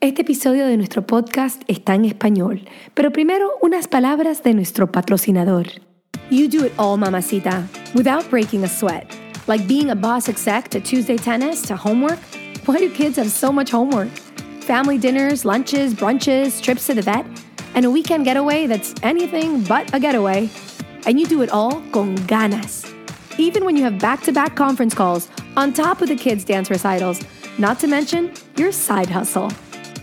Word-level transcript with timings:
Este 0.00 0.22
episodio 0.22 0.64
de 0.68 0.76
nuestro 0.76 1.04
podcast 1.04 1.60
está 1.66 1.96
en 1.96 2.04
español, 2.04 2.68
pero 2.94 3.10
primero 3.10 3.50
unas 3.62 3.88
palabras 3.88 4.44
de 4.44 4.54
nuestro 4.54 4.92
patrocinador. 4.92 5.66
You 6.30 6.48
do 6.48 6.64
it 6.64 6.72
all, 6.78 6.96
mamacita, 6.96 7.66
without 7.96 8.30
breaking 8.30 8.62
a 8.62 8.68
sweat. 8.68 9.12
Like 9.48 9.66
being 9.66 9.90
a 9.90 9.96
boss 9.96 10.28
exec 10.28 10.68
to 10.68 10.80
Tuesday 10.80 11.16
tennis 11.16 11.62
to 11.62 11.74
homework. 11.74 12.20
Why 12.64 12.78
do 12.78 12.88
kids 12.90 13.16
have 13.16 13.32
so 13.32 13.50
much 13.50 13.72
homework? 13.72 14.08
Family 14.60 14.98
dinners, 14.98 15.44
lunches, 15.44 15.94
brunches, 15.94 16.62
trips 16.62 16.86
to 16.86 16.94
the 16.94 17.02
vet, 17.02 17.26
and 17.74 17.84
a 17.84 17.90
weekend 17.90 18.24
getaway 18.24 18.68
that's 18.68 18.94
anything 19.02 19.64
but 19.64 19.92
a 19.92 19.98
getaway. 19.98 20.48
And 21.06 21.18
you 21.18 21.26
do 21.26 21.42
it 21.42 21.50
all 21.50 21.82
con 21.90 22.16
ganas. 22.28 22.86
Even 23.36 23.64
when 23.64 23.76
you 23.76 23.82
have 23.82 23.98
back 23.98 24.22
to 24.22 24.32
back 24.32 24.54
conference 24.54 24.94
calls 24.94 25.28
on 25.56 25.72
top 25.72 26.02
of 26.02 26.08
the 26.08 26.14
kids' 26.14 26.44
dance 26.44 26.70
recitals, 26.70 27.20
not 27.58 27.80
to 27.80 27.88
mention 27.88 28.32
your 28.56 28.70
side 28.70 29.10
hustle. 29.10 29.50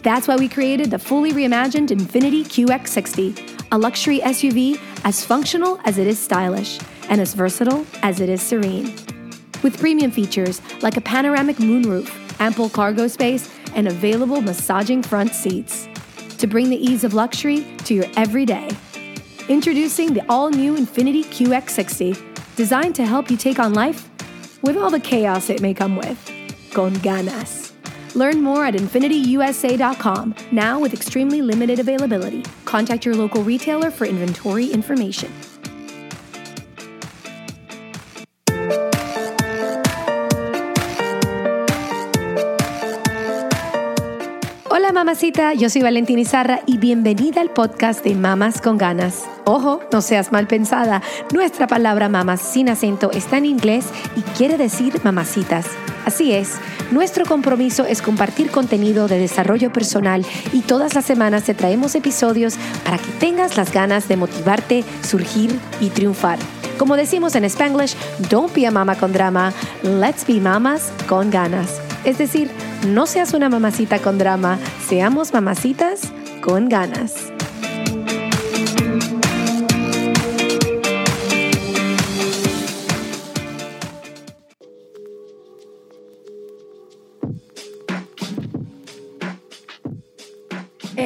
That's 0.05 0.27
why 0.27 0.35
we 0.35 0.47
created 0.47 0.91
the 0.91 0.99
fully 0.99 1.31
reimagined 1.31 1.89
Infinity 1.89 2.43
QX60, 2.43 3.65
a 3.71 3.77
luxury 3.79 4.19
SUV 4.19 4.79
as 5.03 5.25
functional 5.25 5.79
as 5.83 5.97
it 5.97 6.05
is 6.05 6.19
stylish 6.19 6.79
and 7.09 7.19
as 7.19 7.33
versatile 7.33 7.87
as 8.03 8.19
it 8.19 8.29
is 8.29 8.39
serene. 8.39 8.93
With 9.63 9.79
premium 9.79 10.11
features 10.11 10.61
like 10.83 10.95
a 10.95 11.01
panoramic 11.01 11.55
moonroof, 11.55 12.39
ample 12.39 12.69
cargo 12.69 13.07
space, 13.07 13.49
and 13.73 13.87
available 13.87 14.41
massaging 14.41 15.01
front 15.01 15.33
seats 15.33 15.89
to 16.37 16.45
bring 16.45 16.69
the 16.69 16.77
ease 16.77 17.03
of 17.03 17.15
luxury 17.15 17.65
to 17.85 17.95
your 17.95 18.05
everyday. 18.15 18.69
Introducing 19.49 20.13
the 20.13 20.23
all 20.29 20.51
new 20.51 20.75
Infinity 20.75 21.23
QX60, 21.23 22.55
designed 22.55 22.93
to 22.93 23.07
help 23.07 23.31
you 23.31 23.37
take 23.37 23.57
on 23.57 23.73
life 23.73 24.07
with 24.61 24.77
all 24.77 24.91
the 24.91 24.99
chaos 24.99 25.49
it 25.49 25.61
may 25.61 25.73
come 25.73 25.95
with. 25.95 26.31
Con 26.75 26.93
ganas. 26.97 27.64
Learn 28.15 28.41
more 28.41 28.65
at 28.65 28.75
infinityusa.com, 28.75 30.35
now 30.53 30.79
with 30.79 30.93
extremely 30.93 31.41
limited 31.41 31.79
availability. 31.79 32.43
Contact 32.63 33.05
your 33.05 33.15
local 33.15 33.43
retailer 33.43 33.91
for 33.91 34.05
inventory 34.05 34.71
information. 34.71 35.29
Hola 44.69 44.91
mamacita, 44.93 45.53
yo 45.53 45.69
soy 45.69 45.81
Valentina 45.81 46.21
Izarra 46.21 46.61
y 46.65 46.77
bienvenida 46.77 47.41
al 47.41 47.49
podcast 47.49 48.03
de 48.03 48.13
Mamas 48.13 48.61
con 48.61 48.77
Ganas. 48.77 49.25
Ojo, 49.45 49.81
no 49.91 50.01
seas 50.01 50.31
mal 50.31 50.47
pensada, 50.47 51.01
nuestra 51.33 51.65
palabra 51.67 52.07
mamas 52.07 52.41
sin 52.41 52.69
acento 52.69 53.11
está 53.11 53.37
en 53.37 53.45
inglés 53.45 53.87
y 54.15 54.21
quiere 54.37 54.57
decir 54.57 55.01
mamacitas. 55.03 55.65
Así 56.05 56.33
es, 56.33 56.59
nuestro 56.91 57.25
compromiso 57.25 57.85
es 57.85 58.01
compartir 58.01 58.51
contenido 58.51 59.07
de 59.07 59.19
desarrollo 59.19 59.71
personal 59.71 60.25
y 60.53 60.61
todas 60.61 60.95
las 60.95 61.05
semanas 61.05 61.43
te 61.43 61.53
traemos 61.53 61.95
episodios 61.95 62.55
para 62.83 62.97
que 62.97 63.11
tengas 63.19 63.57
las 63.57 63.71
ganas 63.71 64.07
de 64.07 64.17
motivarte, 64.17 64.83
surgir 65.01 65.59
y 65.79 65.89
triunfar. 65.89 66.39
Como 66.77 66.95
decimos 66.95 67.35
en 67.35 67.45
Spanglish, 67.45 67.95
don't 68.29 68.53
be 68.53 68.67
a 68.67 68.71
mama 68.71 68.95
con 68.95 69.13
drama, 69.13 69.53
let's 69.83 70.25
be 70.27 70.39
mamas 70.39 70.91
con 71.07 71.31
ganas. 71.31 71.79
Es 72.03 72.17
decir, 72.17 72.51
no 72.87 73.05
seas 73.07 73.33
una 73.33 73.49
mamacita 73.49 73.99
con 73.99 74.17
drama, 74.17 74.59
seamos 74.87 75.33
mamacitas 75.33 76.01
con 76.41 76.69
ganas. 76.69 77.34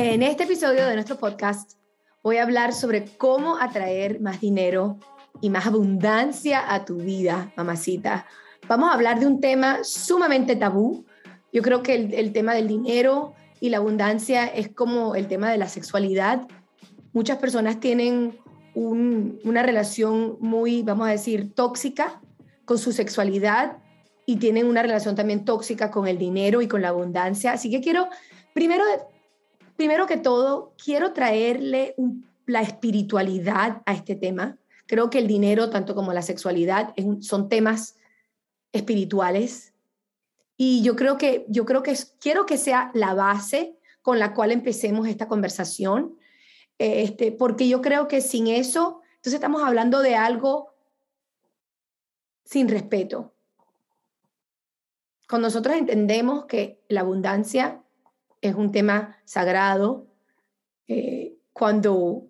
En 0.10 0.24
este 0.24 0.46
episodio 0.46 0.88
de 0.88 0.96
nuestro 0.96 1.20
podcast 1.20 1.74
voy 2.24 2.38
a 2.38 2.42
hablar 2.42 2.74
sobre 2.74 3.06
cómo 3.06 3.58
atraer 3.58 4.20
más 4.20 4.42
dinero 4.42 4.98
y 5.40 5.52
más 5.52 5.68
abundancia 5.68 6.74
a 6.74 6.84
tu 6.84 6.96
vida, 6.96 7.54
mamacita. 7.56 8.26
Vamos 8.68 8.90
a 8.90 8.94
hablar 8.94 9.20
de 9.20 9.28
un 9.28 9.40
tema 9.40 9.84
sumamente 9.84 10.56
tabú. 10.56 11.06
Yo 11.54 11.62
creo 11.62 11.84
que 11.84 11.94
el, 11.94 12.34
tema 12.34 12.56
del 12.56 12.68
dinero 12.68 13.36
y 13.60 13.70
la 13.70 13.78
abundancia 13.78 14.48
es 14.48 14.70
como 14.70 15.14
el 15.14 15.28
tema 15.28 15.52
de 15.52 15.60
la 15.60 15.70
sexualidad. 15.70 16.48
Muchas 17.14 17.38
personas 17.38 17.80
tienen 17.80 18.40
una 18.74 19.62
relación 19.62 20.38
muy, 20.40 20.82
vamos 20.82 21.08
a 21.08 21.12
decir, 21.12 21.54
tóxica 21.54 22.20
con 22.66 22.80
su 22.80 22.94
sexualidad 22.94 23.78
y 24.26 24.38
tienen 24.38 24.66
una 24.66 24.82
relación 24.82 25.14
también 25.14 25.46
tóxica 25.46 25.92
con 25.92 26.08
el 26.08 26.18
dinero 26.18 26.64
y 26.64 26.68
con 26.68 26.82
la 26.82 26.90
abundancia. 26.90 27.52
Así 27.52 27.70
que 27.70 27.80
quiero, 27.80 28.08
primero 28.56 28.84
primero 29.80 30.08
que 30.08 30.18
todo, 30.18 30.74
quiero 30.84 31.14
traerle 31.14 31.96
la 32.46 32.62
espiritualidad 32.62 33.82
a 33.86 33.94
este 33.94 34.14
tema. 34.18 34.58
Creo 34.88 35.10
que 35.10 35.20
el 35.20 35.28
dinero, 35.28 35.70
tanto 35.70 35.96
como 35.96 36.12
la 36.12 36.22
sexualidad, 36.22 36.94
son 37.22 37.48
temas 37.48 37.96
espirituales. 38.74 39.74
Y 40.58 40.84
yo 40.84 40.98
creo 40.98 41.18
que, 41.18 41.46
yo 41.48 41.64
creo 41.64 41.82
que 41.82 41.98
quiero 42.20 42.46
que 42.46 42.58
sea 42.58 42.92
la 42.94 43.14
base 43.14 43.78
con 44.02 44.20
la 44.20 44.34
cual 44.34 44.52
empecemos 44.52 45.08
esta 45.08 45.30
conversación, 45.30 46.18
este, 46.78 47.32
porque 47.32 47.70
yo 47.70 47.82
creo 47.82 48.10
que 48.10 48.20
sin 48.20 48.48
eso, 48.48 49.00
entonces 49.12 49.36
estamos 49.36 49.64
hablando 49.64 50.02
de 50.02 50.18
algo 50.18 50.74
sin 52.44 52.68
respeto. 52.68 53.34
Cuando 55.30 55.48
nosotros 55.48 55.78
entendemos 55.78 56.48
que 56.48 56.82
la 56.90 57.00
abundancia 57.00 57.82
es 58.42 58.56
un 58.56 58.72
tema 58.72 59.18
sagrado. 59.26 60.08
Eh, 60.88 61.36
cuando 61.54 62.28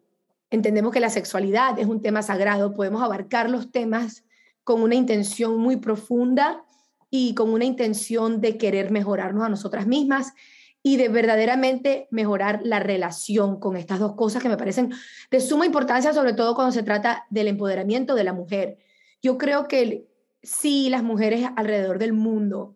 entendemos 0.49 0.93
que 0.93 0.99
la 0.99 1.09
sexualidad 1.09 1.77
es 1.79 1.87
un 1.87 2.01
tema 2.01 2.21
sagrado, 2.21 2.73
podemos 2.73 3.01
abarcar 3.01 3.49
los 3.49 3.71
temas 3.71 4.23
con 4.63 4.81
una 4.81 4.95
intención 4.95 5.57
muy 5.57 5.77
profunda 5.77 6.63
y 7.09 7.33
con 7.33 7.51
una 7.51 7.65
intención 7.65 8.41
de 8.41 8.57
querer 8.57 8.91
mejorarnos 8.91 9.43
a 9.43 9.49
nosotras 9.49 9.87
mismas 9.87 10.33
y 10.81 10.97
de 10.97 11.09
verdaderamente 11.09 12.07
mejorar 12.11 12.61
la 12.63 12.79
relación 12.79 13.59
con 13.59 13.75
estas 13.75 13.99
dos 13.99 14.13
cosas 14.15 14.41
que 14.41 14.49
me 14.49 14.57
parecen 14.57 14.93
de 15.29 15.41
suma 15.41 15.65
importancia, 15.65 16.13
sobre 16.13 16.33
todo 16.33 16.55
cuando 16.55 16.71
se 16.71 16.83
trata 16.83 17.25
del 17.29 17.47
empoderamiento 17.47 18.15
de 18.15 18.23
la 18.23 18.33
mujer. 18.33 18.77
Yo 19.21 19.37
creo 19.37 19.67
que 19.67 20.07
si 20.41 20.89
las 20.89 21.03
mujeres 21.03 21.49
alrededor 21.55 21.99
del 21.99 22.13
mundo 22.13 22.75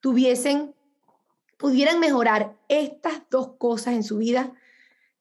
tuviesen 0.00 0.74
pudieran 1.64 1.98
mejorar 1.98 2.58
estas 2.68 3.22
dos 3.30 3.52
cosas 3.56 3.94
en 3.94 4.02
su 4.04 4.18
vida, 4.18 4.52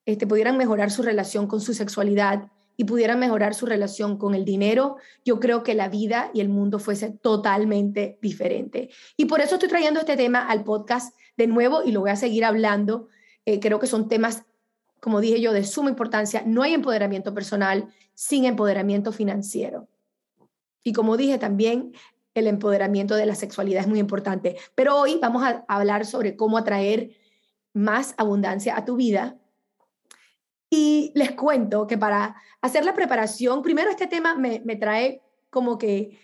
este, 0.06 0.28
pudieran 0.28 0.58
mejorar 0.58 0.92
su 0.92 1.02
relación 1.02 1.48
con 1.48 1.62
su 1.62 1.74
sexualidad 1.74 2.52
y 2.76 2.84
pudieran 2.84 3.18
mejorar 3.18 3.56
su 3.56 3.66
relación 3.66 4.18
con 4.18 4.36
el 4.36 4.44
dinero, 4.44 4.98
yo 5.24 5.40
creo 5.40 5.64
que 5.64 5.74
la 5.74 5.88
vida 5.88 6.32
y 6.34 6.42
el 6.42 6.50
mundo 6.50 6.80
fuese 6.80 7.12
totalmente 7.12 8.20
diferente. 8.22 8.90
Y 9.16 9.24
por 9.24 9.40
eso 9.40 9.56
estoy 9.56 9.70
trayendo 9.70 10.02
este 10.02 10.18
tema 10.18 10.46
al 10.46 10.66
podcast 10.66 11.16
de 11.38 11.48
nuevo 11.48 11.82
y 11.82 11.94
lo 11.94 12.02
voy 12.02 12.10
a 12.10 12.18
seguir 12.18 12.44
hablando. 12.44 13.08
Eh, 13.46 13.62
creo 13.62 13.80
que 13.80 13.88
son 13.88 14.10
temas, 14.10 14.44
como 15.00 15.22
dije 15.22 15.40
yo, 15.40 15.54
de 15.54 15.64
suma 15.64 15.92
importancia. 15.92 16.44
No 16.46 16.62
hay 16.62 16.74
empoderamiento 16.74 17.34
personal 17.34 17.88
sin 18.16 18.44
empoderamiento 18.44 19.14
financiero. 19.14 19.88
Y 20.84 20.92
como 20.92 21.16
dije 21.16 21.38
también, 21.38 21.94
el 22.34 22.48
empoderamiento 22.48 23.16
de 23.16 23.26
la 23.26 23.36
sexualidad 23.36 23.82
es 23.82 23.88
muy 23.88 24.00
importante. 24.00 24.58
Pero 24.76 24.98
hoy 24.98 25.20
vamos 25.22 25.44
a 25.44 25.66
hablar 25.68 26.06
sobre 26.06 26.36
cómo 26.36 26.58
atraer 26.58 27.12
más 27.74 28.14
abundancia 28.18 28.78
a 28.78 28.86
tu 28.86 28.96
vida. 28.96 29.38
Y 30.70 31.12
les 31.16 31.32
cuento 31.34 31.86
que 31.86 31.98
para 31.98 32.36
hacer 32.62 32.84
la 32.86 32.94
preparación, 32.94 33.62
primero 33.62 33.92
este 33.92 34.08
tema 34.08 34.36
me, 34.36 34.60
trae 34.78 35.22
como 35.50 35.78
que 35.78 36.20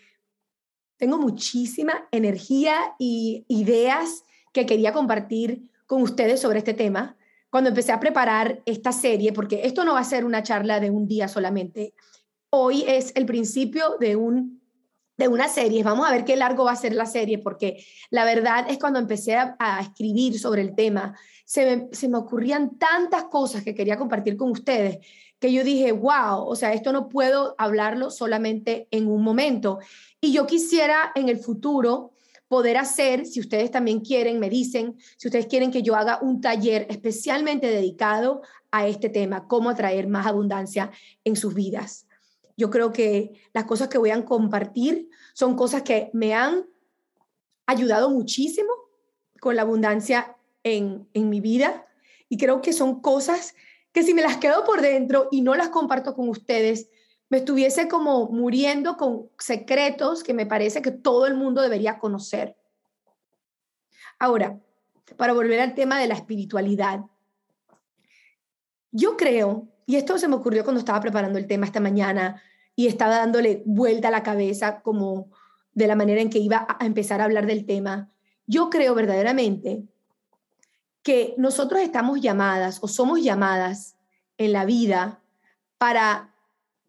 tengo 0.98 1.18
muchísima 1.20 2.08
energía 2.12 2.96
y 2.98 3.46
ideas 3.48 4.24
que 4.52 4.66
quería 4.66 4.92
compartir 4.92 5.70
con 5.86 6.02
ustedes 6.02 6.42
sobre 6.42 6.60
este 6.60 6.74
tema. 6.74 7.16
Cuando 7.52 7.70
empecé 7.70 7.92
a 7.92 8.00
preparar 8.00 8.62
esta 8.66 8.92
serie, 8.92 9.34
porque 9.34 9.62
esto 9.66 9.84
no 9.84 9.94
va 9.94 10.00
a 10.00 10.04
ser 10.04 10.26
una 10.26 10.44
charla 10.44 10.80
de 10.80 10.90
un 10.90 11.08
día 11.08 11.28
solamente, 11.28 11.94
hoy 12.50 12.84
es 12.88 13.12
el 13.16 13.26
principio 13.26 13.98
de 14.00 14.16
un 14.16 14.59
de 15.20 15.28
una 15.28 15.50
serie. 15.50 15.84
Vamos 15.84 16.08
a 16.08 16.12
ver 16.12 16.24
qué 16.24 16.38
largo 16.38 16.64
va 16.64 16.72
a 16.72 16.78
ser 16.78 16.96
la 16.96 17.06
serie, 17.06 17.40
porque 17.40 17.86
la 18.10 18.24
verdad 18.24 18.66
es 18.70 18.80
cuando 18.80 19.00
empecé 19.00 19.36
a, 19.36 19.80
escribir 19.82 20.40
sobre 20.40 20.62
el 20.62 20.74
tema, 20.76 21.14
se 21.46 22.08
me, 22.08 22.18
ocurrían 22.18 22.78
tantas 22.78 23.26
cosas 23.26 23.64
que 23.64 23.76
quería 23.76 23.98
compartir 23.98 24.38
con 24.38 24.50
ustedes 24.50 25.00
que 25.38 25.54
yo 25.54 25.64
dije, 25.64 25.94
wow, 25.94 26.44
o 26.46 26.56
sea, 26.56 26.74
esto 26.74 26.92
no 26.92 27.08
puedo 27.08 27.56
hablarlo 27.58 28.12
solamente 28.12 28.88
en 28.92 29.08
un 29.08 29.22
momento. 29.22 29.80
Y 30.20 30.34
yo 30.34 30.46
quisiera 30.46 31.12
en 31.16 31.30
el 31.30 31.38
futuro 31.38 32.12
poder 32.50 32.78
hacer, 32.78 33.26
si 33.26 33.40
ustedes 33.40 33.72
también 33.72 34.02
quieren, 34.02 34.40
me 34.40 34.50
dicen, 34.50 34.98
si 35.18 35.28
ustedes 35.28 35.48
quieren 35.48 35.72
que 35.72 35.82
yo 35.82 35.96
haga 35.96 36.20
un 36.22 36.42
taller 36.42 36.88
especialmente 36.90 37.68
dedicado 37.68 38.42
a 38.72 38.88
este 38.88 39.10
tema, 39.10 39.48
cómo 39.48 39.70
atraer 39.70 40.08
más 40.08 40.28
abundancia 40.28 40.92
en 41.24 41.38
sus 41.38 41.54
vidas. 41.54 42.09
Yo 42.60 42.70
creo 42.70 42.92
que 42.92 43.40
las 43.54 43.64
cosas 43.64 43.88
que 43.88 43.98
voy 43.98 44.10
a 44.10 44.26
compartir 44.26 45.10
son 45.34 45.56
cosas 45.56 45.82
que 45.84 46.10
me 46.12 46.34
han 46.34 46.66
ayudado 47.66 48.10
muchísimo 48.10 48.70
con 49.40 49.56
la 49.56 49.62
abundancia 49.62 50.36
en, 50.64 51.08
mi 51.14 51.40
vida 51.40 51.88
y 52.28 52.36
creo 52.36 52.62
que 52.62 52.74
son 52.74 53.00
cosas 53.00 53.56
que 53.94 54.04
si 54.04 54.14
me 54.14 54.22
las 54.22 54.38
quedo 54.40 54.66
por 54.66 54.82
dentro 54.82 55.30
y 55.32 55.40
no 55.40 55.56
las 55.56 55.70
comparto 55.70 56.14
con 56.14 56.28
ustedes, 56.28 56.90
me 57.30 57.38
estuviese 57.38 57.88
como 57.88 58.28
muriendo 58.28 58.98
con 58.98 59.30
secretos 59.40 60.22
que 60.22 60.34
me 60.34 60.46
parece 60.46 60.82
que 60.82 60.92
todo 60.92 61.28
el 61.28 61.36
mundo 61.36 61.62
debería 61.62 61.98
conocer. 61.98 62.58
Ahora, 64.20 64.60
para 65.16 65.32
volver 65.32 65.62
al 65.62 65.76
tema 65.76 65.98
de 65.98 66.10
la 66.10 66.16
espiritualidad, 66.16 67.06
yo 68.92 69.16
creo, 69.16 69.70
y 69.86 69.96
esto 69.96 70.18
se 70.18 70.28
me 70.28 70.36
ocurrió 70.36 70.66
cuando 70.66 70.80
estaba 70.80 71.00
preparando 71.00 71.40
el 71.40 71.48
tema 71.48 71.66
esta 71.66 71.80
mañana 71.80 72.44
y 72.80 72.88
estaba 72.88 73.18
dándole 73.18 73.62
vuelta 73.66 74.08
a 74.08 74.12
la 74.12 74.24
cabeza 74.24 74.80
como 74.80 75.30
de 75.74 75.86
la 75.86 75.98
manera 75.98 76.22
en 76.22 76.30
que 76.30 76.40
iba 76.40 76.66
a 76.80 76.86
empezar 76.86 77.20
a 77.20 77.26
hablar 77.26 77.46
del 77.46 77.66
tema, 77.66 78.10
yo 78.48 78.70
creo 78.70 78.96
verdaderamente 78.96 79.84
que 81.04 81.36
nosotros 81.38 81.82
estamos 81.82 82.22
llamadas 82.22 82.80
o 82.82 82.88
somos 82.88 83.22
llamadas 83.22 83.98
en 84.38 84.54
la 84.54 84.64
vida 84.64 85.22
para 85.78 86.34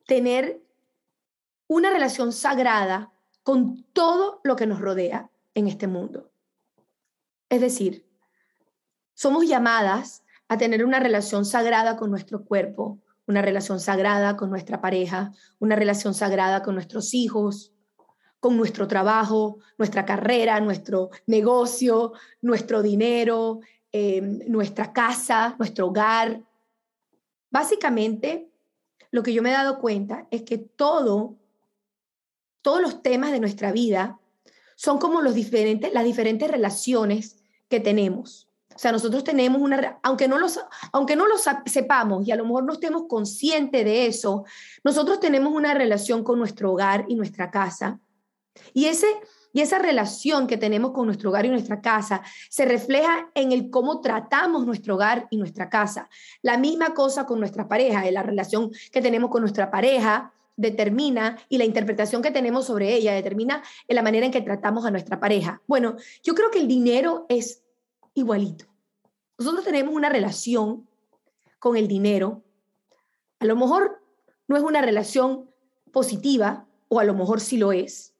tener 0.06 0.62
una 1.66 1.90
relación 1.90 2.32
sagrada 2.32 3.10
con 3.42 3.82
todo 3.92 4.40
lo 4.44 4.54
que 4.54 4.68
nos 4.68 4.80
rodea 4.80 5.28
en 5.54 5.66
este 5.66 5.88
mundo. 5.88 6.30
Es 7.48 7.60
decir, 7.60 8.06
somos 9.14 9.44
llamadas 9.48 10.22
a 10.46 10.56
tener 10.56 10.84
una 10.84 11.00
relación 11.00 11.44
sagrada 11.44 11.96
con 11.96 12.12
nuestro 12.12 12.44
cuerpo, 12.44 13.00
una 13.30 13.42
relación 13.42 13.80
sagrada 13.80 14.36
con 14.36 14.50
nuestra 14.50 14.80
pareja, 14.80 15.32
una 15.58 15.76
relación 15.76 16.14
sagrada 16.14 16.62
con 16.62 16.74
nuestros 16.74 17.14
hijos, 17.14 17.72
con 18.38 18.56
nuestro 18.56 18.86
trabajo, 18.86 19.58
nuestra 19.78 20.04
carrera, 20.04 20.60
nuestro 20.60 21.10
negocio, 21.26 22.12
nuestro 22.42 22.82
dinero, 22.82 23.60
Em, 23.92 24.38
nuestra 24.46 24.92
casa, 24.92 25.56
nuestro 25.58 25.88
hogar. 25.88 26.44
Básicamente, 27.50 28.48
lo 29.10 29.24
que 29.24 29.32
yo 29.32 29.42
me 29.42 29.50
he 29.50 29.52
dado 29.52 29.80
cuenta 29.80 30.28
es 30.30 30.42
que 30.42 30.58
todo, 30.58 31.36
todos 32.62 32.80
los 32.80 33.02
temas 33.02 33.32
de 33.32 33.40
nuestra 33.40 33.72
vida 33.72 34.20
son 34.76 34.98
como 34.98 35.22
los 35.22 35.34
diferentes, 35.34 35.92
las 35.92 36.04
diferentes 36.04 36.48
relaciones 36.48 37.42
que 37.68 37.80
tenemos. 37.80 38.48
O 38.80 38.82
sea, 38.82 38.92
nosotros 38.92 39.24
tenemos 39.24 39.60
una, 39.60 39.98
aunque 40.02 40.26
no, 40.26 40.38
los, 40.38 40.58
aunque 40.90 41.14
no 41.14 41.26
lo 41.26 41.34
sepamos 41.66 42.26
y 42.26 42.32
a 42.32 42.36
lo 42.36 42.46
mejor 42.46 42.64
no 42.64 42.72
estemos 42.72 43.02
conscientes 43.10 43.84
de 43.84 44.06
eso, 44.06 44.46
nosotros 44.82 45.20
tenemos 45.20 45.52
una 45.52 45.74
relación 45.74 46.24
con 46.24 46.38
nuestro 46.38 46.72
hogar 46.72 47.04
y 47.06 47.14
nuestra 47.14 47.50
casa. 47.50 48.00
Y 48.72 48.86
ese, 48.86 49.06
y 49.52 49.60
esa 49.60 49.80
relación 49.80 50.46
que 50.46 50.56
tenemos 50.56 50.92
con 50.92 51.04
nuestro 51.04 51.28
hogar 51.28 51.44
y 51.44 51.50
nuestra 51.50 51.82
casa 51.82 52.22
se 52.48 52.64
refleja 52.64 53.30
en 53.34 53.52
el 53.52 53.68
cómo 53.68 54.00
tratamos 54.00 54.64
nuestro 54.64 54.94
hogar 54.94 55.28
y 55.28 55.36
nuestra 55.36 55.68
casa. 55.68 56.08
La 56.40 56.56
misma 56.56 56.94
cosa 56.94 57.26
con 57.26 57.38
nuestra 57.38 57.68
pareja, 57.68 58.10
la 58.10 58.22
relación 58.22 58.70
que 58.90 59.02
tenemos 59.02 59.28
con 59.28 59.42
nuestra 59.42 59.70
pareja 59.70 60.32
determina 60.56 61.36
y 61.50 61.58
la 61.58 61.66
interpretación 61.66 62.22
que 62.22 62.30
tenemos 62.30 62.64
sobre 62.64 62.94
ella 62.94 63.12
determina 63.12 63.62
en 63.88 63.96
la 63.96 64.02
manera 64.02 64.24
en 64.24 64.32
que 64.32 64.40
tratamos 64.40 64.86
a 64.86 64.90
nuestra 64.90 65.20
pareja. 65.20 65.60
Bueno, 65.66 65.96
yo 66.22 66.34
creo 66.34 66.50
que 66.50 66.60
el 66.60 66.66
dinero 66.66 67.26
es 67.28 67.62
igualito. 68.14 68.69
Nosotros 69.40 69.64
tenemos 69.64 69.92
una 69.92 70.08
relación 70.08 70.86
con 71.58 71.76
el 71.76 71.88
dinero. 71.88 72.44
A 73.40 73.46
lo 73.46 73.56
mejor 73.56 74.00
no 74.46 74.56
es 74.56 74.62
una 74.62 74.80
relación 74.80 75.50
positiva 75.90 76.68
o 76.86 77.00
a 77.00 77.04
lo 77.04 77.14
mejor 77.14 77.40
sí 77.40 77.56
lo 77.56 77.72
es 77.72 78.10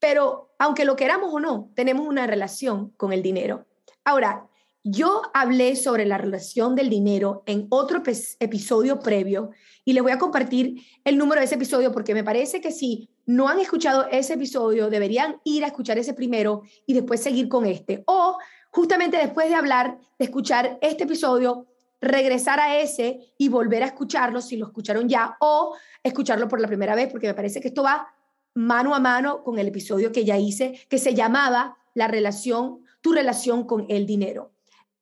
pero 0.00 0.50
aunque 0.58 0.84
lo 0.84 0.96
queramos 0.96 1.32
o 1.32 1.40
no, 1.40 1.70
tenemos 1.74 2.06
una 2.06 2.26
relación 2.26 2.90
con 2.96 3.12
el 3.12 3.22
dinero. 3.22 3.66
Ahora, 4.04 4.48
yo 4.84 5.22
hablé 5.34 5.76
sobre 5.76 6.06
la 6.06 6.18
relación 6.18 6.74
del 6.74 6.88
dinero 6.88 7.42
en 7.46 7.66
otro 7.68 8.02
episodio 8.38 9.00
previo 9.00 9.50
y 9.84 9.92
les 9.92 10.02
voy 10.02 10.12
a 10.12 10.18
compartir 10.18 10.82
el 11.04 11.18
número 11.18 11.40
de 11.40 11.46
ese 11.46 11.56
episodio 11.56 11.92
porque 11.92 12.14
me 12.14 12.24
parece 12.24 12.60
que 12.60 12.70
si 12.70 13.10
no 13.26 13.48
han 13.48 13.58
escuchado 13.58 14.06
ese 14.10 14.34
episodio, 14.34 14.88
deberían 14.88 15.40
ir 15.44 15.64
a 15.64 15.66
escuchar 15.66 15.98
ese 15.98 16.14
primero 16.14 16.62
y 16.86 16.94
después 16.94 17.22
seguir 17.22 17.48
con 17.48 17.66
este. 17.66 18.02
O 18.06 18.38
justamente 18.70 19.16
después 19.16 19.48
de 19.48 19.54
hablar, 19.54 19.98
de 20.18 20.24
escuchar 20.24 20.78
este 20.82 21.04
episodio, 21.04 21.66
regresar 22.00 22.60
a 22.60 22.78
ese 22.78 23.32
y 23.38 23.48
volver 23.48 23.82
a 23.82 23.86
escucharlo 23.86 24.40
si 24.40 24.56
lo 24.56 24.66
escucharon 24.66 25.08
ya 25.08 25.36
o 25.40 25.74
escucharlo 26.02 26.48
por 26.48 26.60
la 26.60 26.68
primera 26.68 26.94
vez 26.94 27.08
porque 27.10 27.26
me 27.26 27.34
parece 27.34 27.60
que 27.60 27.68
esto 27.68 27.82
va 27.82 28.08
mano 28.54 28.94
a 28.94 29.00
mano 29.00 29.42
con 29.42 29.58
el 29.58 29.68
episodio 29.68 30.12
que 30.12 30.24
ya 30.24 30.36
hice, 30.38 30.80
que 30.88 30.98
se 30.98 31.14
llamaba 31.14 31.76
La 31.94 32.08
relación, 32.08 32.84
tu 33.00 33.12
relación 33.12 33.64
con 33.64 33.86
el 33.88 34.06
dinero. 34.06 34.52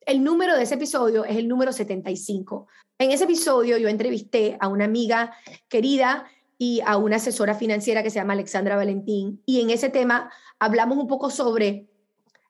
El 0.04 0.22
número 0.22 0.56
de 0.56 0.62
ese 0.62 0.74
episodio 0.74 1.24
es 1.24 1.36
el 1.36 1.48
número 1.48 1.72
75. 1.72 2.66
En 2.98 3.10
ese 3.10 3.24
episodio 3.24 3.76
yo 3.76 3.88
entrevisté 3.88 4.56
a 4.60 4.68
una 4.68 4.84
amiga 4.84 5.34
querida 5.68 6.26
y 6.58 6.80
a 6.86 6.96
una 6.96 7.16
asesora 7.16 7.54
financiera 7.54 8.02
que 8.02 8.10
se 8.10 8.18
llama 8.18 8.32
Alexandra 8.34 8.76
Valentín. 8.76 9.42
Y 9.44 9.60
en 9.60 9.70
ese 9.70 9.88
tema 9.88 10.30
hablamos 10.58 10.96
un 10.98 11.06
poco 11.06 11.30
sobre 11.30 11.88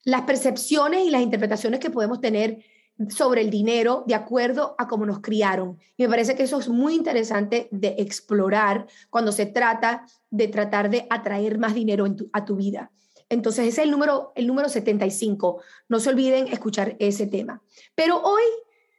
las 0.07 0.23
percepciones 0.23 1.05
y 1.05 1.11
las 1.11 1.21
interpretaciones 1.21 1.81
que 1.81 1.91
podemos 1.91 2.21
tener 2.21 2.65
sobre 3.09 3.41
el 3.41 3.51
dinero 3.51 4.05
de 4.07 4.15
acuerdo 4.15 4.77
a 4.79 4.87
cómo 4.87 5.05
nos 5.05 5.19
criaron. 5.19 5.79
Y 5.97 6.05
me 6.05 6.09
parece 6.09 6.37
que 6.37 6.45
eso 6.45 6.61
es 6.61 6.69
muy 6.69 6.95
interesante 6.95 7.69
de 7.73 7.97
explorar 7.99 8.87
cuando 9.11 9.33
se 9.33 9.47
trata 9.47 10.07
de 10.31 10.47
tratar 10.47 10.91
de 10.91 11.09
atraer 11.11 11.59
más 11.59 11.75
dinero 11.75 12.07
a 12.33 12.45
tu 12.45 12.55
vida. 12.55 12.93
Entonces, 13.29 13.67
ese 13.67 13.81
es 13.81 13.87
el 13.87 13.91
número, 13.91 14.33
el 14.37 14.47
número 14.47 14.69
75. 14.69 15.61
No 15.89 15.99
se 15.99 16.09
olviden 16.09 16.47
escuchar 16.47 16.95
ese 17.01 17.27
tema. 17.27 17.61
Pero 17.97 18.23
hoy 18.23 18.45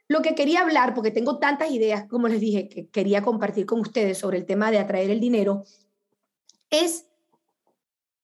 lo 0.10 0.22
que 0.22 0.36
quería 0.36 0.60
hablar, 0.60 0.94
porque 0.94 1.12
tengo 1.12 1.40
tantas 1.40 1.72
ideas, 1.72 2.06
como 2.10 2.28
les 2.28 2.42
dije, 2.42 2.68
que 2.68 2.90
quería 2.90 3.22
compartir 3.22 3.66
con 3.66 3.80
ustedes 3.80 4.18
sobre 4.18 4.40
el 4.40 4.46
tema 4.46 4.72
de 4.72 4.80
atraer 4.80 5.10
el 5.10 5.22
dinero, 5.22 5.64
es 6.70 7.06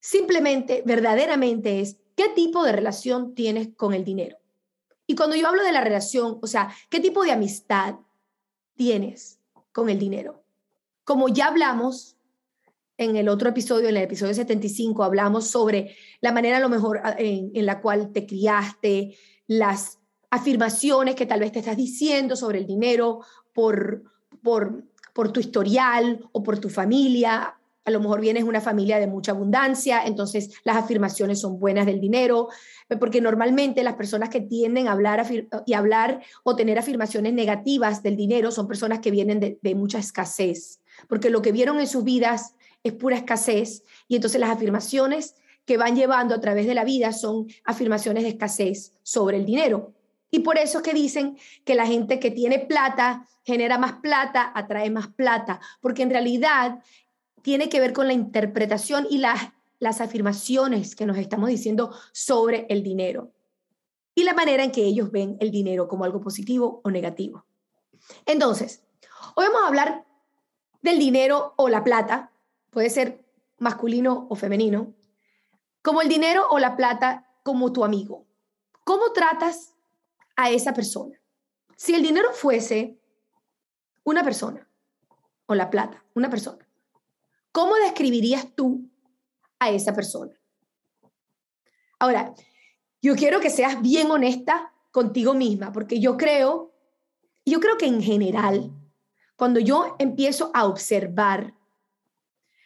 simplemente, 0.02 0.84
verdaderamente 0.86 1.80
es, 1.80 2.03
¿qué 2.16 2.30
tipo 2.30 2.64
de 2.64 2.72
relación 2.72 3.36
tienes 3.36 3.70
con 3.76 3.94
el 3.94 4.04
dinero? 4.04 4.38
Y 5.08 5.16
cuando 5.16 5.36
yo 5.36 5.48
hablo 5.48 5.64
de 5.64 5.72
la 5.72 5.82
relación, 5.82 6.40
o 6.42 6.48
sea, 6.48 6.74
¿qué 6.90 7.00
tipo 7.00 7.24
de 7.24 7.32
amistad 7.32 7.96
tienes 8.76 9.40
con 9.72 9.90
el 9.90 10.00
dinero? 10.00 10.44
Como 11.04 11.28
ya 11.28 11.48
hablamos 11.48 12.16
en 12.98 13.16
el 13.18 13.28
otro 13.28 13.50
episodio, 13.50 13.90
en 13.90 13.98
el 13.98 14.04
episodio 14.04 14.34
75, 14.34 15.04
hablamos 15.04 15.48
sobre 15.48 15.96
la 16.22 16.32
manera 16.32 16.58
a 16.58 16.62
lo 16.62 16.70
mejor 16.70 17.02
ah, 17.04 17.16
en, 17.18 17.66
la 17.66 17.82
cual 17.82 18.12
te 18.12 18.26
criaste, 18.26 19.18
las 19.48 20.00
afirmaciones 20.30 21.16
que 21.16 21.26
tal 21.26 21.42
vez 21.42 21.52
te 21.52 21.60
estás 21.60 21.78
diciendo 21.78 22.36
sobre 22.36 22.60
el 22.60 22.66
dinero 22.66 23.22
por, 23.52 24.04
por, 24.42 24.84
por 25.14 25.32
tu 25.32 25.40
historial 25.40 26.28
o 26.32 26.44
por 26.44 26.60
tu 26.60 26.70
familia, 26.70 27.56
a 27.86 27.92
lo 27.92 28.00
mejor 28.00 28.22
vienes 28.22 28.44
de 28.44 28.50
una 28.50 28.62
familia 28.62 29.00
de 29.00 29.08
mucha 29.08 29.32
abundancia, 29.32 30.04
entonces 30.06 30.52
las 30.64 30.78
afirmaciones 30.78 31.42
son 31.42 31.60
buenas 31.60 31.86
del 31.86 32.00
dinero, 32.00 32.50
porque 33.00 33.22
normalmente 33.22 33.84
las 33.84 33.96
personas 33.96 34.30
que 34.30 34.42
tienden 34.42 34.88
a 34.88 34.94
hablar 34.94 35.26
y 35.66 35.74
hablar 35.74 36.22
o 36.44 36.56
tener 36.56 36.80
afirmaciones 36.80 37.34
negativas 37.34 38.04
del 38.04 38.16
dinero 38.16 38.52
son 38.52 38.68
personas 38.68 39.00
que 39.00 39.12
vienen 39.12 39.40
de, 39.40 39.60
de 39.62 39.76
mucha 39.76 40.00
escasez, 40.00 40.82
porque 41.08 41.30
lo 41.30 41.42
que 41.42 41.52
vieron 41.52 41.80
en 41.80 41.88
sus 41.88 42.04
vidas 42.04 42.56
es 42.84 42.94
pura 42.94 43.18
escasez 43.18 43.84
y 44.08 44.16
entonces 44.16 44.40
las 44.40 44.50
afirmaciones 44.50 45.36
que 45.66 45.78
van 45.78 45.96
llevando 45.96 46.36
a 46.36 46.42
través 46.42 46.68
de 46.68 46.76
la 46.76 46.84
vida 46.84 47.14
son 47.14 47.48
afirmaciones 47.64 48.24
de 48.24 48.30
escasez 48.30 48.94
sobre 49.02 49.38
el 49.38 49.46
dinero. 49.46 49.94
Y 50.30 50.40
por 50.40 50.58
eso 50.58 50.80
es 50.80 50.84
que 50.84 50.94
dicen 50.94 51.38
que 51.64 51.76
la 51.76 51.86
gente 51.86 52.20
que 52.20 52.32
tiene 52.32 52.58
plata 52.58 53.28
genera 53.44 53.78
más 53.78 53.94
plata, 53.94 54.52
atrae 54.56 54.90
más 54.90 55.08
plata, 55.08 55.60
porque 55.80 56.02
en 56.02 56.10
realidad 56.10 56.80
tiene 57.44 57.70
que 57.70 57.80
ver 57.80 57.94
con 57.94 58.08
la 58.08 58.14
interpretación 58.14 59.06
y 59.10 59.20
las, 59.20 59.52
las 59.78 60.02
afirmaciones 60.02 60.96
que 60.96 61.06
nos 61.06 61.18
estamos 61.18 61.50
diciendo 61.50 61.94
sobre 62.12 62.66
el 62.70 62.82
dinero 62.82 63.32
y 64.16 64.24
la 64.24 64.34
manera 64.34 64.64
en 64.64 64.72
que 64.72 64.86
ellos 64.86 65.12
ven 65.12 65.38
el 65.40 65.52
dinero 65.52 65.88
como 65.88 66.06
algo 66.06 66.22
positivo 66.22 66.82
o 66.84 66.90
negativo. 66.90 67.46
Entonces, 68.26 68.84
hoy 69.36 69.46
vamos 69.46 69.64
a 69.64 69.68
hablar 69.68 70.06
del 70.82 71.00
dinero 71.00 71.54
o 71.58 71.70
la 71.70 71.84
plata, 71.84 72.32
puede 72.70 72.90
ser 72.90 73.26
masculino 73.60 74.26
o 74.30 74.36
femenino, 74.36 74.94
como 75.82 76.02
el 76.02 76.10
dinero 76.10 76.48
o 76.50 76.60
la 76.60 76.76
plata 76.78 77.28
como 77.44 77.74
tu 77.74 77.84
amigo. 77.84 78.26
¿Cómo 78.86 79.12
tratas 79.12 79.74
a 80.36 80.50
esa 80.50 80.74
persona? 80.74 81.20
Si 81.76 81.94
el 81.94 82.04
dinero 82.04 82.30
fuese 82.32 82.98
una 84.06 84.24
persona, 84.24 84.68
o 85.46 85.56
la 85.56 85.70
plata, 85.70 86.04
una 86.14 86.30
persona, 86.30 86.63
¿cómo 87.54 87.76
describirías 87.76 88.54
tú 88.54 88.90
a 89.60 89.70
esa 89.70 89.94
persona? 89.94 90.34
Ahora, 92.00 92.34
yo 93.02 93.16
quiero 93.16 93.40
que 93.40 93.50
seas 93.50 93.82
bien 93.82 94.12
honesta 94.12 94.74
contigo 94.92 95.34
misma, 95.34 95.72
porque 95.72 96.02
yo 96.02 96.18
creo, 96.18 96.74
yo 97.46 97.62
creo 97.62 97.78
que 97.78 97.86
en 97.86 98.02
general, 98.02 98.72
cuando 99.38 99.62
yo 99.62 99.96
empiezo 100.00 100.52
a 100.54 100.66
observar 100.66 101.54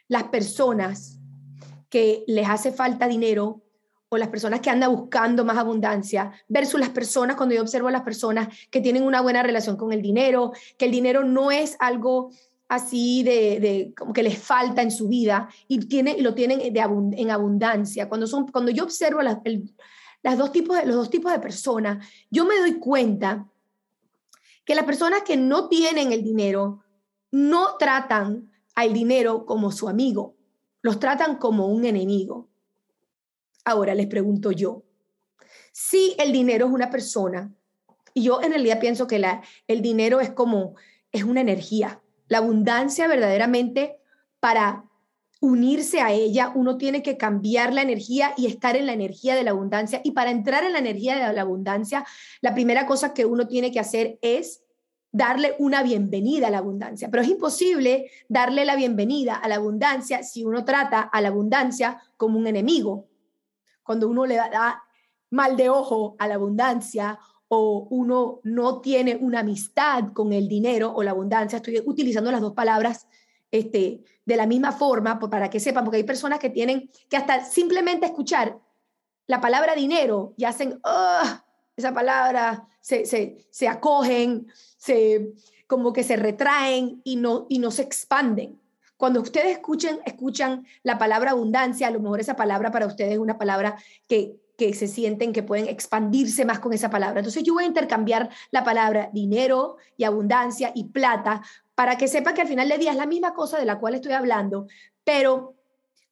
las 0.07 0.23
personas 0.23 1.19
que 1.89 2.23
les 2.27 2.49
hace 2.49 2.71
falta 2.71 3.07
dinero 3.07 3.61
o 4.09 4.17
las 4.17 4.29
personas 4.29 4.61
que 4.61 4.69
andan 4.69 4.95
buscando 4.95 5.43
más 5.43 5.57
abundancia 5.57 6.31
versus 6.47 6.79
las 6.79 6.89
personas, 6.89 7.35
cuando 7.35 7.55
yo 7.55 7.61
observo 7.61 7.89
a 7.89 7.91
las 7.91 8.03
personas 8.03 8.47
que 8.71 8.79
tienen 8.79 9.03
una 9.03 9.21
buena 9.21 9.43
relación 9.43 9.75
con 9.75 9.91
el 9.91 10.01
dinero, 10.01 10.53
que 10.77 10.85
el 10.85 10.91
dinero 10.91 11.25
no 11.25 11.51
es 11.51 11.75
algo 11.79 12.31
así 12.67 13.23
de, 13.23 13.93
como 13.97 14.13
que 14.13 14.23
les 14.23 14.37
falta 14.37 14.81
en 14.81 14.91
su 14.91 15.07
vida 15.07 15.49
y, 15.67 15.79
tiene, 15.87 16.21
lo 16.21 16.33
tienen 16.33 16.61
en 16.61 17.31
abundancia. 17.31 18.09
Cuando, 18.09 18.27
son, 18.27 18.47
cuando 18.47 18.71
yo 18.71 18.83
observo 18.83 19.21
las, 19.21 19.37
las 20.21 20.37
dos 20.37 20.51
tipos 20.51 20.77
de, 20.77 20.85
los 20.85 20.95
dos 20.95 21.09
tipos 21.09 21.31
de 21.31 21.39
personas, 21.39 22.05
yo 22.29 22.45
me 22.45 22.57
doy 22.59 22.79
cuenta 22.79 23.47
que 24.65 24.75
las 24.75 24.85
personas 24.85 25.21
que 25.23 25.37
no 25.37 25.69
tienen 25.69 26.11
el 26.11 26.23
dinero 26.23 26.83
no 27.31 27.77
tratan 27.77 28.51
al 28.75 28.93
dinero 28.93 29.45
como 29.45 29.71
su 29.71 29.87
amigo, 29.87 30.35
los 30.81 30.99
tratan 30.99 31.37
como 31.37 31.67
un 31.67 31.85
enemigo. 31.85 32.49
Ahora 33.63 33.95
les 33.95 34.07
pregunto 34.07 34.51
yo, 34.51 34.83
si 35.71 36.15
el 36.19 36.31
dinero 36.31 36.67
es 36.67 36.71
una 36.71 36.89
persona, 36.89 37.53
y 38.13 38.23
yo 38.23 38.41
en 38.41 38.51
realidad 38.51 38.79
pienso 38.79 39.07
que 39.07 39.19
la, 39.19 39.41
el 39.67 39.81
dinero 39.81 40.19
es 40.19 40.31
como, 40.31 40.75
es 41.11 41.23
una 41.23 41.41
energía, 41.41 42.01
la 42.27 42.39
abundancia 42.39 43.07
verdaderamente 43.07 43.97
para 44.39 44.83
unirse 45.39 46.01
a 46.01 46.11
ella, 46.11 46.51
uno 46.55 46.77
tiene 46.77 47.03
que 47.03 47.17
cambiar 47.17 47.73
la 47.73 47.83
energía 47.83 48.33
y 48.37 48.47
estar 48.47 48.75
en 48.75 48.87
la 48.87 48.93
energía 48.93 49.35
de 49.35 49.43
la 49.43 49.51
abundancia. 49.51 50.01
Y 50.03 50.11
para 50.11 50.31
entrar 50.31 50.63
en 50.63 50.73
la 50.73 50.79
energía 50.79 51.15
de 51.15 51.33
la 51.33 51.41
abundancia, 51.41 52.05
la 52.41 52.53
primera 52.53 52.85
cosa 52.85 53.13
que 53.13 53.25
uno 53.25 53.47
tiene 53.47 53.71
que 53.71 53.79
hacer 53.79 54.17
es 54.21 54.63
darle 55.11 55.55
una 55.59 55.83
bienvenida 55.83 56.47
a 56.47 56.51
la 56.51 56.57
abundancia. 56.57 57.09
Pero 57.09 57.23
es 57.23 57.29
imposible 57.29 58.09
darle 58.27 58.65
la 58.65 58.75
bienvenida 58.75 59.35
a 59.35 59.47
la 59.47 59.55
abundancia 59.55 60.23
si 60.23 60.43
uno 60.43 60.65
trata 60.65 61.01
a 61.01 61.21
la 61.21 61.29
abundancia 61.29 62.01
como 62.17 62.37
un 62.39 62.47
enemigo. 62.47 63.07
Cuando 63.83 64.09
uno 64.09 64.25
le 64.25 64.35
da 64.35 64.83
mal 65.29 65.55
de 65.55 65.69
ojo 65.69 66.15
a 66.19 66.27
la 66.27 66.35
abundancia 66.35 67.19
o 67.49 67.87
uno 67.89 68.39
no 68.43 68.81
tiene 68.81 69.15
una 69.15 69.39
amistad 69.39 70.11
con 70.13 70.33
el 70.33 70.47
dinero 70.47 70.93
o 70.93 71.03
la 71.03 71.11
abundancia, 71.11 71.57
estoy 71.57 71.81
utilizando 71.85 72.31
las 72.31 72.41
dos 72.41 72.53
palabras 72.53 73.07
este, 73.51 74.03
de 74.25 74.35
la 74.35 74.45
misma 74.45 74.71
forma 74.71 75.19
para 75.19 75.49
que 75.49 75.59
sepan, 75.59 75.83
porque 75.83 75.97
hay 75.97 76.03
personas 76.03 76.39
que 76.39 76.49
tienen 76.49 76.89
que 77.09 77.17
hasta 77.17 77.45
simplemente 77.45 78.05
escuchar 78.05 78.59
la 79.27 79.41
palabra 79.41 79.75
dinero 79.75 80.33
y 80.37 80.45
hacen, 80.45 80.79
esa 81.75 81.93
palabra, 81.93 82.67
se, 82.81 83.05
se, 83.05 83.47
se, 83.49 83.67
acogen, 83.67 84.47
se, 84.77 85.33
como 85.67 85.93
que 85.93 86.03
se 86.03 86.15
retraen 86.15 87.01
y 87.03 87.17
no, 87.17 87.45
y 87.49 87.59
no 87.59 87.71
se 87.71 87.83
expanden. 87.83 88.59
Cuando 88.97 89.21
ustedes 89.21 89.51
escuchen, 89.51 89.99
escuchan 90.05 90.65
la 90.81 90.97
palabra 90.97 91.31
abundancia, 91.31 91.87
a 91.87 91.91
lo 91.91 91.99
mejor 91.99 92.19
esa 92.19 92.35
palabra 92.35 92.71
para 92.71 92.87
ustedes 92.87 93.13
es 93.13 93.19
una 93.19 93.37
palabra 93.37 93.77
que, 94.07 94.37
que 94.57 94.73
se 94.73 94.87
sienten 94.87 95.31
que 95.31 95.43
pueden 95.43 95.67
expandirse 95.67 96.43
más 96.43 96.59
con 96.59 96.73
esa 96.73 96.89
palabra. 96.89 97.19
Entonces 97.19 97.43
yo 97.43 97.53
voy 97.53 97.63
a 97.63 97.67
intercambiar 97.67 98.29
la 98.51 98.63
palabra 98.63 99.09
dinero 99.13 99.77
y 99.95 100.03
abundancia 100.03 100.71
y 100.75 100.85
plata 100.85 101.43
para 101.75 101.97
que 101.97 102.07
sepa 102.07 102.33
que 102.33 102.41
al 102.41 102.47
final 102.47 102.67
del 102.67 102.79
día 102.79 102.91
es 102.91 102.97
la 102.97 103.05
misma 103.05 103.33
cosa 103.33 103.59
de 103.59 103.65
la 103.65 103.79
cual 103.79 103.93
estoy 103.93 104.13
hablando, 104.13 104.67
pero 105.03 105.53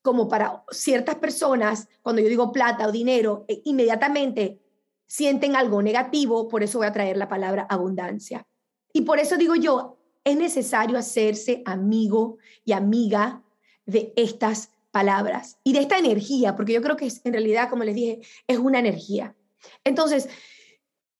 como 0.03 0.29
para 0.29 0.63
ciertas 0.69 1.15
personas, 1.15 1.89
cuando 2.03 2.21
yo 2.21 2.29
digo 2.29 2.51
plata 2.51 2.87
o 2.87 2.91
dinero, 2.91 3.45
eh, 3.47 3.61
inmediatamente 3.65 4.59
sienten 5.07 5.55
algo 5.55 5.81
negativo, 5.81 6.47
por 6.47 6.61
eso 6.61 6.77
voy 6.77 6.87
a 6.87 6.93
traer 6.93 7.17
la 7.17 7.27
palabra 7.27 7.65
abundancia. 7.67 8.45
Y 8.93 9.01
por 9.01 9.19
eso 9.19 9.37
digo 9.37 9.55
yo, 9.55 9.97
es 10.23 10.37
necesario 10.37 10.99
hacerse 10.99 11.63
amigo 11.65 12.37
y 12.63 12.73
amiga 12.73 13.41
de 13.87 14.13
estas 14.15 14.69
palabras 14.95 15.59
y 15.61 15.73
de 15.73 15.79
esta 15.79 15.97
energía, 15.97 16.55
porque 16.55 16.71
yo 16.71 16.81
creo 16.81 16.95
que 16.95 17.07
es, 17.07 17.19
en 17.25 17.33
realidad, 17.33 17.69
como 17.69 17.83
les 17.83 17.95
dije, 17.95 18.21
es 18.47 18.57
una 18.57 18.79
energía. 18.79 19.35
Entonces, 19.83 20.29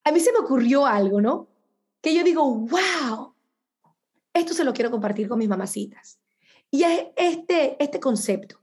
a 0.06 0.14
mí 0.14 0.22
se 0.22 0.32
me 0.32 0.40
ocurrió 0.40 0.86
algo, 0.86 1.20
¿no? 1.20 1.50
Que 2.00 2.16
yo 2.16 2.24
digo, 2.24 2.42
wow, 2.56 3.36
esto 4.34 4.54
se 4.54 4.64
lo 4.64 4.72
quiero 4.72 4.92
compartir 4.92 5.28
con 5.28 5.40
mis 5.40 5.50
mamacitas. 5.50 6.22
Y 6.72 6.84
es 6.84 7.08
este, 7.18 7.76
este 7.84 8.00
concepto, 8.00 8.62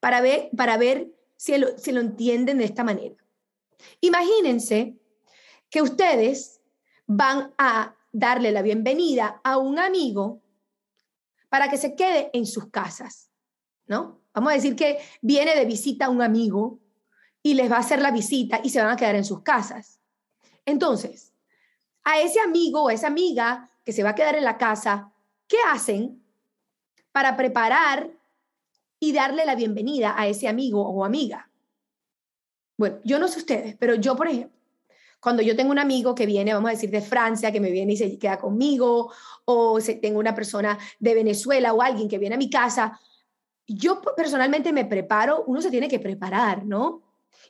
para 0.00 0.20
ver, 0.20 0.50
para 0.54 0.76
ver 0.76 1.10
si 1.38 1.56
lo, 1.56 1.78
si 1.78 1.92
lo 1.92 2.02
entienden 2.02 2.58
de 2.58 2.64
esta 2.64 2.84
manera. 2.84 3.16
Imagínense 4.02 4.98
que 5.70 5.80
ustedes 5.80 6.60
van 7.06 7.54
a 7.56 7.96
darle 8.12 8.52
la 8.52 8.60
bienvenida 8.60 9.40
a 9.42 9.56
un 9.56 9.78
amigo 9.78 10.42
para 11.48 11.70
que 11.70 11.78
se 11.78 11.94
quede 11.94 12.28
en 12.34 12.44
sus 12.44 12.66
casas, 12.68 13.31
¿no? 13.86 14.20
Vamos 14.34 14.52
a 14.52 14.54
decir 14.56 14.76
que 14.76 14.98
viene 15.20 15.54
de 15.54 15.64
visita 15.64 16.08
un 16.08 16.22
amigo 16.22 16.78
y 17.42 17.54
les 17.54 17.70
va 17.70 17.76
a 17.76 17.80
hacer 17.80 18.00
la 18.00 18.10
visita 18.10 18.60
y 18.62 18.70
se 18.70 18.80
van 18.80 18.90
a 18.90 18.96
quedar 18.96 19.16
en 19.16 19.24
sus 19.24 19.42
casas. 19.42 20.00
Entonces, 20.64 21.32
a 22.04 22.20
ese 22.20 22.40
amigo 22.40 22.84
o 22.84 22.90
esa 22.90 23.08
amiga 23.08 23.70
que 23.84 23.92
se 23.92 24.02
va 24.02 24.10
a 24.10 24.14
quedar 24.14 24.36
en 24.36 24.44
la 24.44 24.58
casa, 24.58 25.12
¿qué 25.46 25.56
hacen 25.68 26.22
para 27.10 27.36
preparar 27.36 28.10
y 28.98 29.12
darle 29.12 29.44
la 29.44 29.54
bienvenida 29.54 30.14
a 30.16 30.26
ese 30.28 30.48
amigo 30.48 30.82
o 30.82 31.04
amiga? 31.04 31.50
Bueno, 32.78 32.98
yo 33.04 33.18
no 33.18 33.28
sé 33.28 33.40
ustedes, 33.40 33.76
pero 33.78 33.94
yo, 33.96 34.16
por 34.16 34.28
ejemplo, 34.28 34.58
cuando 35.20 35.42
yo 35.42 35.54
tengo 35.54 35.70
un 35.70 35.78
amigo 35.78 36.16
que 36.16 36.26
viene, 36.26 36.52
vamos 36.52 36.70
a 36.70 36.72
decir, 36.72 36.90
de 36.90 37.00
Francia, 37.00 37.52
que 37.52 37.60
me 37.60 37.70
viene 37.70 37.92
y 37.92 37.96
se 37.96 38.18
queda 38.18 38.38
conmigo, 38.38 39.12
o 39.44 39.78
tengo 40.00 40.18
una 40.18 40.34
persona 40.34 40.76
de 40.98 41.14
Venezuela 41.14 41.72
o 41.72 41.80
alguien 41.80 42.08
que 42.08 42.18
viene 42.18 42.34
a 42.34 42.38
mi 42.38 42.50
casa, 42.50 42.98
yo 43.66 44.00
personalmente 44.16 44.72
me 44.72 44.84
preparo, 44.84 45.44
uno 45.46 45.60
se 45.60 45.70
tiene 45.70 45.88
que 45.88 46.00
preparar, 46.00 46.64
¿no? 46.64 47.02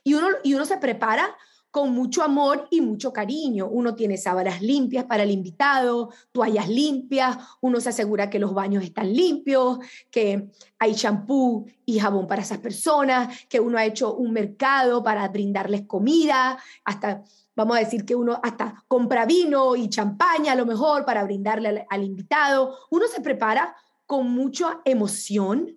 Y 0.03 0.13
uno, 0.13 0.27
y 0.43 0.53
uno 0.53 0.65
se 0.65 0.77
prepara 0.77 1.35
con 1.73 1.91
mucho 1.91 2.21
amor 2.21 2.67
y 2.69 2.81
mucho 2.81 3.11
cariño. 3.11 3.67
Uno 3.67 3.95
tiene 3.95 4.15
sábanas 4.15 4.61
limpias 4.61 5.05
para 5.05 5.23
el 5.23 5.31
invitado, 5.31 6.11
toallas 6.31 6.69
limpias, 6.69 7.35
uno 7.61 7.81
se 7.81 7.89
asegura 7.89 8.29
que 8.29 8.37
los 8.37 8.53
baños 8.53 8.83
están 8.83 9.11
limpios, 9.11 9.79
que 10.11 10.49
hay 10.77 10.93
champú 10.93 11.65
y 11.83 11.97
jabón 11.97 12.27
para 12.27 12.43
esas 12.43 12.59
personas, 12.59 13.35
que 13.49 13.59
uno 13.59 13.79
ha 13.79 13.85
hecho 13.85 14.13
un 14.13 14.33
mercado 14.33 15.01
para 15.01 15.27
brindarles 15.29 15.87
comida, 15.87 16.59
hasta 16.85 17.23
vamos 17.55 17.77
a 17.77 17.79
decir 17.79 18.05
que 18.05 18.13
uno 18.13 18.39
hasta 18.43 18.83
compra 18.87 19.25
vino 19.25 19.75
y 19.75 19.89
champaña 19.89 20.51
a 20.51 20.55
lo 20.55 20.67
mejor 20.67 21.05
para 21.05 21.23
brindarle 21.23 21.69
al, 21.69 21.85
al 21.89 22.03
invitado. 22.03 22.77
Uno 22.91 23.07
se 23.07 23.19
prepara 23.19 23.75
con 24.05 24.29
mucha 24.29 24.79
emoción 24.85 25.75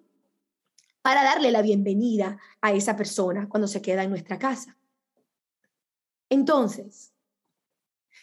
para 1.07 1.23
darle 1.23 1.53
la 1.53 1.63
bienvenida 1.63 2.37
a 2.61 2.73
esa 2.73 2.97
persona 2.97 3.49
cuando 3.49 3.69
se 3.69 3.81
queda 3.81 4.03
en 4.03 4.11
nuestra 4.11 4.41
casa. 4.41 4.77
Entonces, 6.29 7.15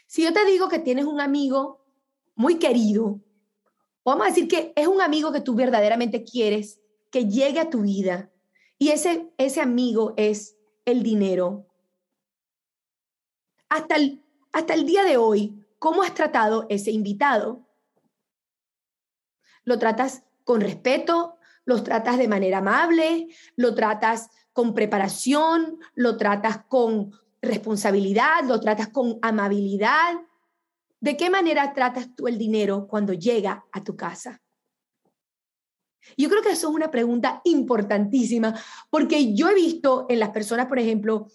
si 0.05 0.23
yo 0.23 0.33
te 0.33 0.43
digo 0.43 0.67
que 0.67 0.79
tienes 0.79 1.05
un 1.05 1.21
amigo 1.21 1.81
muy 2.35 2.59
querido, 2.59 3.21
vamos 4.03 4.25
a 4.25 4.29
decir 4.31 4.49
que 4.49 4.73
es 4.75 4.85
un 4.85 4.99
amigo 4.99 5.31
que 5.31 5.39
tú 5.39 5.55
verdaderamente 5.55 6.25
quieres, 6.25 6.81
que 7.09 7.25
llegue 7.25 7.61
a 7.61 7.69
tu 7.69 7.83
vida, 7.83 8.29
y 8.77 8.89
ese, 8.89 9.31
ese 9.37 9.61
amigo 9.61 10.13
es 10.17 10.57
el 10.83 11.03
dinero. 11.03 11.65
Hasta 13.69 13.95
el, 13.95 14.21
hasta 14.51 14.73
el 14.73 14.85
día 14.85 15.05
de 15.05 15.15
hoy, 15.15 15.65
¿cómo 15.79 16.03
has 16.03 16.13
tratado 16.13 16.65
ese 16.67 16.91
invitado? 16.91 17.65
¿Lo 19.63 19.79
tratas 19.79 20.23
con 20.43 20.59
respeto? 20.59 21.37
¿Lo 21.65 21.81
tratas 21.83 22.17
de 22.17 22.27
manera 22.27 22.59
amable? 22.59 23.27
¿Lo 23.55 23.73
tratas 23.73 24.29
con 24.51 24.73
preparación? 24.73 25.79
¿Lo 25.95 26.17
tratas 26.17 26.65
con 26.67 27.11
responsabilidad, 27.43 28.45
lo 28.45 28.59
tratas 28.59 28.87
con 28.87 29.19
amabilidad. 29.21 30.15
¿De 30.99 31.17
qué 31.17 31.29
manera 31.29 31.73
tratas 31.73 32.15
tú 32.15 32.27
el 32.27 32.37
dinero 32.37 32.87
cuando 32.87 33.13
llega 33.13 33.65
a 33.71 33.83
tu 33.83 33.95
casa? 33.95 34.41
Yo 36.17 36.29
creo 36.29 36.41
que 36.41 36.51
eso 36.51 36.69
es 36.69 36.75
una 36.75 36.89
pregunta 36.89 37.41
importantísima, 37.43 38.57
porque 38.89 39.33
yo 39.35 39.49
he 39.49 39.55
visto 39.55 40.05
en 40.09 40.19
las 40.19 40.29
personas, 40.29 40.67
por 40.67 40.79
ejemplo, 40.79 41.27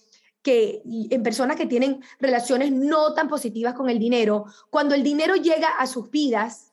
que 0.42 0.82
en 0.85 1.23
personas 1.23 1.56
que 1.56 1.66
tienen 1.66 2.02
relaciones 2.18 2.73
no 2.73 3.12
tan 3.12 3.28
positivas 3.28 3.75
con 3.75 3.90
el 3.90 3.99
dinero, 3.99 4.47
cuando 4.70 4.94
el 4.94 5.02
dinero 5.02 5.37
llega 5.37 5.68
a 5.78 5.87
sus 5.87 6.11
vidas, 6.11 6.73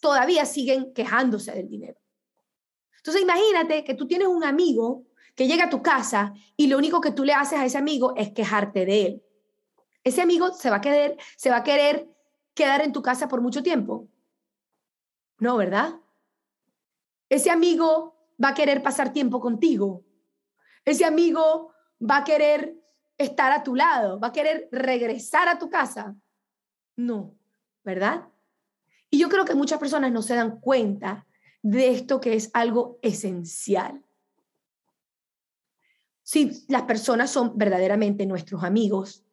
todavía 0.00 0.44
siguen 0.44 0.92
quejándose 0.92 1.52
del 1.52 1.68
dinero. 1.68 2.01
Entonces 3.02 3.22
imagínate 3.22 3.82
que 3.82 3.94
tú 3.94 4.06
tienes 4.06 4.28
un 4.28 4.44
amigo 4.44 5.02
que 5.34 5.48
llega 5.48 5.64
a 5.64 5.70
tu 5.70 5.82
casa 5.82 6.34
y 6.56 6.68
lo 6.68 6.78
único 6.78 7.00
que 7.00 7.10
tú 7.10 7.24
le 7.24 7.32
haces 7.32 7.58
a 7.58 7.64
ese 7.64 7.76
amigo 7.76 8.14
es 8.16 8.32
quejarte 8.32 8.86
de 8.86 9.06
él. 9.06 9.22
Ese 10.04 10.22
amigo 10.22 10.52
se 10.52 10.70
va 10.70 10.76
a 10.76 10.80
querer, 10.80 11.16
se 11.36 11.50
va 11.50 11.56
a 11.56 11.62
querer 11.64 12.08
quedar 12.54 12.80
en 12.80 12.92
tu 12.92 13.02
casa 13.02 13.26
por 13.26 13.40
mucho 13.40 13.62
tiempo. 13.64 14.08
No, 15.40 15.56
¿verdad? 15.56 15.96
Ese 17.28 17.50
amigo 17.50 18.14
va 18.42 18.50
a 18.50 18.54
querer 18.54 18.84
pasar 18.84 19.12
tiempo 19.12 19.40
contigo. 19.40 20.04
Ese 20.84 21.04
amigo 21.04 21.72
va 22.00 22.18
a 22.18 22.24
querer 22.24 22.76
estar 23.18 23.50
a 23.50 23.64
tu 23.64 23.74
lado, 23.74 24.20
va 24.20 24.28
a 24.28 24.32
querer 24.32 24.68
regresar 24.70 25.48
a 25.48 25.58
tu 25.58 25.68
casa. 25.68 26.14
No, 26.94 27.34
¿verdad? 27.82 28.28
Y 29.10 29.18
yo 29.18 29.28
creo 29.28 29.44
que 29.44 29.56
muchas 29.56 29.80
personas 29.80 30.12
no 30.12 30.22
se 30.22 30.36
dan 30.36 30.60
cuenta 30.60 31.26
de 31.62 31.90
esto 31.90 32.20
que 32.20 32.34
es 32.34 32.50
algo 32.52 32.98
esencial. 33.02 34.02
Si 36.22 36.64
las 36.68 36.82
personas 36.82 37.30
son 37.30 37.56
verdaderamente 37.56 38.26
nuestros 38.26 38.62
amigos, 38.64 39.24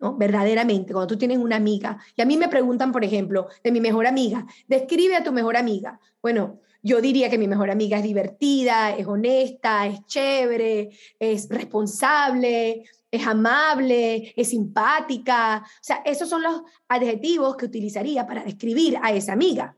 ¿no? 0.00 0.16
Verdaderamente, 0.16 0.92
cuando 0.92 1.14
tú 1.14 1.18
tienes 1.18 1.38
una 1.38 1.56
amiga, 1.56 1.98
y 2.16 2.22
a 2.22 2.26
mí 2.26 2.36
me 2.36 2.48
preguntan, 2.48 2.92
por 2.92 3.04
ejemplo, 3.04 3.48
de 3.62 3.72
mi 3.72 3.80
mejor 3.80 4.06
amiga, 4.06 4.46
describe 4.66 5.16
a 5.16 5.24
tu 5.24 5.32
mejor 5.32 5.56
amiga. 5.56 6.00
Bueno, 6.20 6.60
yo 6.82 7.00
diría 7.00 7.30
que 7.30 7.38
mi 7.38 7.48
mejor 7.48 7.70
amiga 7.70 7.96
es 7.96 8.02
divertida, 8.02 8.94
es 8.94 9.06
honesta, 9.06 9.86
es 9.86 10.04
chévere, 10.06 10.90
es 11.18 11.48
responsable, 11.48 12.84
es 13.10 13.26
amable, 13.26 14.34
es 14.36 14.50
simpática. 14.50 15.62
O 15.64 15.82
sea, 15.84 16.02
esos 16.04 16.28
son 16.28 16.42
los 16.42 16.62
adjetivos 16.88 17.56
que 17.56 17.66
utilizaría 17.66 18.26
para 18.26 18.44
describir 18.44 18.98
a 19.00 19.12
esa 19.12 19.32
amiga. 19.32 19.74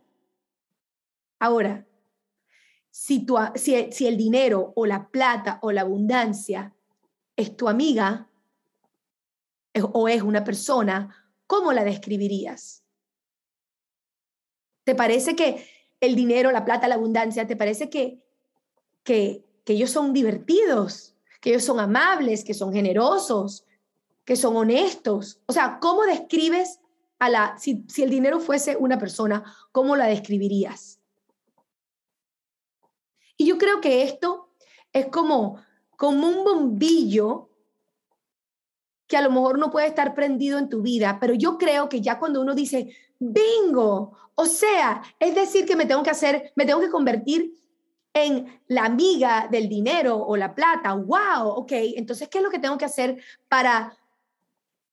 Ahora, 1.39 1.87
si, 2.91 3.27
si, 3.57 3.93
si 3.93 4.07
el 4.07 4.17
dinero 4.17 4.73
o 4.75 4.87
la 4.87 5.09
plata 5.09 5.59
o 5.63 5.71
la 5.71 5.83
abundancia 5.83 6.75
es 7.37 7.57
tu 7.57 7.69
amiga 7.69 8.29
o 9.93 10.09
es 10.09 10.23
una 10.23 10.45
persona, 10.45 11.15
¿cómo 11.47 11.73
la 11.73 11.85
describirías? 11.85 12.83
¿Te 14.85 14.95
parece 14.95 15.37
que 15.37 15.67
el 16.01 16.15
dinero, 16.15 16.53
la 16.53 16.65
plata, 16.65 16.89
la 16.89 16.95
abundancia, 16.95 17.47
¿te 17.47 17.57
parece 17.57 17.91
que, 17.91 18.23
que, 19.03 19.45
ellos 19.67 19.91
son 19.91 20.13
divertidos, 20.13 21.17
que 21.41 21.51
ellos 21.51 21.65
son 21.65 21.81
amables, 21.81 22.45
que 22.45 22.55
son 22.55 22.73
generosos, 22.73 23.67
que 24.25 24.37
son 24.37 24.57
honestos? 24.57 25.41
O 25.47 25.53
sea, 25.53 25.79
¿cómo 25.81 26.05
describes 26.05 26.79
a 27.19 27.29
la, 27.29 27.59
si, 27.59 27.85
si 27.89 28.05
el 28.05 28.11
dinero 28.11 28.39
fuese 28.39 28.77
una 28.77 28.99
persona, 28.99 29.43
¿cómo 29.73 29.97
la 29.97 30.07
describirías? 30.07 30.96
Y 33.37 33.47
yo 33.47 33.59
creo 33.59 33.81
que 33.81 34.03
esto 34.03 34.51
es 34.93 35.07
como, 35.07 35.63
como 35.97 36.29
un 36.29 36.45
bombillo 36.45 37.51
que 39.07 39.17
a 39.17 39.23
lo 39.23 39.31
mejor 39.31 39.59
no 39.59 39.71
puede 39.71 39.87
estar 39.87 40.15
prendido 40.15 40.59
en 40.59 40.69
tu 40.69 40.83
vida, 40.83 41.19
pero 41.21 41.35
yo 41.35 41.59
creo 41.59 41.89
que 41.89 42.01
ya 42.01 42.19
cuando 42.19 42.41
uno 42.41 42.55
dice, 42.55 42.95
bingo, 43.19 44.17
o 44.35 44.47
sea, 44.47 45.03
es 45.19 45.35
decir 45.35 45.65
que 45.65 45.77
me 45.77 45.87
tengo 45.87 46.03
que 46.03 46.11
hacer, 46.11 46.53
me 46.57 46.67
tengo 46.67 46.81
que 46.81 46.91
convertir 46.91 47.55
en 48.13 48.61
la 48.69 48.87
amiga 48.87 49.47
del 49.51 49.69
dinero 49.69 50.17
o 50.17 50.37
la 50.37 50.55
plata, 50.55 50.95
wow, 50.95 51.49
ok, 51.49 51.73
entonces, 51.97 52.29
¿qué 52.29 52.39
es 52.39 52.45
lo 52.45 52.51
que 52.51 52.59
tengo 52.59 52.79
que 52.79 52.87
hacer 52.87 53.23
para, 53.49 53.97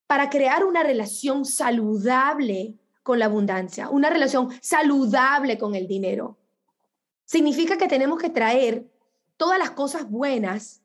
para 0.08 0.30
crear 0.30 0.66
una 0.66 0.84
relación 0.84 1.46
saludable 1.46 2.76
con 3.02 3.20
la 3.20 3.26
abundancia, 3.26 3.90
una 3.90 4.10
relación 4.10 4.50
saludable 4.62 5.58
con 5.58 5.74
el 5.74 5.88
dinero? 5.88 6.38
Significa 7.26 7.78
que 7.78 7.88
tenemos 7.88 8.20
que 8.20 8.30
traer 8.30 8.86
todas 9.38 9.60
las 9.60 9.72
cosas 9.72 10.10
buenas 10.10 10.82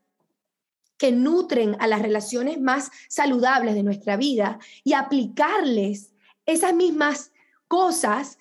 que 0.96 1.12
nutren 1.12 1.76
a 1.80 1.86
las 1.86 2.02
relaciones 2.02 2.60
más 2.60 2.90
saludables 3.08 3.74
de 3.74 3.84
nuestra 3.84 4.16
vida 4.16 4.58
y 4.82 4.94
aplicarles 4.94 6.12
esas 6.44 6.74
mismas 6.74 7.32
cosas 7.68 8.38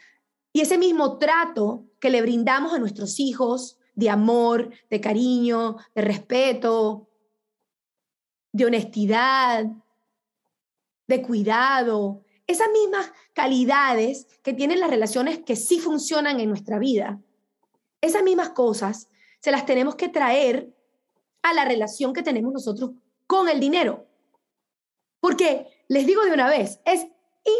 y 0.51 0.61
ese 0.61 0.77
mismo 0.77 1.19
trato 1.19 1.85
que 1.99 2.09
le 2.09 2.21
brindamos 2.21 2.73
a 2.73 2.79
nuestros 2.79 3.19
hijos 3.19 3.77
de 3.93 4.09
amor, 4.09 4.71
de 4.89 5.01
cariño, 5.01 5.77
de 5.93 6.01
respeto, 6.01 7.07
de 8.51 8.65
honestidad, 8.65 9.65
de 11.07 11.21
cuidado, 11.21 12.23
esas 12.47 12.69
mismas 12.71 13.11
calidades 13.33 14.27
que 14.41 14.53
tienen 14.53 14.79
las 14.79 14.89
relaciones 14.89 15.39
que 15.39 15.55
sí 15.55 15.79
funcionan 15.79 16.39
en 16.39 16.49
nuestra 16.49 16.79
vida. 16.79 17.19
Esas 18.01 18.23
mismas 18.23 18.49
cosas 18.49 19.09
se 19.39 19.51
las 19.51 19.65
tenemos 19.65 19.95
que 19.95 20.09
traer 20.09 20.73
a 21.41 21.53
la 21.53 21.65
relación 21.65 22.13
que 22.13 22.23
tenemos 22.23 22.53
nosotros 22.53 22.91
con 23.25 23.49
el 23.49 23.59
dinero. 23.59 24.07
Porque 25.19 25.67
les 25.87 26.05
digo 26.05 26.23
de 26.23 26.31
una 26.31 26.49
vez, 26.49 26.79
es 26.85 27.07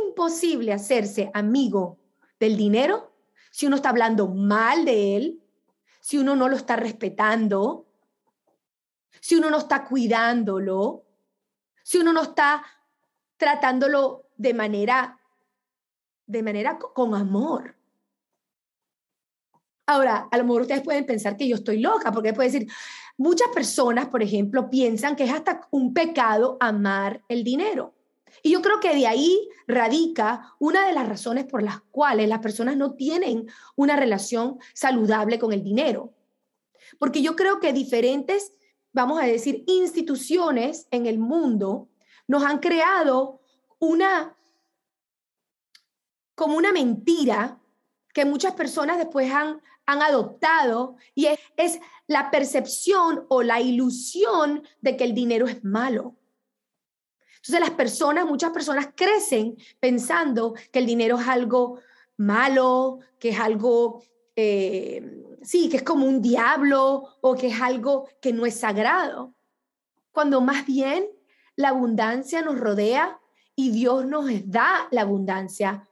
imposible 0.08 0.74
hacerse 0.74 1.32
amigo 1.34 1.98
del 2.40 2.58
dinero 2.58 3.14
si 3.52 3.66
uno 3.66 3.78
está 3.78 3.90
hablando 3.90 4.28
mal 4.28 4.86
de 4.86 5.18
él, 5.18 5.44
si 6.00 6.18
uno 6.18 6.36
no 6.36 6.48
lo 6.48 6.56
está 6.56 6.76
respetando, 6.76 7.88
si 9.20 9.36
uno 9.36 9.50
no 9.50 9.58
está 9.58 9.86
cuidándolo, 9.86 11.04
si 11.84 11.98
uno 11.98 12.14
no 12.14 12.22
está 12.22 12.64
tratándolo 13.38 14.30
de 14.36 14.54
manera 14.54 15.20
de 16.28 16.44
manera 16.44 16.78
con 16.78 17.16
amor. 17.16 17.77
Ahora, 19.88 20.28
a 20.30 20.38
lo 20.38 20.44
mejor 20.44 20.64
ustedes 20.64 20.82
pueden 20.82 21.06
pensar 21.06 21.38
que 21.38 21.48
yo 21.48 21.56
estoy 21.56 21.80
loca, 21.80 22.12
porque 22.12 22.34
pueden 22.34 22.52
decir, 22.52 22.72
muchas 23.18 23.48
personas, 23.54 24.10
por 24.10 24.22
ejemplo, 24.22 24.70
piensan 24.70 25.16
que 25.16 25.24
es 25.24 25.32
hasta 25.32 25.62
un 25.72 25.94
pecado 25.94 26.58
amar 26.60 27.24
el 27.30 27.44
dinero. 27.46 27.94
Y 28.44 28.52
yo 28.52 28.62
creo 28.62 28.82
que 28.82 28.94
de 28.94 29.08
ahí 29.08 29.50
radica 29.66 30.54
una 30.60 30.86
de 30.86 30.94
las 30.94 31.08
razones 31.08 31.46
por 31.46 31.64
las 31.64 31.80
cuales 31.90 32.28
las 32.28 32.40
personas 32.40 32.76
no 32.76 32.96
tienen 32.96 33.48
una 33.76 33.96
relación 33.96 34.60
saludable 34.74 35.40
con 35.40 35.54
el 35.54 35.64
dinero. 35.64 36.14
Porque 37.00 37.22
yo 37.22 37.38
creo 37.38 37.62
que 37.62 37.72
diferentes, 37.72 38.54
vamos 38.92 39.22
a 39.22 39.26
decir, 39.26 39.64
instituciones 39.68 40.88
en 40.92 41.06
el 41.06 41.18
mundo 41.18 41.88
nos 42.28 42.44
han 42.44 42.60
creado 42.60 43.42
una, 43.80 44.36
como 46.36 46.58
una 46.58 46.74
mentira 46.74 47.60
que 48.14 48.26
muchas 48.26 48.54
personas 48.54 48.98
después 48.98 49.32
han, 49.32 49.62
han 49.88 50.02
adoptado 50.02 50.98
y 51.16 51.26
es, 51.26 51.80
la 52.06 52.30
percepción 52.32 53.26
o 53.28 53.44
la 53.44 53.60
ilusión 53.60 54.64
de 54.80 54.96
que 54.96 55.04
el 55.04 55.14
dinero 55.14 55.48
es 55.48 55.64
malo. 55.64 56.16
Entonces 57.38 57.60
las 57.60 57.72
personas, 57.72 58.26
muchas 58.26 58.52
personas 58.52 58.90
crecen 58.96 59.58
pensando 59.80 60.54
que 60.72 60.80
el 60.80 60.86
dinero 60.86 61.20
es 61.20 61.28
algo 61.28 61.80
malo, 62.16 63.00
que 63.20 63.30
es 63.30 63.40
algo, 63.40 64.04
eh, 64.36 65.22
sí, 65.42 65.68
que 65.68 65.78
es 65.78 65.84
como 65.84 66.06
un 66.06 66.22
diablo 66.22 67.18
o 67.20 67.36
que 67.36 67.48
es 67.48 67.62
algo 67.62 68.08
que 68.22 68.32
no 68.32 68.46
es 68.46 68.58
sagrado. 68.58 69.34
Cuando 70.12 70.40
más 70.40 70.66
bien 70.66 71.08
la 71.56 71.70
abundancia 71.70 72.42
nos 72.42 72.58
rodea 72.58 73.20
y 73.56 73.72
Dios 73.72 74.06
nos 74.06 74.30
da 74.46 74.88
la 74.92 75.02
abundancia. 75.02 75.90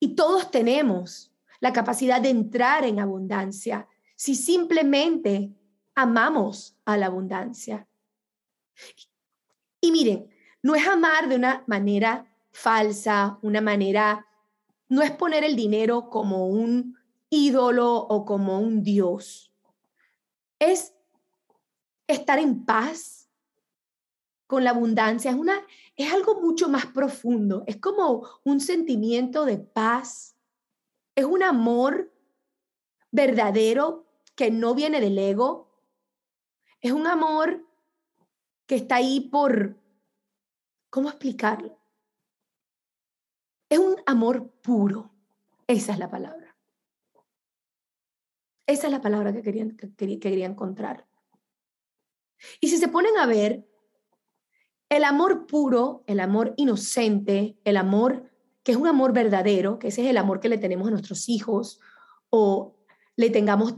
Y 0.00 0.14
todos 0.14 0.50
tenemos 0.50 1.33
la 1.64 1.72
capacidad 1.72 2.20
de 2.20 2.28
entrar 2.28 2.84
en 2.84 3.00
abundancia 3.00 3.88
si 4.16 4.34
simplemente 4.34 5.50
amamos 5.94 6.76
a 6.84 6.98
la 6.98 7.06
abundancia. 7.06 7.88
Y 9.80 9.90
miren, 9.90 10.28
no 10.60 10.74
es 10.74 10.86
amar 10.86 11.26
de 11.26 11.36
una 11.36 11.64
manera 11.66 12.30
falsa, 12.52 13.38
una 13.40 13.62
manera, 13.62 14.26
no 14.90 15.00
es 15.00 15.10
poner 15.12 15.42
el 15.42 15.56
dinero 15.56 16.10
como 16.10 16.48
un 16.48 16.98
ídolo 17.30 17.94
o 17.94 18.26
como 18.26 18.60
un 18.60 18.82
Dios. 18.82 19.50
Es 20.58 20.92
estar 22.06 22.38
en 22.38 22.66
paz 22.66 23.30
con 24.46 24.64
la 24.64 24.72
abundancia. 24.72 25.30
Es, 25.30 25.36
una, 25.38 25.66
es 25.96 26.12
algo 26.12 26.42
mucho 26.42 26.68
más 26.68 26.84
profundo. 26.84 27.64
Es 27.66 27.78
como 27.78 28.28
un 28.44 28.60
sentimiento 28.60 29.46
de 29.46 29.56
paz, 29.56 30.33
es 31.14 31.24
un 31.24 31.42
amor 31.42 32.12
verdadero 33.10 34.06
que 34.34 34.50
no 34.50 34.74
viene 34.74 35.00
del 35.00 35.18
ego. 35.18 35.70
Es 36.80 36.92
un 36.92 37.06
amor 37.06 37.64
que 38.66 38.76
está 38.76 38.96
ahí 38.96 39.20
por, 39.20 39.80
¿cómo 40.90 41.08
explicarlo? 41.08 41.78
Es 43.68 43.78
un 43.78 43.96
amor 44.06 44.50
puro. 44.60 45.10
Esa 45.66 45.92
es 45.92 45.98
la 45.98 46.10
palabra. 46.10 46.56
Esa 48.66 48.86
es 48.86 48.92
la 48.92 49.00
palabra 49.00 49.32
que 49.32 49.42
querían, 49.42 49.76
que 49.76 50.18
quería 50.18 50.46
encontrar. 50.46 51.06
Y 52.60 52.68
si 52.68 52.78
se 52.78 52.88
ponen 52.88 53.16
a 53.18 53.26
ver, 53.26 53.66
el 54.88 55.04
amor 55.04 55.46
puro, 55.46 56.04
el 56.06 56.20
amor 56.20 56.54
inocente, 56.56 57.58
el 57.64 57.76
amor 57.76 58.30
que 58.64 58.72
es 58.72 58.78
un 58.78 58.88
amor 58.88 59.12
verdadero, 59.12 59.78
que 59.78 59.88
ese 59.88 60.02
es 60.02 60.10
el 60.10 60.16
amor 60.16 60.40
que 60.40 60.48
le 60.48 60.58
tenemos 60.58 60.88
a 60.88 60.90
nuestros 60.90 61.28
hijos 61.28 61.78
o 62.30 62.74
le 63.14 63.30
tengamos 63.30 63.76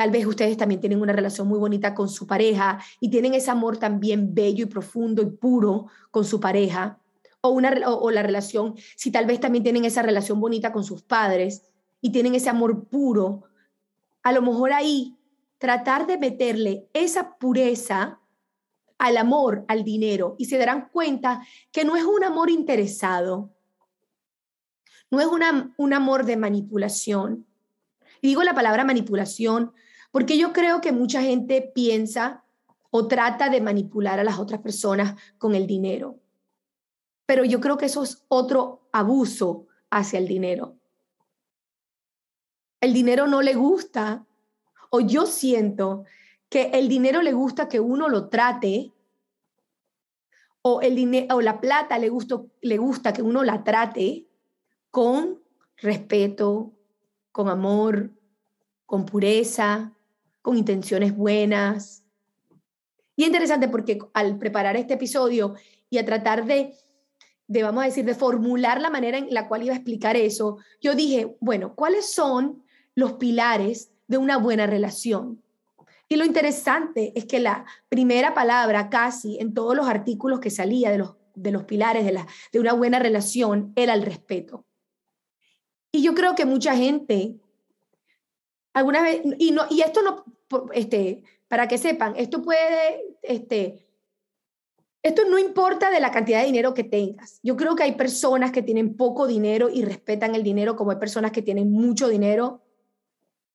Tal 0.00 0.10
vez 0.10 0.24
ustedes 0.24 0.56
también 0.56 0.80
tienen 0.80 1.02
una 1.02 1.12
relación 1.12 1.46
muy 1.48 1.58
bonita 1.58 1.94
con 1.94 2.08
su 2.08 2.26
pareja 2.26 2.78
y 3.00 3.10
tienen 3.10 3.34
ese 3.34 3.50
amor 3.50 3.76
también 3.76 4.34
bello 4.34 4.64
y 4.64 4.66
profundo 4.66 5.20
y 5.20 5.26
puro 5.26 5.88
con 6.10 6.24
su 6.24 6.40
pareja. 6.40 6.98
O, 7.40 7.50
una, 7.50 7.70
la 7.74 8.22
relación, 8.22 8.76
si 8.96 9.10
tal 9.10 9.26
vez 9.26 9.40
también 9.40 9.64
tienen 9.64 9.84
esa 9.84 10.02
relación 10.02 10.40
bonita 10.40 10.72
con 10.72 10.84
sus 10.84 11.02
padres 11.02 11.64
y 12.00 12.12
tienen 12.12 12.34
ese 12.34 12.48
amor 12.48 12.88
puro, 12.88 13.42
a 14.22 14.32
lo 14.32 14.42
mejor 14.42 14.72
ahí 14.72 15.18
tratar 15.58 16.06
de 16.06 16.16
meterle 16.16 16.88
esa 16.94 17.36
pureza 17.36 18.20
al 18.96 19.16
amor, 19.16 19.64
al 19.68 19.82
dinero, 19.82 20.34
y 20.38 20.46
se 20.46 20.58
darán 20.58 20.88
cuenta 20.92 21.42
que 21.72 21.84
no 21.84 21.96
es 21.96 22.04
un 22.04 22.22
amor 22.22 22.48
interesado, 22.50 23.50
no 25.10 25.20
es 25.20 25.26
una, 25.26 25.72
un 25.76 25.92
amor 25.92 26.24
de 26.24 26.36
manipulación. 26.36 27.46
Y 28.20 28.28
digo 28.28 28.42
la 28.42 28.54
palabra 28.54 28.84
manipulación 28.84 29.72
porque 30.10 30.38
yo 30.38 30.52
creo 30.52 30.80
que 30.80 30.92
mucha 30.92 31.22
gente 31.22 31.70
piensa 31.74 32.44
o 32.90 33.06
trata 33.06 33.48
de 33.48 33.60
manipular 33.60 34.18
a 34.18 34.24
las 34.24 34.38
otras 34.38 34.60
personas 34.60 35.20
con 35.38 35.54
el 35.54 35.66
dinero. 35.66 36.18
Pero 37.26 37.44
yo 37.44 37.60
creo 37.60 37.76
que 37.76 37.86
eso 37.86 38.02
es 38.02 38.24
otro 38.28 38.88
abuso 38.92 39.66
hacia 39.90 40.18
el 40.18 40.26
dinero. 40.26 40.76
El 42.80 42.92
dinero 42.92 43.26
no 43.26 43.42
le 43.42 43.54
gusta, 43.54 44.24
o 44.90 45.00
yo 45.00 45.26
siento 45.26 46.04
que 46.48 46.70
el 46.72 46.88
dinero 46.88 47.22
le 47.22 47.32
gusta 47.32 47.68
que 47.68 47.78
uno 47.78 48.08
lo 48.08 48.28
trate, 48.28 48.92
o, 50.62 50.80
el 50.80 50.96
dinero, 50.96 51.36
o 51.36 51.40
la 51.40 51.60
plata 51.60 51.98
le, 51.98 52.10
le 52.62 52.78
gusta 52.78 53.12
que 53.12 53.22
uno 53.22 53.44
la 53.44 53.62
trate 53.62 54.26
con 54.90 55.40
respeto, 55.76 56.72
con 57.32 57.48
amor, 57.48 58.10
con 58.86 59.06
pureza, 59.06 59.92
con 60.42 60.56
intenciones 60.56 61.16
buenas. 61.16 62.04
Y 63.16 63.22
es 63.22 63.28
interesante 63.28 63.68
porque 63.68 63.98
al 64.14 64.38
preparar 64.38 64.76
este 64.76 64.94
episodio 64.94 65.54
y 65.88 65.98
a 65.98 66.04
tratar 66.04 66.44
de, 66.46 66.74
de, 67.46 67.62
vamos 67.62 67.82
a 67.82 67.86
decir, 67.86 68.04
de 68.04 68.14
formular 68.14 68.80
la 68.80 68.90
manera 68.90 69.18
en 69.18 69.32
la 69.32 69.48
cual 69.48 69.62
iba 69.62 69.74
a 69.74 69.76
explicar 69.76 70.16
eso, 70.16 70.58
yo 70.80 70.94
dije, 70.94 71.36
bueno, 71.40 71.74
¿cuáles 71.74 72.12
son 72.12 72.64
los 72.94 73.14
pilares 73.14 73.92
de 74.08 74.18
una 74.18 74.38
buena 74.38 74.66
relación? 74.66 75.42
Y 76.08 76.16
lo 76.16 76.24
interesante 76.24 77.12
es 77.14 77.26
que 77.26 77.38
la 77.38 77.64
primera 77.88 78.34
palabra 78.34 78.90
casi 78.90 79.38
en 79.38 79.54
todos 79.54 79.76
los 79.76 79.86
artículos 79.86 80.40
que 80.40 80.50
salía 80.50 80.90
de 80.90 80.98
los, 80.98 81.14
de 81.36 81.52
los 81.52 81.62
pilares 81.62 82.04
de, 82.04 82.12
la, 82.12 82.26
de 82.52 82.58
una 82.58 82.72
buena 82.72 82.98
relación 82.98 83.72
era 83.76 83.94
el 83.94 84.02
respeto. 84.02 84.66
Y 85.92 86.02
yo 86.02 86.14
creo 86.14 86.34
que 86.34 86.44
mucha 86.44 86.76
gente, 86.76 87.36
alguna 88.72 89.02
vez, 89.02 89.22
y, 89.38 89.50
no, 89.50 89.64
y 89.70 89.80
esto 89.82 90.02
no, 90.02 90.24
este, 90.72 91.24
para 91.48 91.66
que 91.68 91.78
sepan, 91.78 92.14
esto 92.16 92.42
puede, 92.42 93.16
este, 93.22 93.86
esto 95.02 95.22
no 95.28 95.38
importa 95.38 95.90
de 95.90 96.00
la 96.00 96.10
cantidad 96.10 96.40
de 96.40 96.46
dinero 96.46 96.74
que 96.74 96.84
tengas. 96.84 97.40
Yo 97.42 97.56
creo 97.56 97.74
que 97.74 97.82
hay 97.82 97.92
personas 97.92 98.52
que 98.52 98.62
tienen 98.62 98.96
poco 98.96 99.26
dinero 99.26 99.68
y 99.68 99.84
respetan 99.84 100.34
el 100.34 100.42
dinero, 100.42 100.76
como 100.76 100.90
hay 100.90 100.98
personas 100.98 101.32
que 101.32 101.42
tienen 101.42 101.72
mucho 101.72 102.08
dinero 102.08 102.62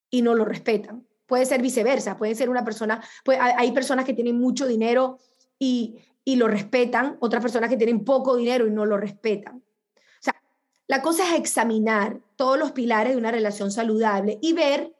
y 0.09 0.21
no 0.21 0.33
lo 0.33 0.43
respetan. 0.43 1.05
Puede 1.27 1.45
ser 1.45 1.61
viceversa, 1.61 2.17
puede 2.17 2.35
ser 2.35 2.49
una 2.49 2.65
persona, 2.65 3.03
pues 3.23 3.39
hay 3.39 3.71
personas 3.71 4.05
que 4.05 4.13
tienen 4.13 4.39
mucho 4.39 4.67
dinero 4.67 5.17
y, 5.57 5.99
y 6.23 6.35
lo 6.35 6.47
respetan, 6.47 7.17
otras 7.19 7.41
personas 7.41 7.69
que 7.69 7.77
tienen 7.77 8.03
poco 8.03 8.35
dinero 8.35 8.67
y 8.67 8.71
no 8.71 8.85
lo 8.85 8.97
respetan. 8.97 9.64
La 10.87 11.01
cosa 11.01 11.27
es 11.29 11.39
examinar 11.39 12.19
todos 12.35 12.59
los 12.59 12.71
pilares 12.71 13.13
de 13.13 13.17
una 13.17 13.31
relación 13.31 13.71
saludable 13.71 14.37
y 14.41 14.53
ver 14.53 14.95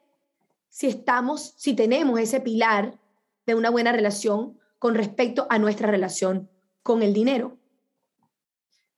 si 0.68 0.88
estamos, 0.88 1.54
si 1.56 1.74
tenemos 1.74 2.18
ese 2.18 2.40
pilar 2.40 2.98
de 3.46 3.54
una 3.54 3.70
buena 3.70 3.92
relación 3.92 4.58
con 4.78 4.94
respecto 4.94 5.46
a 5.48 5.58
nuestra 5.58 5.90
relación 5.90 6.50
con 6.82 7.02
el 7.02 7.14
dinero. 7.14 7.56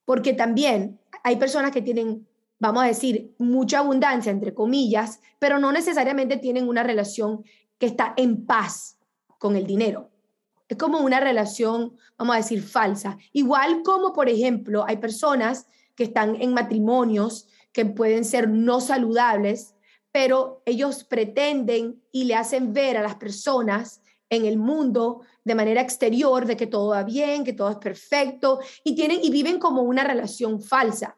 Porque 0.03 0.33
también 0.33 0.99
hay 1.23 1.35
personas 1.35 1.71
que 1.71 1.83
tienen, 1.83 2.27
vamos 2.57 2.83
a 2.83 2.87
decir, 2.87 3.35
mucha 3.37 3.79
abundancia, 3.79 4.31
entre 4.31 4.53
comillas, 4.55 5.21
pero 5.37 5.59
no 5.59 5.71
necesariamente 5.71 6.37
tienen 6.37 6.67
una 6.67 6.83
relación 6.83 7.43
que 7.77 7.85
está 7.85 8.13
en 8.17 8.45
paz 8.45 8.97
con 9.37 9.55
el 9.55 9.67
dinero. 9.67 10.09
Es 10.67 10.77
como 10.77 10.99
una 10.99 11.19
relación, 11.19 11.95
vamos 12.17 12.35
a 12.35 12.39
decir, 12.39 12.63
falsa. 12.63 13.17
Igual 13.31 13.83
como, 13.83 14.11
por 14.13 14.27
ejemplo, 14.27 14.85
hay 14.87 14.97
personas 14.97 15.67
que 15.99 16.05
están 16.05 16.41
en 16.41 16.53
matrimonios 16.53 17.49
que 17.73 17.83
pueden 17.83 18.23
ser 18.23 18.47
no 18.47 18.79
saludables, 18.79 19.75
pero 20.13 20.63
ellos 20.65 21.03
pretenden 21.03 22.01
y 22.13 22.23
le 22.23 22.35
hacen 22.35 22.71
ver 22.71 22.95
a 22.95 23.01
las 23.01 23.15
personas 23.15 24.01
en 24.29 24.45
el 24.45 24.55
mundo 24.55 25.23
de 25.43 25.55
manera 25.55 25.81
exterior 25.81 26.45
de 26.45 26.55
que 26.55 26.67
todo 26.67 26.91
va 26.91 27.03
bien, 27.03 27.43
que 27.43 27.51
todo 27.51 27.69
es 27.69 27.75
perfecto 27.79 28.61
y 28.85 28.95
tienen 28.95 29.19
y 29.21 29.29
viven 29.29 29.59
como 29.59 29.81
una 29.81 30.05
relación 30.05 30.61
falsa. 30.61 31.17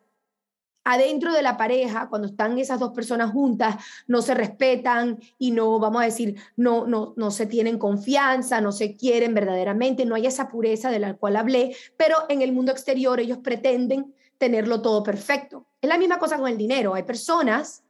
Adentro 0.83 1.31
de 1.31 1.43
la 1.43 1.57
pareja, 1.57 2.09
cuando 2.09 2.29
están 2.29 2.57
esas 2.57 2.79
dos 2.79 2.91
personas 2.91 3.31
juntas, 3.31 3.75
no 4.07 4.23
se 4.23 4.33
respetan 4.33 5.19
y 5.37 5.51
no, 5.51 5.77
vamos 5.77 6.01
a 6.01 6.05
decir, 6.05 6.41
no, 6.55 6.87
no, 6.87 7.13
no 7.17 7.29
se 7.29 7.45
tienen 7.45 7.77
confianza, 7.77 8.61
no 8.61 8.71
se 8.71 8.95
quieren 8.97 9.35
verdaderamente, 9.35 10.07
no 10.07 10.15
hay 10.15 10.25
esa 10.25 10.49
pureza 10.49 10.89
de 10.89 10.97
la 10.97 11.13
cual 11.13 11.35
hablé, 11.35 11.75
pero 11.97 12.15
en 12.29 12.41
el 12.41 12.51
mundo 12.51 12.71
exterior 12.71 13.19
ellos 13.19 13.37
pretenden 13.43 14.15
tenerlo 14.41 14.81
todo 14.81 15.03
perfecto. 15.03 15.67
Es 15.79 15.87
la 15.87 15.99
misma 15.99 16.17
cosa 16.17 16.39
con 16.39 16.47
el 16.47 16.57
dinero. 16.57 16.95
Hay 16.95 17.03
personas 17.03 17.83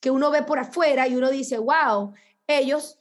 que 0.00 0.10
uno 0.10 0.28
ve 0.32 0.42
por 0.42 0.58
afuera 0.58 1.06
y 1.06 1.14
uno 1.14 1.30
dice, 1.30 1.56
wow, 1.56 2.12
ellos, 2.48 2.98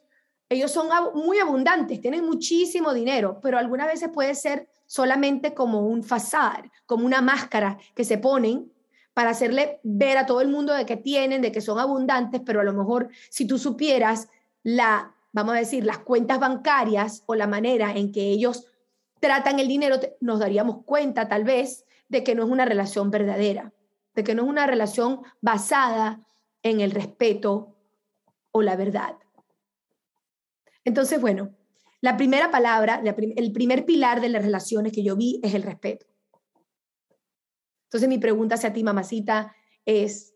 ellos 0.47 0.69
son 0.69 0.88
muy 1.15 1.39
abundantes, 1.39 2.00
tienen 2.00 2.24
muchísimo 2.24 2.93
dinero, 2.93 3.39
pero 3.41 3.58
algunas 3.58 3.88
veces 3.88 4.12
puede 4.13 4.36
ser 4.36 4.69
solamente 4.86 5.56
como 5.56 5.88
un 5.88 6.04
fasad, 6.04 6.65
como 6.86 7.04
una 7.04 7.19
máscara 7.19 7.80
que 7.95 8.04
se 8.04 8.19
ponen 8.19 8.71
para 9.15 9.32
hacerle 9.32 9.80
ver 9.82 10.19
a 10.19 10.28
todo 10.28 10.41
el 10.41 10.50
mundo 10.50 10.71
de 10.76 10.86
que 10.86 10.97
tienen, 10.97 11.41
de 11.41 11.52
que 11.52 11.62
son 11.62 11.80
abundantes, 11.80 12.43
pero 12.45 12.60
a 12.60 12.63
lo 12.63 12.74
mejor 12.74 13.10
si 13.32 13.47
tú 13.47 13.58
supieras 13.58 14.30
la, 14.62 15.15
vamos 15.32 15.56
a 15.56 15.58
decir, 15.58 15.84
las 15.84 15.97
cuentas 15.97 16.39
bancarias 16.39 17.24
o 17.26 17.34
la 17.34 17.47
manera 17.47 17.91
en 17.95 18.12
que 18.12 18.30
ellos 18.30 18.67
tratan 19.19 19.60
el 19.60 19.67
dinero, 19.67 20.00
nos 20.19 20.39
daríamos 20.39 20.84
cuenta 20.86 21.28
tal 21.28 21.43
vez 21.43 21.86
de 22.12 22.26
que 22.26 22.36
no 22.36 22.43
es 22.43 22.50
una 22.50 22.65
relación 22.65 23.10
verdadera, 23.10 23.74
de 24.15 24.24
que 24.26 24.36
no 24.36 24.43
es 24.43 24.50
una 24.50 24.67
relación 24.67 25.21
basada 25.39 26.28
en 26.62 26.82
el 26.82 26.91
respeto 26.91 27.78
o 28.52 28.62
la 28.62 28.76
verdad. 28.76 29.15
Entonces, 30.84 31.21
bueno, 31.21 31.56
la 32.02 32.17
primera 32.17 32.52
palabra, 32.52 33.02
el 33.06 33.52
primer 33.54 33.86
pilar 33.86 34.19
de 34.19 34.28
las 34.28 34.43
relaciones 34.43 34.91
que 34.91 35.04
yo 35.04 35.15
vi 35.15 35.39
es 35.41 35.54
el 35.54 35.63
respeto. 35.63 36.06
Entonces, 37.86 38.10
mi 38.10 38.17
pregunta 38.17 38.56
hacia 38.56 38.74
ti, 38.74 38.84
mamacita, 38.84 39.56
es, 39.86 40.34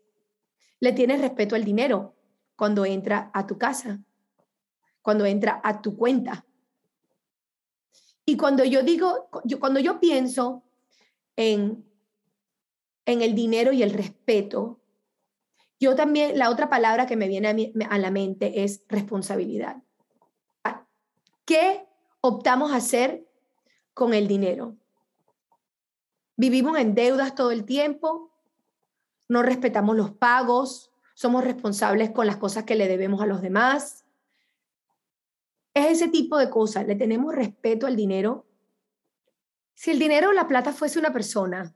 ¿le 0.80 0.92
tienes 0.92 1.20
respeto 1.20 1.56
al 1.56 1.64
dinero 1.64 2.16
cuando 2.56 2.86
entra 2.86 3.30
a 3.34 3.46
tu 3.46 3.58
casa? 3.58 4.00
Cuando 5.02 5.26
entra 5.26 5.60
a 5.62 5.82
tu 5.82 5.94
cuenta. 5.94 6.46
Y 8.24 8.38
cuando 8.38 8.64
yo 8.64 8.82
digo, 8.82 9.28
cuando 9.60 9.78
yo 9.78 10.00
pienso 10.00 10.65
en, 11.36 11.84
en 13.04 13.22
el 13.22 13.34
dinero 13.34 13.72
y 13.72 13.82
el 13.82 13.92
respeto, 13.92 14.80
yo 15.78 15.94
también, 15.94 16.38
la 16.38 16.50
otra 16.50 16.68
palabra 16.68 17.06
que 17.06 17.16
me 17.16 17.28
viene 17.28 17.74
a, 17.80 17.94
a 17.94 17.98
la 17.98 18.10
mente 18.10 18.64
es 18.64 18.82
responsabilidad. 18.88 19.82
¿Qué 21.44 21.86
optamos 22.20 22.72
hacer 22.72 23.28
con 23.94 24.14
el 24.14 24.26
dinero? 24.26 24.74
Vivimos 26.36 26.78
en 26.78 26.94
deudas 26.94 27.34
todo 27.34 27.50
el 27.52 27.64
tiempo, 27.64 28.32
no 29.28 29.42
respetamos 29.42 29.96
los 29.96 30.10
pagos, 30.10 30.90
somos 31.14 31.44
responsables 31.44 32.10
con 32.10 32.26
las 32.26 32.36
cosas 32.36 32.64
que 32.64 32.74
le 32.74 32.88
debemos 32.88 33.20
a 33.22 33.26
los 33.26 33.42
demás. 33.42 34.04
Es 35.72 35.92
ese 35.92 36.08
tipo 36.08 36.36
de 36.38 36.50
cosas. 36.50 36.86
¿Le 36.86 36.94
tenemos 36.94 37.34
respeto 37.34 37.86
al 37.86 37.96
dinero? 37.96 38.45
Si 39.76 39.90
el 39.90 39.98
dinero 39.98 40.30
o 40.30 40.32
la 40.32 40.48
plata 40.48 40.72
fuese 40.72 40.98
una 40.98 41.12
persona, 41.12 41.74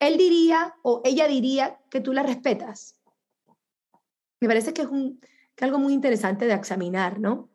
él 0.00 0.18
diría 0.18 0.74
o 0.82 1.00
ella 1.04 1.28
diría 1.28 1.78
que 1.90 2.00
tú 2.00 2.12
la 2.12 2.24
respetas. 2.24 2.96
Me 4.40 4.48
parece 4.48 4.72
que 4.72 4.82
es, 4.82 4.88
un, 4.88 5.20
algo 5.60 5.78
muy 5.78 5.92
interesante 5.92 6.46
de 6.46 6.54
examinar, 6.54 7.20
¿no? 7.20 7.48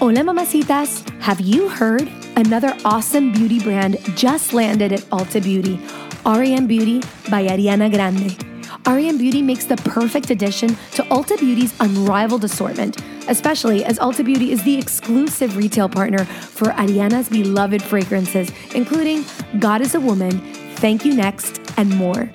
Hola 0.00 0.22
mamacitas, 0.22 1.04
have 1.20 1.42
you 1.42 1.68
heard 1.68 2.08
another 2.36 2.72
awesome 2.84 3.32
beauty 3.32 3.58
brand 3.58 3.98
just 4.16 4.54
landed 4.54 4.92
at 4.92 5.00
Ulta 5.10 5.42
Beauty, 5.42 5.80
REM 6.24 6.68
Beauty 6.68 7.00
by 7.28 7.48
Ariana 7.48 7.90
Grande. 7.90 8.49
REM 8.86 9.18
Beauty 9.18 9.42
makes 9.42 9.64
the 9.64 9.76
perfect 9.76 10.30
addition 10.30 10.70
to 10.92 11.02
Ulta 11.04 11.38
Beauty's 11.38 11.74
unrivaled 11.80 12.44
assortment 12.44 12.96
especially 13.30 13.84
as 13.84 13.98
Ulta 13.98 14.24
Beauty 14.24 14.50
is 14.50 14.62
the 14.64 14.76
exclusive 14.76 15.56
retail 15.56 15.88
partner 15.88 16.24
for 16.24 16.66
Ariana's 16.66 17.28
beloved 17.28 17.82
fragrances, 17.82 18.50
including 18.74 19.24
God 19.58 19.80
is 19.80 19.94
a 19.94 20.00
Woman, 20.00 20.40
Thank 20.76 21.04
You 21.04 21.14
Next, 21.14 21.60
and 21.76 21.94
more. 21.96 22.30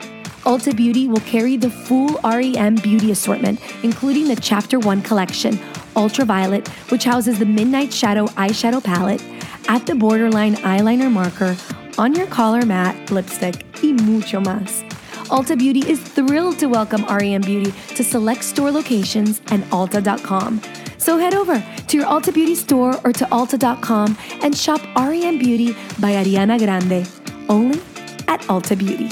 Ulta 0.46 0.76
Beauty 0.76 1.08
will 1.08 1.22
carry 1.22 1.58
the 1.58 1.70
full 1.70 2.20
REM 2.24 2.76
beauty 2.76 3.12
assortment, 3.12 3.60
including 3.84 4.28
the 4.28 4.36
Chapter 4.36 4.80
1 4.80 5.02
collection, 5.02 5.60
Ultraviolet, 5.96 6.68
which 6.90 7.04
houses 7.04 7.40
the 7.40 7.46
Midnight 7.46 7.92
Shadow 7.92 8.28
eyeshadow 8.28 8.84
palette, 8.84 9.24
at 9.68 9.86
the 9.86 9.96
borderline 9.96 10.56
eyeliner 10.58 11.12
marker, 11.12 11.58
on 11.98 12.14
your 12.14 12.28
collar 12.28 12.66
matte 12.66 13.12
lipstick, 13.12 13.66
y 13.82 13.92
mucho 13.92 14.40
más. 14.40 14.95
Ulta 15.30 15.58
Beauty 15.58 15.80
is 15.90 16.00
thrilled 16.00 16.60
to 16.60 16.68
welcome 16.68 17.04
REM 17.06 17.42
Beauty 17.42 17.74
to 17.96 18.04
select 18.04 18.44
store 18.44 18.70
locations 18.70 19.42
and 19.50 19.64
Ulta.com. 19.72 20.62
So 21.00 21.18
head 21.18 21.34
over 21.34 21.64
to 21.88 21.98
your 21.98 22.06
Ulta 22.06 22.32
Beauty 22.32 22.54
store 22.54 23.00
or 23.04 23.12
to 23.12 23.26
Ulta.com 23.26 24.16
and 24.44 24.56
shop 24.56 24.82
REM 24.96 25.40
Beauty 25.40 25.74
by 26.00 26.12
Ariana 26.14 26.60
Grande, 26.60 27.08
only 27.50 27.82
at 28.28 28.40
Ulta 28.42 28.78
Beauty. 28.78 29.10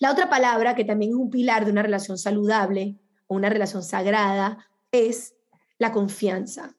La 0.00 0.10
otra 0.10 0.28
palabra 0.28 0.74
que 0.74 0.84
también 0.84 1.12
es 1.12 1.16
un 1.16 1.30
pilar 1.30 1.64
de 1.64 1.70
una 1.70 1.82
relación 1.82 2.18
saludable 2.18 2.98
o 3.28 3.36
una 3.36 3.50
relación 3.50 3.84
sagrada 3.84 4.66
es 4.90 5.36
la 5.78 5.92
confianza. 5.92 6.74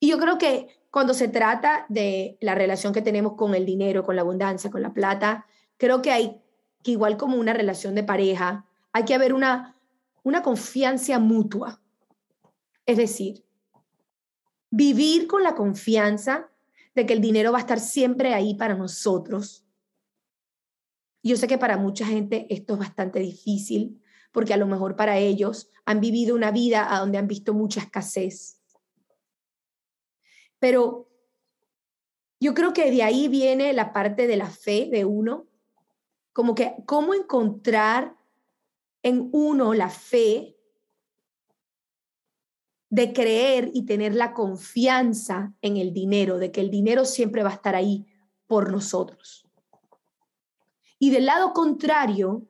Y 0.00 0.08
yo 0.08 0.18
creo 0.18 0.38
que 0.38 0.81
cuando 0.92 1.14
se 1.14 1.26
trata 1.26 1.86
de 1.88 2.36
la 2.42 2.54
relación 2.54 2.92
que 2.92 3.00
tenemos 3.00 3.32
con 3.32 3.54
el 3.54 3.64
dinero, 3.64 4.04
con 4.04 4.14
la 4.14 4.20
abundancia, 4.20 4.70
con 4.70 4.82
la 4.82 4.92
plata, 4.92 5.46
creo 5.78 6.02
que 6.02 6.12
hay 6.12 6.42
que 6.82 6.90
igual 6.90 7.16
como 7.16 7.38
una 7.38 7.54
relación 7.54 7.94
de 7.94 8.04
pareja, 8.04 8.66
hay 8.92 9.06
que 9.06 9.14
haber 9.14 9.32
una, 9.32 9.74
una 10.22 10.42
confianza 10.42 11.18
mutua. 11.18 11.80
Es 12.84 12.98
decir, 12.98 13.42
vivir 14.70 15.28
con 15.28 15.42
la 15.42 15.54
confianza 15.54 16.50
de 16.94 17.06
que 17.06 17.14
el 17.14 17.22
dinero 17.22 17.52
va 17.52 17.58
a 17.58 17.62
estar 17.62 17.80
siempre 17.80 18.34
ahí 18.34 18.52
para 18.52 18.74
nosotros. 18.74 19.64
Yo 21.22 21.38
sé 21.38 21.46
que 21.46 21.56
para 21.56 21.78
mucha 21.78 22.04
gente 22.04 22.46
esto 22.50 22.74
es 22.74 22.80
bastante 22.80 23.18
difícil, 23.18 24.02
porque 24.30 24.52
a 24.52 24.58
lo 24.58 24.66
mejor 24.66 24.94
para 24.94 25.16
ellos 25.16 25.70
han 25.86 26.00
vivido 26.00 26.36
una 26.36 26.50
vida 26.50 26.94
a 26.94 27.00
donde 27.00 27.16
han 27.16 27.28
visto 27.28 27.54
mucha 27.54 27.80
escasez. 27.80 28.61
Pero 30.62 31.08
yo 32.38 32.54
creo 32.54 32.72
que 32.72 32.88
de 32.92 33.02
ahí 33.02 33.26
viene 33.26 33.72
la 33.72 33.92
parte 33.92 34.28
de 34.28 34.36
la 34.36 34.48
fe 34.48 34.88
de 34.88 35.04
uno, 35.04 35.48
como 36.32 36.54
que 36.54 36.76
cómo 36.86 37.14
encontrar 37.14 38.16
en 39.02 39.28
uno 39.32 39.74
la 39.74 39.90
fe 39.90 40.56
de 42.90 43.12
creer 43.12 43.72
y 43.74 43.86
tener 43.86 44.14
la 44.14 44.34
confianza 44.34 45.52
en 45.62 45.78
el 45.78 45.92
dinero, 45.92 46.38
de 46.38 46.52
que 46.52 46.60
el 46.60 46.70
dinero 46.70 47.06
siempre 47.06 47.42
va 47.42 47.50
a 47.50 47.54
estar 47.54 47.74
ahí 47.74 48.06
por 48.46 48.70
nosotros. 48.70 49.44
Y 51.00 51.10
del 51.10 51.26
lado 51.26 51.52
contrario, 51.52 52.46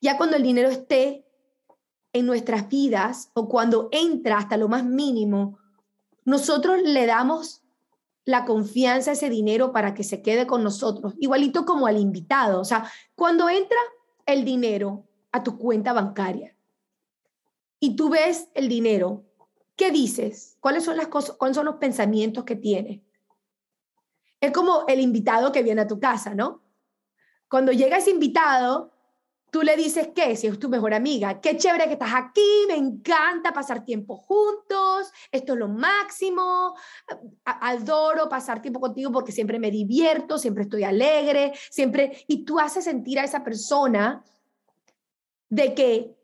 ya 0.00 0.16
cuando 0.16 0.36
el 0.36 0.42
dinero 0.42 0.70
esté 0.70 1.26
en 2.14 2.24
nuestras 2.24 2.70
vidas 2.70 3.30
o 3.34 3.50
cuando 3.50 3.90
entra 3.92 4.38
hasta 4.38 4.56
lo 4.56 4.68
más 4.68 4.82
mínimo, 4.82 5.58
nosotros 6.28 6.82
le 6.82 7.06
damos 7.06 7.62
la 8.26 8.44
confianza 8.44 9.12
ese 9.12 9.30
dinero 9.30 9.72
para 9.72 9.94
que 9.94 10.04
se 10.04 10.20
quede 10.20 10.46
con 10.46 10.62
nosotros, 10.62 11.14
igualito 11.18 11.64
como 11.64 11.86
al 11.86 11.96
invitado. 11.96 12.60
O 12.60 12.66
sea, 12.66 12.84
cuando 13.14 13.48
entra 13.48 13.78
el 14.26 14.44
dinero 14.44 15.08
a 15.32 15.42
tu 15.42 15.56
cuenta 15.56 15.94
bancaria 15.94 16.54
y 17.80 17.96
tú 17.96 18.10
ves 18.10 18.50
el 18.52 18.68
dinero, 18.68 19.24
¿qué 19.74 19.90
dices? 19.90 20.58
¿Cuáles 20.60 20.84
son 20.84 20.98
las 20.98 21.08
cosas, 21.08 21.34
cuáles 21.36 21.56
son 21.56 21.64
los 21.64 21.76
pensamientos 21.76 22.44
que 22.44 22.56
tienes? 22.56 23.00
Es 24.38 24.52
como 24.52 24.84
el 24.86 25.00
invitado 25.00 25.50
que 25.50 25.62
viene 25.62 25.80
a 25.80 25.88
tu 25.88 25.98
casa, 25.98 26.34
¿no? 26.34 26.60
Cuando 27.48 27.72
llega 27.72 27.96
ese 27.96 28.10
invitado, 28.10 28.92
Tú 29.50 29.62
le 29.62 29.76
dices 29.76 30.08
que 30.14 30.36
si 30.36 30.46
es 30.46 30.58
tu 30.58 30.68
mejor 30.68 30.92
amiga, 30.92 31.40
qué 31.40 31.56
chévere 31.56 31.86
que 31.86 31.94
estás 31.94 32.12
aquí, 32.14 32.66
me 32.68 32.76
encanta 32.76 33.52
pasar 33.52 33.84
tiempo 33.84 34.16
juntos, 34.16 35.10
esto 35.32 35.54
es 35.54 35.58
lo 35.58 35.68
máximo, 35.68 36.74
adoro 37.44 38.28
pasar 38.28 38.60
tiempo 38.60 38.78
contigo 38.78 39.10
porque 39.10 39.32
siempre 39.32 39.58
me 39.58 39.70
divierto, 39.70 40.36
siempre 40.36 40.64
estoy 40.64 40.84
alegre, 40.84 41.52
siempre, 41.70 42.24
y 42.26 42.44
tú 42.44 42.58
haces 42.58 42.84
sentir 42.84 43.18
a 43.18 43.24
esa 43.24 43.42
persona 43.42 44.22
de 45.48 45.74
que, 45.74 46.14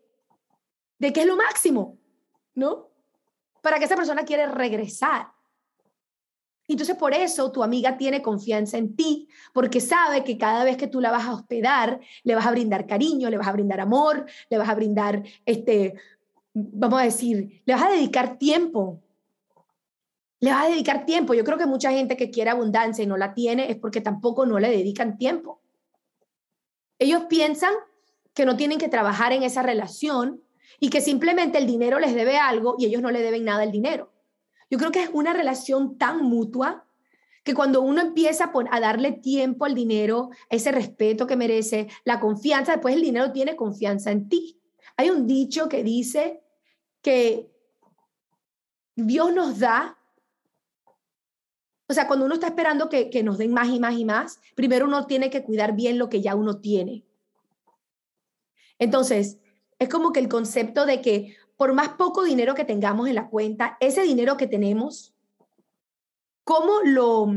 de 0.99 1.11
que 1.11 1.21
es 1.21 1.25
lo 1.25 1.35
máximo, 1.35 1.97
¿no? 2.53 2.91
Para 3.61 3.79
que 3.79 3.85
esa 3.85 3.95
persona 3.95 4.23
quiere 4.23 4.45
regresar. 4.45 5.34
Entonces, 6.67 6.95
por 6.95 7.13
eso 7.13 7.51
tu 7.51 7.63
amiga 7.63 7.97
tiene 7.97 8.21
confianza 8.21 8.77
en 8.77 8.95
ti, 8.95 9.27
porque 9.53 9.79
sabe 9.79 10.23
que 10.23 10.37
cada 10.37 10.63
vez 10.63 10.77
que 10.77 10.87
tú 10.87 10.99
la 10.99 11.11
vas 11.11 11.25
a 11.25 11.33
hospedar, 11.33 11.99
le 12.23 12.35
vas 12.35 12.45
a 12.45 12.51
brindar 12.51 12.87
cariño, 12.87 13.29
le 13.29 13.37
vas 13.37 13.47
a 13.47 13.51
brindar 13.51 13.79
amor, 13.79 14.25
le 14.49 14.57
vas 14.57 14.69
a 14.69 14.75
brindar, 14.75 15.23
este, 15.45 15.93
vamos 16.53 17.01
a 17.01 17.03
decir, 17.03 17.61
le 17.65 17.73
vas 17.73 17.83
a 17.83 17.91
dedicar 17.91 18.37
tiempo. 18.37 19.01
Le 20.39 20.51
vas 20.51 20.65
a 20.65 20.69
dedicar 20.69 21.05
tiempo. 21.05 21.33
Yo 21.33 21.43
creo 21.43 21.57
que 21.57 21.65
mucha 21.65 21.91
gente 21.91 22.17
que 22.17 22.31
quiere 22.31 22.49
abundancia 22.49 23.03
y 23.03 23.07
no 23.07 23.17
la 23.17 23.33
tiene 23.33 23.69
es 23.69 23.77
porque 23.77 24.01
tampoco 24.01 24.45
no 24.45 24.59
le 24.59 24.69
dedican 24.69 25.17
tiempo. 25.17 25.61
Ellos 26.97 27.23
piensan 27.29 27.73
que 28.33 28.45
no 28.45 28.57
tienen 28.57 28.77
que 28.77 28.89
trabajar 28.89 29.33
en 29.33 29.43
esa 29.43 29.61
relación 29.61 30.41
y 30.79 30.89
que 30.89 31.01
simplemente 31.01 31.57
el 31.57 31.67
dinero 31.67 31.99
les 31.99 32.13
debe 32.15 32.37
algo 32.37 32.75
y 32.77 32.85
ellos 32.85 33.01
no 33.01 33.11
le 33.11 33.21
deben 33.21 33.45
nada 33.45 33.63
al 33.63 33.71
dinero. 33.71 34.11
Yo 34.69 34.77
creo 34.77 34.91
que 34.91 35.03
es 35.03 35.09
una 35.13 35.33
relación 35.33 35.97
tan 35.97 36.23
mutua 36.23 36.85
que 37.43 37.53
cuando 37.53 37.81
uno 37.81 38.01
empieza 38.01 38.51
a 38.71 38.79
darle 38.79 39.11
tiempo 39.11 39.65
al 39.65 39.75
dinero, 39.75 40.31
ese 40.49 40.71
respeto 40.71 41.27
que 41.27 41.35
merece, 41.35 41.87
la 42.03 42.19
confianza, 42.19 42.71
después 42.71 42.95
el 42.95 43.03
dinero 43.03 43.31
tiene 43.31 43.55
confianza 43.55 44.11
en 44.11 44.27
ti. 44.27 44.59
Hay 44.97 45.11
un 45.11 45.27
dicho 45.27 45.69
que 45.69 45.83
dice 45.83 46.41
que 47.03 47.51
Dios 48.95 49.31
nos 49.31 49.59
da, 49.59 49.99
o 51.87 51.93
sea, 51.93 52.07
cuando 52.07 52.25
uno 52.25 52.33
está 52.33 52.47
esperando 52.47 52.89
que, 52.89 53.11
que 53.11 53.21
nos 53.21 53.37
den 53.37 53.53
más 53.53 53.67
y 53.69 53.79
más 53.79 53.95
y 53.95 54.05
más, 54.05 54.39
primero 54.55 54.87
uno 54.87 55.05
tiene 55.05 55.29
que 55.29 55.43
cuidar 55.43 55.75
bien 55.75 55.99
lo 55.99 56.09
que 56.09 56.21
ya 56.21 56.33
uno 56.33 56.59
tiene. 56.61 57.05
Entonces, 58.79 59.37
es 59.77 59.89
como 59.89 60.11
que 60.11 60.19
el 60.19 60.29
concepto 60.29 60.87
de 60.87 61.01
que 61.01 61.35
por 61.57 61.73
más 61.73 61.89
poco 61.89 62.23
dinero 62.23 62.55
que 62.55 62.65
tengamos 62.65 63.07
en 63.07 63.15
la 63.15 63.29
cuenta, 63.29 63.77
ese 63.79 64.03
dinero 64.03 64.37
que 64.37 64.47
tenemos, 64.47 65.13
¿cómo 66.43 66.81
lo, 66.83 67.33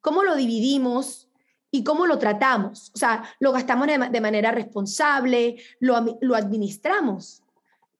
cómo 0.00 0.22
lo 0.22 0.36
dividimos 0.36 1.28
y 1.70 1.84
cómo 1.84 2.06
lo 2.06 2.18
tratamos? 2.18 2.90
O 2.94 2.98
sea, 2.98 3.24
lo 3.40 3.52
gastamos 3.52 3.86
de, 3.86 4.20
manera 4.20 4.50
responsable, 4.50 5.56
lo, 5.80 6.18
lo 6.20 6.34
administramos. 6.34 7.42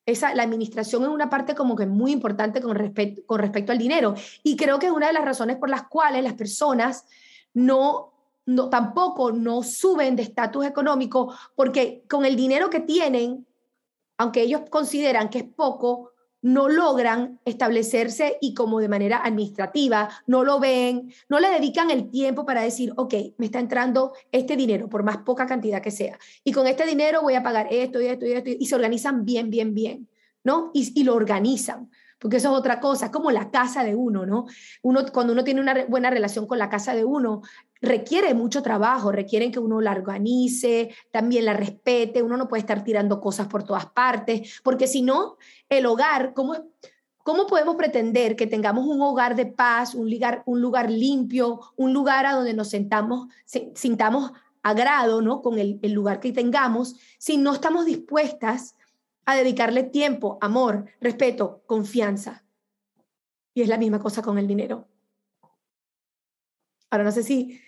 Esa, 0.04 0.34
la 0.34 0.42
administración 0.42 1.02
es 1.02 1.08
una 1.08 1.28
parte 1.28 1.54
como 1.54 1.76
que 1.76 1.86
muy 1.86 2.12
importante 2.12 2.62
con 2.62 2.76
respecto, 2.76 3.22
con 3.26 3.40
respecto 3.40 3.72
al 3.72 3.78
dinero. 3.78 4.14
Y 4.42 4.56
creo 4.56 4.78
que 4.78 4.86
es 4.86 4.92
una 4.92 5.08
de 5.08 5.12
las 5.12 5.24
razones 5.24 5.56
por 5.56 5.68
las 5.68 5.84
cuales 5.84 6.24
las 6.24 6.34
personas 6.34 7.04
no, 7.52 8.12
no 8.46 8.70
tampoco 8.70 9.32
no 9.32 9.62
suben 9.62 10.16
de 10.16 10.22
estatus 10.22 10.66
económico, 10.66 11.34
porque 11.54 12.04
con 12.08 12.24
el 12.24 12.36
dinero 12.36 12.70
que 12.70 12.80
tienen 12.80 13.46
aunque 14.18 14.42
ellos 14.42 14.62
consideran 14.68 15.30
que 15.30 15.38
es 15.38 15.44
poco, 15.44 16.12
no 16.42 16.68
logran 16.68 17.40
establecerse 17.44 18.38
y 18.40 18.54
como 18.54 18.78
de 18.80 18.88
manera 18.88 19.18
administrativa, 19.24 20.08
no 20.26 20.44
lo 20.44 20.60
ven, 20.60 21.12
no 21.28 21.40
le 21.40 21.48
dedican 21.48 21.90
el 21.90 22.10
tiempo 22.10 22.46
para 22.46 22.62
decir, 22.62 22.92
ok, 22.96 23.14
me 23.38 23.46
está 23.46 23.58
entrando 23.58 24.12
este 24.30 24.56
dinero, 24.56 24.88
por 24.88 25.02
más 25.02 25.18
poca 25.18 25.46
cantidad 25.46 25.82
que 25.82 25.90
sea, 25.90 26.18
y 26.44 26.52
con 26.52 26.66
este 26.66 26.86
dinero 26.86 27.22
voy 27.22 27.34
a 27.34 27.42
pagar 27.42 27.68
esto 27.70 28.00
y 28.00 28.06
esto 28.06 28.26
y 28.26 28.32
esto, 28.32 28.50
y 28.50 28.66
se 28.66 28.74
organizan 28.74 29.24
bien, 29.24 29.50
bien, 29.50 29.74
bien, 29.74 30.08
¿no? 30.44 30.70
Y, 30.74 30.92
y 31.00 31.04
lo 31.04 31.14
organizan 31.14 31.90
porque 32.18 32.38
eso 32.38 32.50
es 32.52 32.58
otra 32.58 32.80
cosa, 32.80 33.10
como 33.10 33.30
la 33.30 33.50
casa 33.50 33.84
de 33.84 33.94
uno, 33.94 34.26
¿no? 34.26 34.46
Uno, 34.82 35.04
cuando 35.12 35.32
uno 35.32 35.44
tiene 35.44 35.60
una 35.60 35.84
buena 35.86 36.10
relación 36.10 36.46
con 36.46 36.58
la 36.58 36.68
casa 36.68 36.94
de 36.94 37.04
uno, 37.04 37.42
requiere 37.80 38.34
mucho 38.34 38.62
trabajo, 38.62 39.12
requieren 39.12 39.52
que 39.52 39.58
uno 39.58 39.80
la 39.80 39.92
organice, 39.92 40.94
también 41.10 41.44
la 41.44 41.54
respete, 41.54 42.22
uno 42.22 42.36
no 42.36 42.48
puede 42.48 42.60
estar 42.60 42.84
tirando 42.84 43.20
cosas 43.20 43.46
por 43.46 43.64
todas 43.64 43.86
partes, 43.86 44.60
porque 44.62 44.86
si 44.86 45.02
no, 45.02 45.36
el 45.68 45.86
hogar, 45.86 46.34
¿cómo, 46.34 46.54
¿cómo 47.22 47.46
podemos 47.46 47.76
pretender 47.76 48.36
que 48.36 48.46
tengamos 48.46 48.86
un 48.86 49.00
hogar 49.02 49.36
de 49.36 49.46
paz, 49.46 49.94
un 49.94 50.10
lugar, 50.10 50.42
un 50.46 50.60
lugar 50.60 50.90
limpio, 50.90 51.60
un 51.76 51.92
lugar 51.92 52.26
a 52.26 52.34
donde 52.34 52.54
nos 52.54 52.68
sentamos, 52.68 53.28
sintamos 53.74 54.32
agrado, 54.62 55.22
¿no? 55.22 55.40
Con 55.40 55.58
el, 55.58 55.78
el 55.82 55.92
lugar 55.92 56.20
que 56.20 56.32
tengamos, 56.32 56.96
si 57.18 57.36
no 57.36 57.52
estamos 57.52 57.86
dispuestas 57.86 58.74
a 59.24 59.36
dedicarle 59.36 59.82
tiempo, 59.82 60.38
amor, 60.40 60.86
respeto, 61.00 61.62
confianza. 61.66 62.44
Y 63.54 63.62
es 63.62 63.68
la 63.68 63.76
misma 63.76 63.98
cosa 63.98 64.22
con 64.22 64.38
el 64.38 64.46
dinero. 64.46 64.88
Ahora 66.90 67.04
no 67.04 67.12
sé 67.12 67.22
si, 67.22 67.60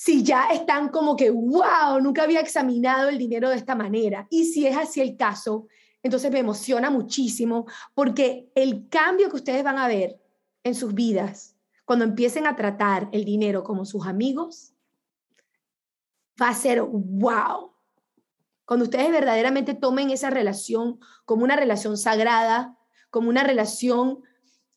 si 0.00 0.22
ya 0.22 0.50
están 0.52 0.90
como 0.90 1.16
que, 1.16 1.28
wow, 1.28 2.00
nunca 2.00 2.22
había 2.22 2.38
examinado 2.38 3.08
el 3.08 3.18
dinero 3.18 3.50
de 3.50 3.56
esta 3.56 3.74
manera. 3.74 4.28
Y 4.30 4.44
si 4.44 4.64
es 4.64 4.76
así 4.76 5.00
el 5.00 5.16
caso, 5.16 5.66
entonces 6.04 6.30
me 6.30 6.38
emociona 6.38 6.88
muchísimo 6.88 7.66
porque 7.94 8.48
el 8.54 8.88
cambio 8.88 9.28
que 9.28 9.34
ustedes 9.34 9.64
van 9.64 9.76
a 9.76 9.88
ver 9.88 10.22
en 10.62 10.76
sus 10.76 10.94
vidas 10.94 11.56
cuando 11.84 12.04
empiecen 12.04 12.46
a 12.46 12.54
tratar 12.54 13.08
el 13.10 13.24
dinero 13.24 13.64
como 13.64 13.84
sus 13.84 14.06
amigos, 14.06 14.72
va 16.40 16.50
a 16.50 16.54
ser 16.54 16.80
wow. 16.80 17.72
Cuando 18.66 18.84
ustedes 18.84 19.10
verdaderamente 19.10 19.74
tomen 19.74 20.10
esa 20.10 20.30
relación 20.30 21.00
como 21.24 21.42
una 21.42 21.56
relación 21.56 21.98
sagrada, 21.98 22.78
como 23.10 23.30
una 23.30 23.42
relación 23.42 24.20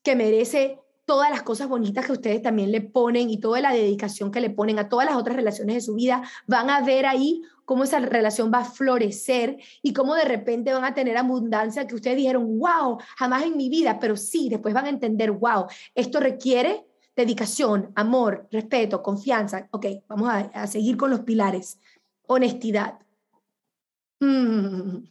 que 0.02 0.16
merece 0.16 0.81
todas 1.04 1.30
las 1.30 1.42
cosas 1.42 1.68
bonitas 1.68 2.06
que 2.06 2.12
ustedes 2.12 2.42
también 2.42 2.70
le 2.70 2.80
ponen 2.80 3.28
y 3.30 3.38
toda 3.38 3.60
la 3.60 3.72
dedicación 3.72 4.30
que 4.30 4.40
le 4.40 4.50
ponen 4.50 4.78
a 4.78 4.88
todas 4.88 5.06
las 5.06 5.16
otras 5.16 5.36
relaciones 5.36 5.76
de 5.76 5.80
su 5.80 5.94
vida, 5.94 6.22
van 6.46 6.70
a 6.70 6.80
ver 6.80 7.06
ahí 7.06 7.42
cómo 7.64 7.84
esa 7.84 7.98
relación 8.00 8.50
va 8.52 8.58
a 8.58 8.64
florecer 8.64 9.58
y 9.82 9.92
cómo 9.92 10.14
de 10.14 10.24
repente 10.24 10.72
van 10.72 10.84
a 10.84 10.94
tener 10.94 11.16
abundancia 11.16 11.86
que 11.86 11.94
ustedes 11.94 12.16
dijeron, 12.16 12.58
wow, 12.58 12.98
jamás 13.16 13.44
en 13.44 13.56
mi 13.56 13.68
vida, 13.68 13.98
pero 14.00 14.16
sí, 14.16 14.48
después 14.48 14.74
van 14.74 14.86
a 14.86 14.90
entender, 14.90 15.32
wow, 15.32 15.66
esto 15.94 16.20
requiere 16.20 16.86
dedicación, 17.16 17.92
amor, 17.94 18.48
respeto, 18.50 19.02
confianza. 19.02 19.68
Ok, 19.70 19.86
vamos 20.08 20.30
a, 20.30 20.66
seguir 20.66 20.96
con 20.96 21.10
los 21.10 21.20
pilares. 21.20 21.78
Honestidad. 22.26 22.98
Mm, 24.20 25.04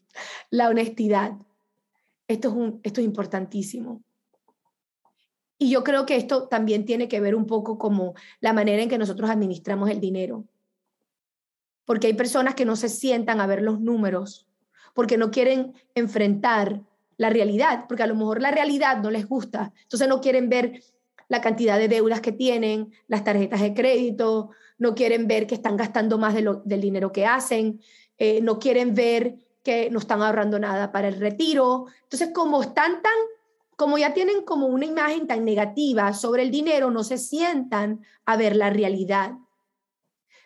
la 0.49 0.69
honestidad. 0.69 1.34
Esto 2.27 2.49
es, 2.49 2.54
un, 2.56 2.80
esto 2.84 3.01
es 3.01 3.06
importantísimo. 3.06 4.01
Y 5.62 5.69
yo 5.69 5.84
creo 5.84 6.08
que 6.08 6.15
esto 6.15 6.47
también 6.47 6.86
tiene 6.86 7.08
que 7.08 7.19
ver 7.19 7.36
un 7.36 7.45
poco 7.45 7.78
como 7.78 8.15
la 8.39 8.52
manera 8.52 8.82
en 8.82 8.89
que 8.89 8.97
nosotros 8.97 9.30
administramos 9.30 9.91
el 9.91 10.00
dinero. 10.00 10.45
Porque 11.86 12.08
hay 12.08 12.13
personas 12.13 12.56
que 12.56 12.65
no 12.65 12.76
se 12.76 12.89
sientan 12.89 13.39
a 13.39 13.45
ver 13.45 13.62
los 13.62 13.80
números, 13.80 14.47
porque 14.95 15.19
no 15.19 15.30
quieren 15.30 15.76
enfrentar 15.93 16.82
la 17.17 17.30
realidad, 17.30 17.86
porque 17.88 18.02
a 18.02 18.08
lo 18.08 18.15
mejor 18.15 18.41
la 18.41 18.50
realidad 18.50 19.04
no 19.04 19.12
les 19.12 19.28
gusta. 19.28 19.71
Entonces 19.84 20.08
no 20.08 20.19
quieren 20.19 20.50
ver 20.50 20.82
la 21.30 21.41
cantidad 21.41 21.78
de 21.78 21.89
deudas 21.89 22.21
que 22.21 22.32
tienen, 22.32 22.91
las 23.08 23.24
tarjetas 23.24 23.62
de 23.62 23.76
crédito, 23.76 24.50
no 24.80 24.95
quieren 24.95 25.28
ver 25.28 25.45
que 25.45 25.54
están 25.54 25.78
gastando 25.78 26.17
más 26.17 26.34
del 26.34 26.82
dinero 26.82 27.12
que 27.12 27.28
hacen, 27.28 27.82
eh, 28.17 28.41
no 28.41 28.58
quieren 28.58 28.95
ver 28.95 29.36
que 29.62 29.91
no 29.91 30.00
están 30.00 30.24
ahorrando 30.24 30.58
nada 30.58 30.91
para 30.91 31.08
el 31.08 31.19
retiro. 31.19 31.86
Entonces, 32.02 32.32
como 32.34 32.63
están 32.63 33.04
tan, 33.04 33.13
como 33.81 33.97
ya 33.97 34.13
tienen 34.13 34.43
como 34.43 34.67
una 34.67 34.85
imagen 34.85 35.25
tan 35.25 35.43
negativa 35.43 36.13
sobre 36.13 36.43
el 36.43 36.51
dinero, 36.51 36.91
no 36.91 37.03
se 37.03 37.17
sientan 37.17 38.05
a 38.27 38.37
ver 38.37 38.55
la 38.55 38.69
realidad. 38.69 39.31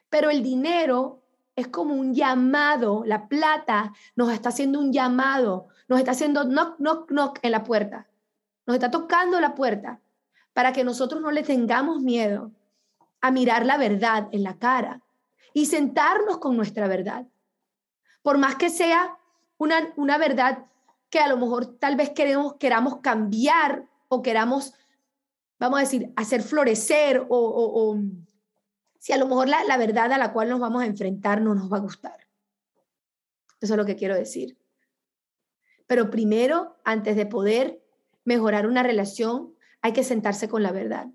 Pero 0.10 0.30
el 0.30 0.42
dinero 0.42 1.22
es 1.54 1.68
como 1.68 1.96
un 1.96 2.16
llamado, 2.16 3.04
la 3.06 3.28
plata 3.28 3.92
nos 4.16 4.32
está 4.32 4.48
haciendo 4.48 4.80
un 4.80 4.94
llamado, 4.94 5.68
nos 5.90 6.00
está 6.00 6.12
haciendo 6.12 6.46
knock, 6.46 6.78
knock, 6.78 7.10
knock 7.10 7.40
en 7.42 7.52
la 7.52 7.66
puerta, 7.66 8.08
nos 8.66 8.76
está 8.76 8.90
tocando 8.90 9.42
la 9.42 9.54
puerta 9.54 10.00
para 10.54 10.72
que 10.72 10.86
nosotros 10.86 11.22
no 11.22 11.30
le 11.30 11.44
tengamos 11.44 12.00
miedo 12.00 12.54
a 13.20 13.32
mirar 13.32 13.66
la 13.66 13.76
verdad 13.76 14.30
en 14.32 14.44
la 14.44 14.58
cara 14.58 15.02
y 15.54 15.66
sentarnos 15.66 16.38
con 16.38 16.56
nuestra 16.56 16.88
verdad. 16.88 17.28
Por 18.22 18.38
más 18.38 18.56
que 18.56 18.70
sea 18.70 19.18
una, 19.58 19.92
una 19.98 20.18
verdad 20.18 20.68
que 21.10 21.20
a 21.20 21.28
lo 21.28 21.38
mejor 21.38 21.78
tal 21.78 21.96
vez 21.96 22.10
queremos, 22.12 22.56
queramos 22.56 23.00
cambiar 23.02 23.88
o 24.08 24.22
queramos, 24.22 24.74
vamos 25.60 25.80
a 25.80 25.82
decir, 25.82 26.12
hacer 26.16 26.42
florecer 26.42 27.26
o, 27.30 27.98
si 29.00 29.14
a 29.14 29.18
lo 29.18 29.28
mejor 29.28 29.48
la, 29.48 29.64
la 29.64 29.78
verdad 29.78 30.12
a 30.12 30.18
la 30.18 30.34
cual 30.34 30.50
nos 30.50 30.60
vamos 30.60 30.82
a 30.82 30.88
enfrentar 30.88 31.42
no 31.42 31.54
nos 31.54 31.72
va 31.72 31.78
a 31.78 31.82
gustar. 31.82 32.28
Eso 33.62 33.74
es 33.74 33.78
lo 33.78 33.86
que 33.86 33.96
quiero 33.96 34.16
decir. 34.16 34.58
Pero 35.88 36.10
primero, 36.10 36.78
antes 36.84 37.16
de 37.16 37.26
poder 37.26 37.82
mejorar 38.24 38.68
una 38.68 38.84
relación, 38.84 39.56
hay 39.82 39.94
que 39.94 40.04
sentarse 40.04 40.50
con 40.50 40.64
la 40.64 40.72
verdad. 40.72 41.08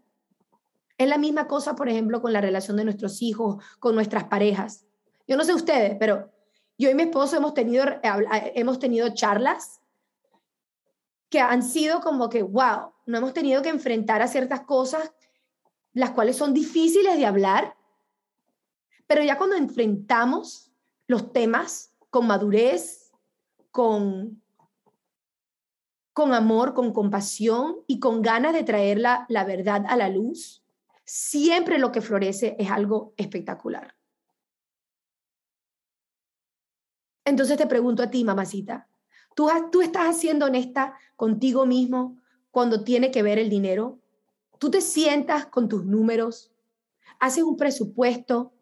Es 0.96 1.08
la 1.08 1.18
misma 1.18 1.48
cosa, 1.48 1.74
por 1.74 1.88
ejemplo, 1.88 2.22
con 2.22 2.32
la 2.32 2.40
relación 2.40 2.76
de 2.76 2.84
nuestros 2.84 3.22
hijos, 3.22 3.62
con 3.80 3.94
nuestras 3.94 4.24
parejas. 4.24 4.86
Yo 5.26 5.36
no 5.36 5.44
sé 5.44 5.54
ustedes, 5.54 5.96
pero 5.98 6.30
yo 6.78 6.90
y 6.90 6.94
mi 6.94 7.02
esposo 7.02 7.36
hemos 7.36 7.54
tenido, 7.54 7.84
hemos 8.54 8.78
tenido 8.78 9.12
charlas 9.12 9.79
que 11.30 11.40
han 11.40 11.62
sido 11.62 12.00
como 12.00 12.28
que, 12.28 12.42
wow, 12.42 12.92
no 13.06 13.18
hemos 13.18 13.32
tenido 13.32 13.62
que 13.62 13.68
enfrentar 13.68 14.20
a 14.20 14.28
ciertas 14.28 14.62
cosas, 14.62 15.12
las 15.92 16.10
cuales 16.10 16.36
son 16.36 16.52
difíciles 16.52 17.16
de 17.16 17.26
hablar, 17.26 17.76
pero 19.06 19.22
ya 19.22 19.38
cuando 19.38 19.56
enfrentamos 19.56 20.72
los 21.06 21.32
temas 21.32 21.94
con 22.10 22.26
madurez, 22.26 23.12
con 23.70 24.42
con 26.12 26.34
amor, 26.34 26.74
con 26.74 26.92
compasión 26.92 27.76
y 27.86 27.98
con 27.98 28.20
ganas 28.20 28.52
de 28.52 28.62
traer 28.62 28.98
la, 28.98 29.24
la 29.30 29.44
verdad 29.44 29.86
a 29.88 29.96
la 29.96 30.10
luz, 30.10 30.62
siempre 31.04 31.78
lo 31.78 31.92
que 31.92 32.02
florece 32.02 32.56
es 32.58 32.70
algo 32.70 33.14
espectacular. 33.16 33.96
Entonces 37.24 37.56
te 37.56 37.66
pregunto 37.66 38.02
a 38.02 38.10
ti, 38.10 38.22
mamacita, 38.22 38.89
¿tú, 39.40 39.70
¿tú 39.72 39.80
estás 39.80 40.16
haciendo 40.16 40.46
honesta 40.46 40.94
contigo 41.16 41.64
mismo 41.64 42.18
cuando 42.50 42.84
tiene 42.84 43.10
que 43.10 43.22
ver 43.22 43.38
el 43.38 43.48
dinero? 43.48 43.98
¿Tú 44.58 44.70
te 44.70 44.80
sientas 44.80 45.46
con 45.46 45.68
tus 45.68 45.84
números? 45.84 46.52
¿Haces 47.18 47.44
un 47.44 47.56
presupuesto? 47.56 48.52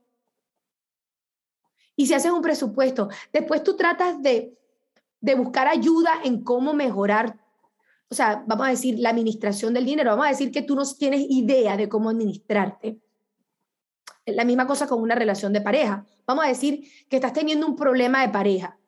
Y 1.97 2.07
si 2.07 2.15
haces 2.15 2.31
un 2.31 2.43
presupuesto, 2.43 3.09
después 3.33 3.65
tú 3.65 3.77
tratas 3.77 4.23
de 4.23 4.59
de 5.21 5.35
buscar 5.35 5.67
ayuda 5.67 6.13
en 6.25 6.43
cómo 6.43 6.73
mejorar, 6.75 7.39
o 8.09 8.15
sea, 8.15 8.45
vamos 8.47 8.67
a 8.67 8.71
decir, 8.71 8.99
la 8.99 9.11
administración 9.11 9.75
del 9.75 9.85
dinero. 9.85 10.11
Vamos 10.11 10.27
a 10.27 10.31
decir 10.31 10.51
que 10.51 10.63
tú 10.63 10.75
no 10.75 10.85
tienes 10.95 11.27
idea 11.29 11.77
de 11.77 11.89
cómo 11.89 12.11
administrarte. 12.11 12.99
La 14.25 14.45
misma 14.45 14.67
cosa 14.67 14.87
con 14.87 15.03
una 15.03 15.15
relación 15.15 15.53
de 15.53 15.61
pareja. 15.61 16.07
Vamos 16.27 16.45
a 16.45 16.49
decir 16.49 16.89
que 17.09 17.17
estás 17.17 17.33
teniendo 17.33 17.67
un 17.67 17.77
problema 17.77 18.23
de 18.23 18.33
pareja. 18.33 18.79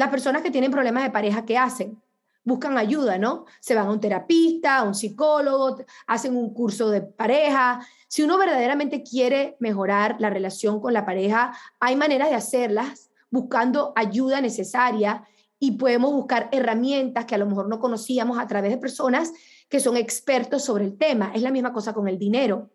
Las 0.00 0.08
personas 0.08 0.40
que 0.40 0.50
tienen 0.50 0.70
problemas 0.70 1.02
de 1.02 1.10
pareja, 1.10 1.44
¿qué 1.44 1.58
hacen? 1.58 2.02
Buscan 2.42 2.78
ayuda, 2.78 3.18
¿no? 3.18 3.44
Se 3.60 3.74
van 3.74 3.86
a 3.86 3.90
un 3.90 4.00
terapista, 4.00 4.78
a 4.78 4.82
un 4.82 4.94
psicólogo, 4.94 5.76
hacen 6.06 6.34
un 6.34 6.54
curso 6.54 6.88
de 6.88 7.02
pareja. 7.02 7.86
Si 8.08 8.22
uno 8.22 8.38
verdaderamente 8.38 9.02
quiere 9.02 9.58
mejorar 9.60 10.16
la 10.18 10.30
relación 10.30 10.80
con 10.80 10.94
la 10.94 11.04
pareja, 11.04 11.52
hay 11.80 11.96
maneras 11.96 12.30
de 12.30 12.36
hacerlas 12.36 13.10
buscando 13.28 13.92
ayuda 13.94 14.40
necesaria 14.40 15.28
y 15.58 15.72
podemos 15.72 16.14
buscar 16.14 16.48
herramientas 16.50 17.26
que 17.26 17.34
a 17.34 17.38
lo 17.38 17.44
mejor 17.44 17.68
no 17.68 17.78
conocíamos 17.78 18.38
a 18.38 18.46
través 18.46 18.70
de 18.70 18.78
personas 18.78 19.34
que 19.68 19.80
son 19.80 19.98
expertos 19.98 20.64
sobre 20.64 20.86
el 20.86 20.96
tema. 20.96 21.30
Es 21.34 21.42
la 21.42 21.50
misma 21.50 21.74
cosa 21.74 21.92
con 21.92 22.08
el 22.08 22.18
dinero. 22.18 22.70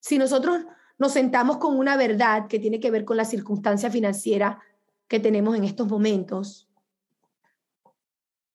Si 0.00 0.18
nosotros 0.18 0.64
nos 0.98 1.12
sentamos 1.12 1.58
con 1.58 1.78
una 1.78 1.96
verdad 1.96 2.48
que 2.48 2.58
tiene 2.58 2.80
que 2.80 2.90
ver 2.90 3.04
con 3.04 3.16
la 3.16 3.24
circunstancia 3.24 3.92
financiera 3.92 4.58
que 5.08 5.20
tenemos 5.20 5.56
en 5.56 5.64
estos 5.64 5.88
momentos, 5.88 6.68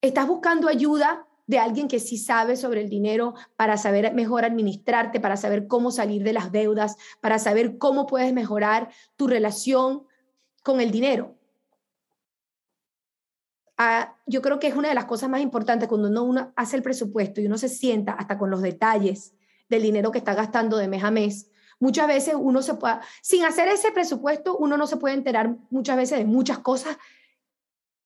estás 0.01 0.27
buscando 0.27 0.67
ayuda 0.67 1.25
de 1.47 1.57
alguien 1.57 1.87
que 1.87 1.99
sí 1.99 2.17
sabe 2.17 2.55
sobre 2.55 2.81
el 2.81 2.89
dinero 2.89 3.33
para 3.55 3.77
saber 3.77 4.13
mejor 4.13 4.45
administrarte, 4.45 5.19
para 5.19 5.35
saber 5.35 5.67
cómo 5.67 5.91
salir 5.91 6.23
de 6.23 6.33
las 6.33 6.51
deudas, 6.51 6.95
para 7.21 7.39
saber 7.39 7.77
cómo 7.77 8.05
puedes 8.05 8.33
mejorar 8.33 8.89
tu 9.15 9.27
relación 9.27 10.03
con 10.61 10.79
el 10.79 10.91
dinero 10.91 11.39
yo 14.25 14.41
creo 14.41 14.59
que 14.59 14.67
es 14.67 14.75
una 14.75 14.89
de 14.89 14.95
las 14.95 15.05
cosas 15.05 15.29
más 15.29 15.41
importantes 15.41 15.87
cuando 15.87 16.23
uno, 16.23 16.51
hace 16.55 16.75
el 16.75 16.83
presupuesto 16.83 17.39
y 17.39 17.45
uno 17.45 17.57
se 17.57 17.69
sienta 17.69 18.11
hasta 18.13 18.37
con 18.37 18.49
los 18.49 18.61
detalles 18.61 19.33
del 19.69 19.83
dinero 19.83 20.11
que 20.11 20.17
está 20.17 20.33
gastando 20.33 20.77
de 20.77 20.87
mes 20.87 21.03
a 21.03 21.11
mes. 21.11 21.49
Muchas 21.79 22.07
veces 22.07 22.35
uno 22.37 22.61
se 22.61 22.73
puede, 22.73 22.95
sin 23.21 23.45
hacer 23.45 23.69
ese 23.69 23.91
presupuesto, 23.91 24.57
uno 24.57 24.75
no 24.75 24.85
se 24.85 24.97
puede 24.97 25.15
enterar 25.15 25.55
muchas 25.69 25.95
veces 25.95 26.19
de 26.19 26.25
muchas 26.25 26.59
cosas 26.59 26.97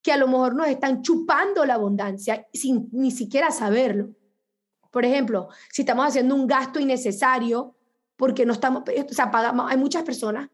que 0.01 0.11
a 0.11 0.17
lo 0.17 0.27
mejor 0.27 0.53
nos 0.53 0.67
están 0.67 1.01
chupando 1.01 1.65
la 1.65 1.75
abundancia 1.75 2.47
sin 2.53 2.89
ni 2.91 3.09
siquiera 3.09 3.51
saberlo. 3.51 4.09
Por 4.91 5.05
ejemplo, 5.05 5.49
si 5.71 5.81
estamos 5.81 6.05
haciendo 6.05 6.35
un 6.35 6.45
gasto 6.45 6.79
innecesario 6.79 7.75
porque 8.15 8.45
no 8.45 8.53
estamos, 8.53 8.83
o 8.87 9.13
sea, 9.13 9.31
pagamos, 9.31 9.71
hay 9.71 9.77
muchas 9.77 10.03
personas 10.03 10.49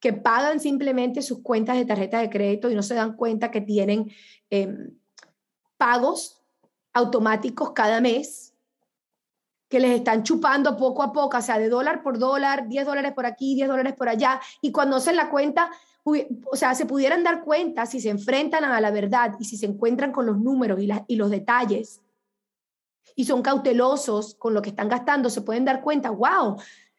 que 0.00 0.12
pagan 0.12 0.58
simplemente 0.58 1.22
sus 1.22 1.42
cuentas 1.42 1.76
de 1.76 1.84
tarjeta 1.84 2.18
de 2.18 2.30
crédito 2.30 2.70
y 2.70 2.74
no 2.74 2.82
se 2.82 2.94
dan 2.94 3.16
cuenta 3.16 3.50
que 3.50 3.60
tienen 3.60 4.10
em, 4.50 4.98
pagos 5.76 6.42
automáticos 6.92 7.72
cada 7.72 8.00
mes 8.00 8.55
que 9.68 9.80
les 9.80 9.96
están 9.96 10.22
chupando 10.22 10.76
poco 10.76 11.02
a 11.02 11.12
poco, 11.12 11.36
o 11.36 11.40
sea, 11.40 11.58
de 11.58 11.68
dólar 11.68 12.02
por 12.02 12.18
dólar, 12.18 12.68
10 12.68 12.86
dólares 12.86 13.12
por 13.12 13.26
aquí, 13.26 13.54
10 13.54 13.68
dólares 13.68 13.94
por 13.94 14.08
allá, 14.08 14.40
y 14.60 14.70
cuando 14.70 14.96
hacen 14.96 15.16
la 15.16 15.28
cuenta, 15.28 15.70
o 16.04 16.56
sea, 16.56 16.74
se 16.74 16.86
pudieran 16.86 17.24
dar 17.24 17.42
cuenta 17.42 17.84
si 17.84 18.00
se 18.00 18.10
enfrentan 18.10 18.64
a 18.64 18.80
la 18.80 18.90
verdad 18.92 19.34
y 19.40 19.44
si 19.44 19.56
se 19.56 19.66
encuentran 19.66 20.12
con 20.12 20.26
los 20.26 20.38
números 20.38 20.80
y, 20.80 20.88
y 21.08 21.16
los 21.16 21.30
detalles 21.30 22.00
y 23.16 23.24
son 23.24 23.42
cautelosos 23.42 24.34
con 24.34 24.54
lo 24.54 24.62
que 24.62 24.68
están 24.68 24.88
gastando, 24.88 25.30
se 25.30 25.40
pueden 25.40 25.64
dar 25.64 25.80
cuenta, 25.80 26.10
wow, 26.10 26.56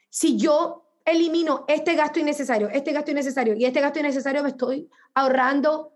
si 0.09 0.35
yo 0.35 0.83
elimino 1.05 1.63
este 1.67 1.95
gasto 1.95 2.19
innecesario, 2.19 2.69
este 2.69 2.91
gasto 2.91 3.11
innecesario 3.11 3.55
y 3.55 3.65
este 3.65 3.79
gasto 3.79 3.99
innecesario, 3.99 4.43
me 4.43 4.49
estoy 4.49 4.89
ahorrando 5.13 5.93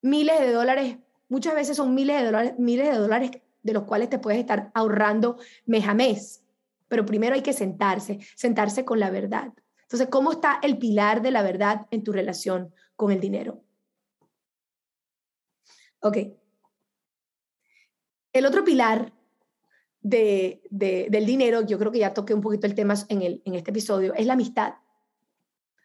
miles 0.00 0.40
de 0.40 0.52
dólares. 0.52 0.96
Muchas 1.28 1.54
veces 1.54 1.76
son 1.76 1.94
miles 1.94 2.18
de 2.18 2.24
dólares, 2.26 2.54
miles 2.56 2.88
de 2.88 2.96
dólares 2.96 3.30
de 3.62 3.72
los 3.72 3.84
cuales 3.84 4.10
te 4.10 4.18
puedes 4.18 4.40
estar 4.40 4.70
ahorrando 4.74 5.38
mes 5.66 5.86
a 5.86 5.94
mes. 5.94 6.42
Pero 6.88 7.04
primero 7.04 7.34
hay 7.34 7.42
que 7.42 7.52
sentarse, 7.52 8.18
sentarse 8.34 8.84
con 8.84 8.98
la 9.00 9.10
verdad. 9.10 9.52
Entonces, 9.82 10.08
¿cómo 10.08 10.32
está 10.32 10.58
el 10.62 10.78
pilar 10.78 11.22
de 11.22 11.30
la 11.30 11.42
verdad 11.42 11.86
en 11.90 12.02
tu 12.04 12.12
relación 12.12 12.74
con 12.96 13.10
el 13.10 13.20
dinero? 13.20 13.62
Ok. 16.00 16.18
El 18.32 18.46
otro 18.46 18.64
pilar 18.64 19.12
de, 20.00 20.62
del 20.70 21.26
dinero, 21.26 21.62
yo 21.62 21.78
creo 21.78 21.92
que 21.92 21.98
ya 21.98 22.14
toqué 22.14 22.34
un 22.34 22.40
poquito 22.40 22.66
el 22.66 22.74
tema 22.74 22.94
en, 23.08 23.22
el, 23.22 23.42
en 23.44 23.54
este 23.54 23.70
episodio, 23.70 24.14
es 24.14 24.26
la 24.26 24.34
amistad. 24.34 24.74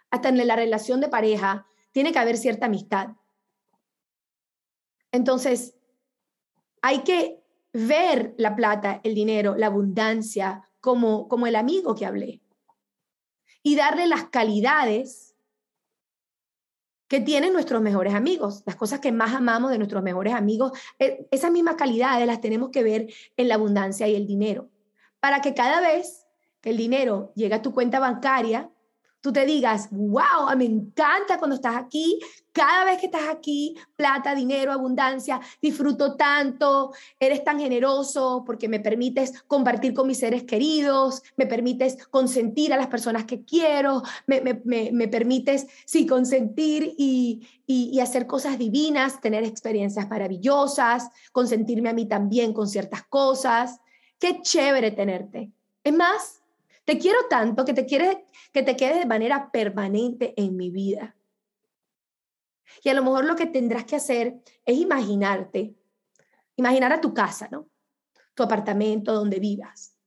Hasta 0.10 0.30
en 0.30 0.46
la 0.46 0.56
relación 0.56 1.02
de 1.02 1.10
pareja 1.10 1.66
tiene 1.92 2.12
que 2.12 2.20
haber 2.20 2.38
cierta 2.38 2.68
amistad. 2.68 3.10
Entonces, 5.12 5.76
hay 6.82 7.00
que 7.00 7.43
ver 7.74 8.36
la 8.38 8.56
plata, 8.56 9.02
el 9.04 9.16
dinero, 9.16 9.56
la 9.58 9.68
abundancia 9.68 10.70
como, 10.80 11.28
como 11.28 11.48
el 11.48 11.56
amigo 11.56 11.96
que 11.96 12.06
hablé. 12.06 12.42
Y 13.64 13.76
darle 13.76 14.08
las 14.08 14.26
calidades 14.26 15.36
que 17.08 17.20
tienen 17.20 17.54
nuestros 17.54 17.82
mejores 17.82 18.14
amigos, 18.14 18.64
las 18.66 18.76
cosas 18.76 19.00
que 19.00 19.12
más 19.12 19.34
amamos 19.34 19.72
de 19.72 19.78
nuestros 19.78 20.02
mejores 20.02 20.34
amigos, 20.34 20.72
eh, 21.00 21.28
esas 21.32 21.52
mismas 21.52 21.76
calidades 21.76 22.26
las 22.26 22.42
tenemos 22.42 22.70
que 22.70 22.84
ver 22.84 23.14
en 23.38 23.48
la 23.48 23.56
abundancia 23.56 24.08
y 24.08 24.16
el 24.16 24.26
dinero, 24.26 24.70
para 25.20 25.42
que 25.42 25.54
cada 25.54 25.80
vez 25.80 26.26
que 26.60 26.72
el 26.72 26.78
dinero 26.78 27.32
llegue 27.36 27.56
a 27.56 27.62
tu 27.62 27.74
cuenta 27.74 28.00
bancaria, 28.00 28.72
tú 29.22 29.32
te 29.32 29.46
digas, 29.46 29.90
wow, 29.92 30.56
me 30.58 30.66
encanta 30.66 31.38
cuando 31.38 31.56
estás 31.56 31.76
aquí, 31.76 32.20
cada 32.54 32.86
vez 32.86 33.00
que 33.00 33.08
estás 33.08 33.28
aquí, 33.30 33.76
plata, 33.96 34.34
dinero, 34.36 34.72
abundancia, 34.72 35.42
disfruto 35.62 36.16
tanto, 36.16 36.94
eres 37.20 37.44
tan 37.44 37.60
generoso 37.60 38.44
porque 38.46 38.70
me 38.70 38.80
permites 38.80 39.44
compartir 39.48 39.94
con 39.94 40.08
mis 40.08 40.20
seres 40.20 40.44
queridos, 40.44 41.24
me 41.36 41.48
permites 41.48 42.06
consentir 42.08 42.72
a 42.72 42.78
las 42.78 42.88
personas 42.88 43.26
que 43.26 43.44
quiero, 43.44 44.04
me, 44.28 44.42
me, 44.42 45.08
permites, 45.08 45.68
sí, 45.86 46.06
consentir 46.06 46.94
y, 46.98 47.48
y 47.66 48.00
hacer 48.00 48.28
cosas 48.28 48.58
divinas, 48.58 49.20
tener 49.20 49.44
experiencias 49.44 50.08
maravillosas, 50.08 51.10
consentirme 51.32 51.90
a 51.90 51.94
mí 51.94 52.06
también 52.06 52.54
con 52.54 52.70
ciertas 52.70 53.04
cosas. 53.04 53.80
Qué 54.20 54.42
chévere 54.42 54.92
tenerte. 54.92 55.52
Es 55.84 55.94
más, 55.94 56.42
te 56.86 56.98
quiero 56.98 57.18
tanto 57.30 57.66
que 57.66 57.74
te 57.74 57.86
quieres 57.86 58.18
que 58.54 58.62
te 58.62 58.78
quedes 58.78 59.00
de 59.00 59.06
manera 59.06 59.50
permanente 59.52 60.34
en 60.38 60.56
mi 60.56 60.70
vida. 60.70 61.16
Y 62.84 62.90
a 62.90 62.94
lo 62.94 63.04
mejor 63.04 63.26
lo 63.26 63.36
que 63.36 63.46
tendrás 63.46 63.86
que 63.86 63.96
hacer 63.96 64.42
es 64.66 64.78
imaginarte, 64.78 65.76
imaginar 66.56 66.94
a 66.94 67.02
tu 67.02 67.14
casa, 67.14 67.50
¿no? 67.52 67.68
Tu 68.34 68.44
apartamento 68.44 69.14
donde 69.14 69.40
vivas. 69.40 69.98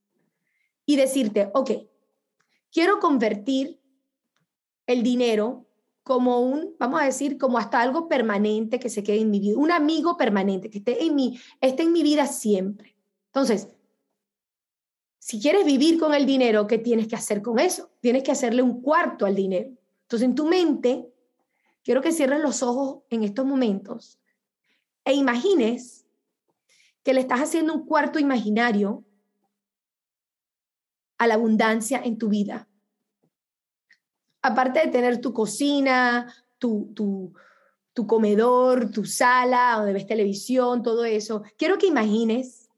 Y 0.84 0.96
decirte, 0.96 1.50
ok, 1.54 1.70
quiero 2.72 2.98
convertir 2.98 3.80
el 4.86 5.02
dinero 5.02 5.66
como 6.02 6.40
un, 6.40 6.76
vamos 6.78 7.00
a 7.02 7.04
decir, 7.04 7.36
como 7.36 7.58
hasta 7.58 7.80
algo 7.80 8.08
permanente 8.08 8.78
que 8.78 8.88
se 8.88 9.02
quede 9.02 9.20
en 9.20 9.30
mi 9.30 9.40
vida, 9.40 9.58
un 9.58 9.72
amigo 9.72 10.16
permanente 10.16 10.70
que 10.70 10.78
esté 10.78 11.04
en 11.04 11.16
mi, 11.16 11.40
esté 11.60 11.82
en 11.82 11.92
mi 11.92 12.04
vida 12.04 12.26
siempre. 12.26 12.96
Entonces, 13.26 13.68
si 15.18 15.40
quieres 15.40 15.66
vivir 15.66 15.98
con 15.98 16.14
el 16.14 16.24
dinero, 16.24 16.68
¿qué 16.68 16.78
tienes 16.78 17.08
que 17.08 17.16
hacer 17.16 17.42
con 17.42 17.58
eso? 17.58 17.90
Tienes 18.00 18.22
que 18.22 18.30
hacerle 18.30 18.62
un 18.62 18.80
cuarto 18.80 19.26
al 19.26 19.34
dinero. 19.34 19.70
Entonces, 20.02 20.28
en 20.28 20.36
tu 20.36 20.46
mente, 20.46 21.12
quiero 21.86 22.02
que 22.02 22.10
cierres 22.10 22.40
los 22.40 22.64
ojos 22.64 23.04
en 23.10 23.22
estos 23.22 23.46
momentos 23.46 24.18
e 25.04 25.14
imagines 25.14 26.04
que 27.04 27.14
le 27.14 27.20
estás 27.20 27.38
haciendo 27.38 27.72
un 27.72 27.86
cuarto 27.86 28.18
imaginario 28.18 29.04
a 31.16 31.28
la 31.28 31.34
abundancia 31.34 32.02
en 32.04 32.18
tu 32.18 32.28
vida. 32.28 32.68
Aparte 34.42 34.80
de 34.80 34.88
tener 34.88 35.20
tu 35.20 35.32
cocina, 35.32 36.34
tu, 36.58 36.92
tu, 36.92 37.32
tu 37.92 38.04
comedor, 38.04 38.90
tu 38.90 39.04
sala, 39.04 39.74
donde 39.76 39.92
ves 39.92 40.08
televisión, 40.08 40.82
todo 40.82 41.04
eso, 41.04 41.44
quiero 41.56 41.78
que 41.78 41.86
imagines 41.86 42.68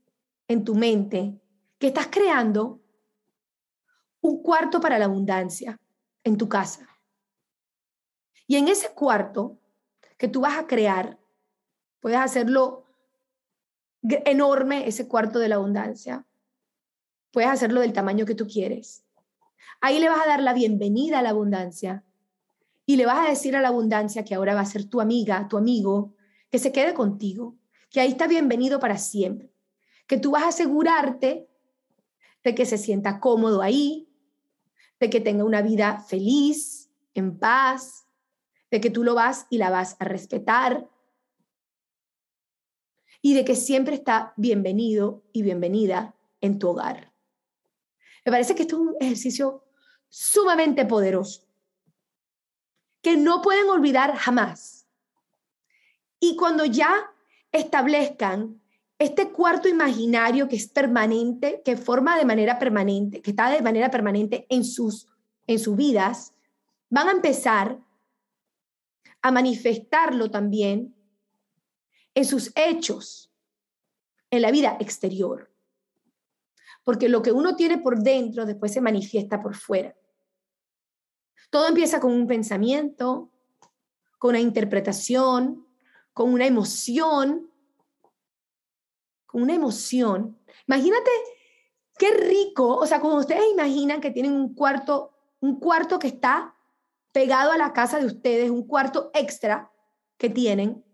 en 0.48 0.64
tu 0.64 0.74
mente 0.74 1.40
que 1.78 1.86
estás 1.86 2.09
creando 2.09 2.82
un 4.20 4.42
cuarto 4.42 4.82
para 4.82 4.98
la 4.98 5.06
abundancia 5.06 5.80
en 6.24 6.36
tu 6.36 6.46
casa. 6.46 6.88
Y 8.49 8.57
en 8.57 8.66
ese 8.66 8.88
cuarto 8.88 9.59
que 10.16 10.26
tú 10.26 10.40
vas 10.40 10.59
a 10.59 10.66
crear, 10.66 11.18
puedes 12.01 12.18
hacerlo 12.18 12.86
enorme, 14.03 14.88
ese 14.88 15.07
cuarto 15.07 15.38
de 15.38 15.49
la 15.49 15.57
abundancia. 15.57 16.26
Puedes 17.30 17.51
hacerlo 17.51 17.82
del 17.82 17.92
tamaño 17.92 18.24
que 18.24 18.34
tú 18.34 18.46
quieres. 18.46 19.05
Ahí 19.80 20.01
le 20.01 20.09
vas 20.09 20.22
a 20.22 20.26
dar 20.26 20.40
la 20.40 20.55
bienvenida 20.55 21.18
a 21.18 21.22
la 21.22 21.30
abundancia 21.30 22.05
y 22.86 22.96
le 22.96 23.05
vas 23.05 23.26
a 23.26 23.30
decir 23.30 23.55
a 23.55 23.61
la 23.61 23.68
abundancia 23.68 24.24
que 24.24 24.34
ahora 24.34 24.55
va 24.55 24.62
a 24.62 24.66
ser 24.66 24.88
tu 24.88 25.03
amiga, 25.03 25.46
tu 25.46 25.59
amigo, 25.59 26.14
que 26.51 26.59
se 26.59 26.72
quede 26.72 26.94
contigo, 26.94 27.55
que 27.90 28.01
ahí 28.01 28.09
está 28.09 28.26
bienvenido 28.26 28.80
para 28.80 28.96
siempre, 28.96 29.53
que 30.07 30.16
tú 30.16 30.30
vas 30.30 30.44
a 30.44 30.49
asegurarte 30.49 31.51
de 32.42 32.55
que 32.55 32.64
se 32.64 32.78
sienta 32.78 33.20
cómodo 33.20 33.61
ahí, 33.61 34.09
de 34.99 35.11
que 35.11 35.20
tenga 35.20 35.44
una 35.44 35.61
vida 35.61 36.01
feliz, 36.01 36.90
en 37.12 37.38
paz, 37.38 38.07
de 38.70 38.80
que 38.80 38.90
tú 38.90 39.04
lo 39.04 39.14
vas 39.14 39.46
y 39.50 39.58
la 39.58 39.70
vas 39.70 39.96
a 39.98 40.04
respetar 40.04 40.88
y 43.22 43.34
de 43.34 43.44
que 43.44 43.56
siempre 43.56 43.94
está 43.94 44.32
bienvenido 44.36 45.22
y 45.32 45.42
bienvenida 45.42 46.14
en 46.40 46.58
tu 46.58 46.68
hogar. 46.68 47.12
Me 48.24 48.32
parece 48.32 48.54
que 48.54 48.62
esto 48.62 48.76
es 48.76 48.82
un 48.82 48.96
ejercicio 49.00 49.64
sumamente 50.08 50.84
poderoso 50.84 51.48
que 53.02 53.16
no 53.16 53.42
pueden 53.42 53.68
olvidar 53.68 54.16
jamás. 54.16 54.86
Y 56.20 56.36
cuando 56.36 56.64
ya 56.64 57.10
establezcan 57.52 58.60
este 58.98 59.30
cuarto 59.30 59.68
imaginario 59.68 60.48
que 60.48 60.56
es 60.56 60.66
permanente, 60.66 61.62
que 61.64 61.76
forma 61.76 62.18
de 62.18 62.24
manera 62.24 62.58
permanente, 62.58 63.22
que 63.22 63.30
está 63.30 63.50
de 63.50 63.62
manera 63.62 63.90
permanente 63.90 64.46
en 64.50 64.64
sus, 64.64 65.06
en 65.46 65.58
sus 65.58 65.76
vidas, 65.76 66.34
van 66.90 67.08
a 67.08 67.12
empezar 67.12 67.78
a 69.28 69.32
manifestarlo 69.32 70.30
también 70.30 70.94
en 72.14 72.24
sus 72.24 72.52
hechos, 72.56 73.32
en 74.30 74.42
la 74.42 74.50
vida 74.50 74.76
exterior. 74.80 75.52
Porque 76.84 77.08
lo 77.08 77.22
que 77.22 77.32
uno 77.32 77.56
tiene 77.56 77.78
por 77.78 78.02
dentro 78.02 78.46
después 78.46 78.72
se 78.72 78.80
manifiesta 78.80 79.42
por 79.42 79.54
fuera. 79.54 79.94
Todo 81.50 81.68
empieza 81.68 82.00
con 82.00 82.12
un 82.12 82.26
pensamiento, 82.26 83.30
con 84.18 84.30
una 84.30 84.40
interpretación, 84.40 85.66
con 86.12 86.32
una 86.32 86.46
emoción 86.46 87.48
con 89.28 89.42
una 89.42 89.54
emoción. 89.54 90.38
Imagínate 90.66 91.10
qué 91.98 92.12
rico, 92.12 92.76
o 92.76 92.86
sea, 92.86 92.98
como 92.98 93.16
ustedes 93.16 93.44
imaginan 93.52 94.00
que 94.00 94.10
tienen 94.10 94.32
un 94.32 94.54
cuarto, 94.54 95.12
un 95.40 95.60
cuarto 95.60 95.98
que 95.98 96.08
está 96.08 96.56
pegado 97.18 97.50
a 97.50 97.58
la 97.58 97.72
casa 97.72 97.98
de 97.98 98.06
ustedes, 98.06 98.48
un 98.48 98.64
cuarto 98.64 99.10
extra 99.12 99.72
que 100.18 100.30
tienen. 100.30 100.84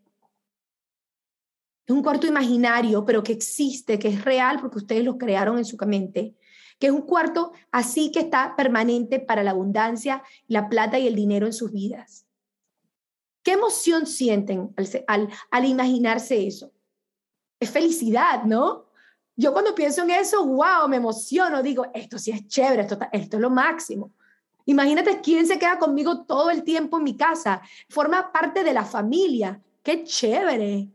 Es 1.87 1.95
un 1.95 2.03
cuarto 2.03 2.27
imaginario, 2.27 3.05
pero 3.05 3.22
que 3.22 3.35
existe, 3.35 3.99
que 3.99 4.09
es 4.09 4.25
real 4.25 4.59
porque 4.59 4.79
ustedes 4.79 5.05
lo 5.05 5.18
crearon 5.18 5.59
en 5.59 5.66
su 5.66 5.77
mente. 5.85 6.35
Que 6.79 6.87
es 6.87 6.95
un 6.95 7.03
cuarto 7.03 7.53
así 7.70 8.11
que 8.11 8.20
está 8.20 8.57
permanente 8.57 9.20
para 9.20 9.43
la 9.43 9.51
abundancia, 9.51 10.22
la 10.47 10.70
plata 10.70 10.99
y 10.99 11.07
el 11.07 11.14
dinero 11.14 11.45
en 11.45 11.53
sus 11.53 11.72
vidas. 11.72 12.27
¿Qué 13.43 13.53
emoción 13.53 14.07
sienten 14.07 14.75
al, 15.07 15.64
imaginarse 15.66 16.47
eso? 16.47 16.72
es 17.61 17.68
felicidad, 17.70 18.45
¿no? 18.45 18.87
Yo 19.37 19.53
cuando 19.53 19.75
pienso 19.75 20.03
en 20.03 20.11
eso, 20.11 20.47
wow, 20.47 20.89
me 20.89 20.97
emociono, 20.97 21.62
digo, 21.62 21.85
esto 21.93 22.18
sí 22.18 22.31
es 22.31 22.47
chévere, 22.47 22.83
esto, 22.83 22.99
esto 23.12 23.37
es 23.37 23.43
lo 23.43 23.51
máximo. 23.51 24.14
Imagínate 24.67 25.21
quién 25.21 25.47
se 25.47 25.59
queda 25.59 25.79
conmigo 25.79 26.25
todo 26.25 26.51
el 26.51 26.65
tiempo 26.65 26.99
en 26.99 27.05
mi 27.05 27.17
casa, 27.17 27.61
forma 27.89 28.33
parte 28.33 28.65
de 28.65 28.73
la 28.73 28.85
familia, 28.85 29.61
qué 29.83 30.05
chévere, 30.05 30.89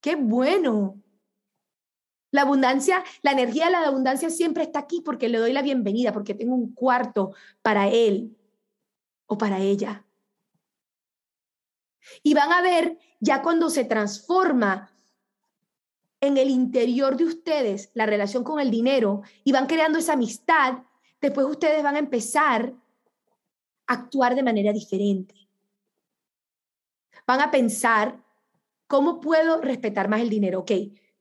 qué 0.00 0.16
bueno. 0.16 1.00
La 2.30 2.42
abundancia, 2.42 3.02
la 3.22 3.32
energía 3.32 3.66
de 3.66 3.72
la 3.72 3.86
abundancia 3.86 4.28
siempre 4.28 4.64
está 4.64 4.80
aquí 4.80 5.00
porque 5.00 5.28
le 5.28 5.38
doy 5.38 5.52
la 5.52 5.62
bienvenida, 5.62 6.12
porque 6.12 6.34
tengo 6.34 6.54
un 6.54 6.74
cuarto 6.74 7.32
para 7.62 7.88
él 7.88 8.36
o 9.26 9.38
para 9.38 9.60
ella. 9.60 10.04
Y 12.22 12.34
van 12.34 12.52
a 12.52 12.60
ver 12.60 12.98
ya 13.20 13.40
cuando 13.40 13.70
se 13.70 13.84
transforma 13.84 14.90
en 16.20 16.36
el 16.36 16.50
interior 16.50 17.16
de 17.16 17.24
ustedes 17.24 17.90
la 17.94 18.06
relación 18.06 18.44
con 18.44 18.60
el 18.60 18.70
dinero 18.70 19.22
y 19.44 19.52
van 19.52 19.66
creando 19.66 19.98
esa 19.98 20.14
amistad, 20.14 20.78
después 21.24 21.46
ustedes 21.46 21.82
van 21.82 21.96
a 21.96 22.00
empezar 22.00 22.74
a 23.86 23.92
actuar 23.92 24.34
de 24.34 24.42
manera 24.42 24.72
diferente. 24.72 25.34
Van 27.26 27.40
a 27.40 27.50
pensar, 27.50 28.22
¿cómo 28.86 29.20
puedo 29.20 29.62
respetar 29.62 30.08
más 30.08 30.20
el 30.20 30.28
dinero? 30.28 30.60
Ok, 30.60 30.72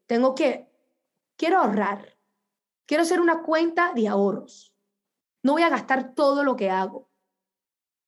tengo 0.05 0.35
que 0.35 0.69
quiero 1.37 1.59
ahorrar, 1.59 2.17
quiero 2.85 3.03
hacer 3.03 3.21
una 3.21 3.43
cuenta 3.43 3.93
de 3.93 4.09
ahorros. 4.09 4.75
No 5.41 5.53
voy 5.53 5.61
a 5.61 5.69
gastar 5.69 6.13
todo 6.13 6.43
lo 6.43 6.57
que 6.57 6.69
hago. 6.69 7.09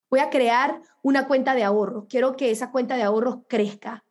Voy 0.09 0.19
a 0.19 0.29
crear 0.29 0.81
una 1.01 1.27
cuenta 1.27 1.55
de 1.55 1.63
ahorros. 1.63 2.07
Quiero 2.09 2.35
que 2.35 2.51
esa 2.51 2.71
cuenta 2.71 2.97
de 2.97 3.03
ahorros 3.03 3.39
crezca. 3.47 4.05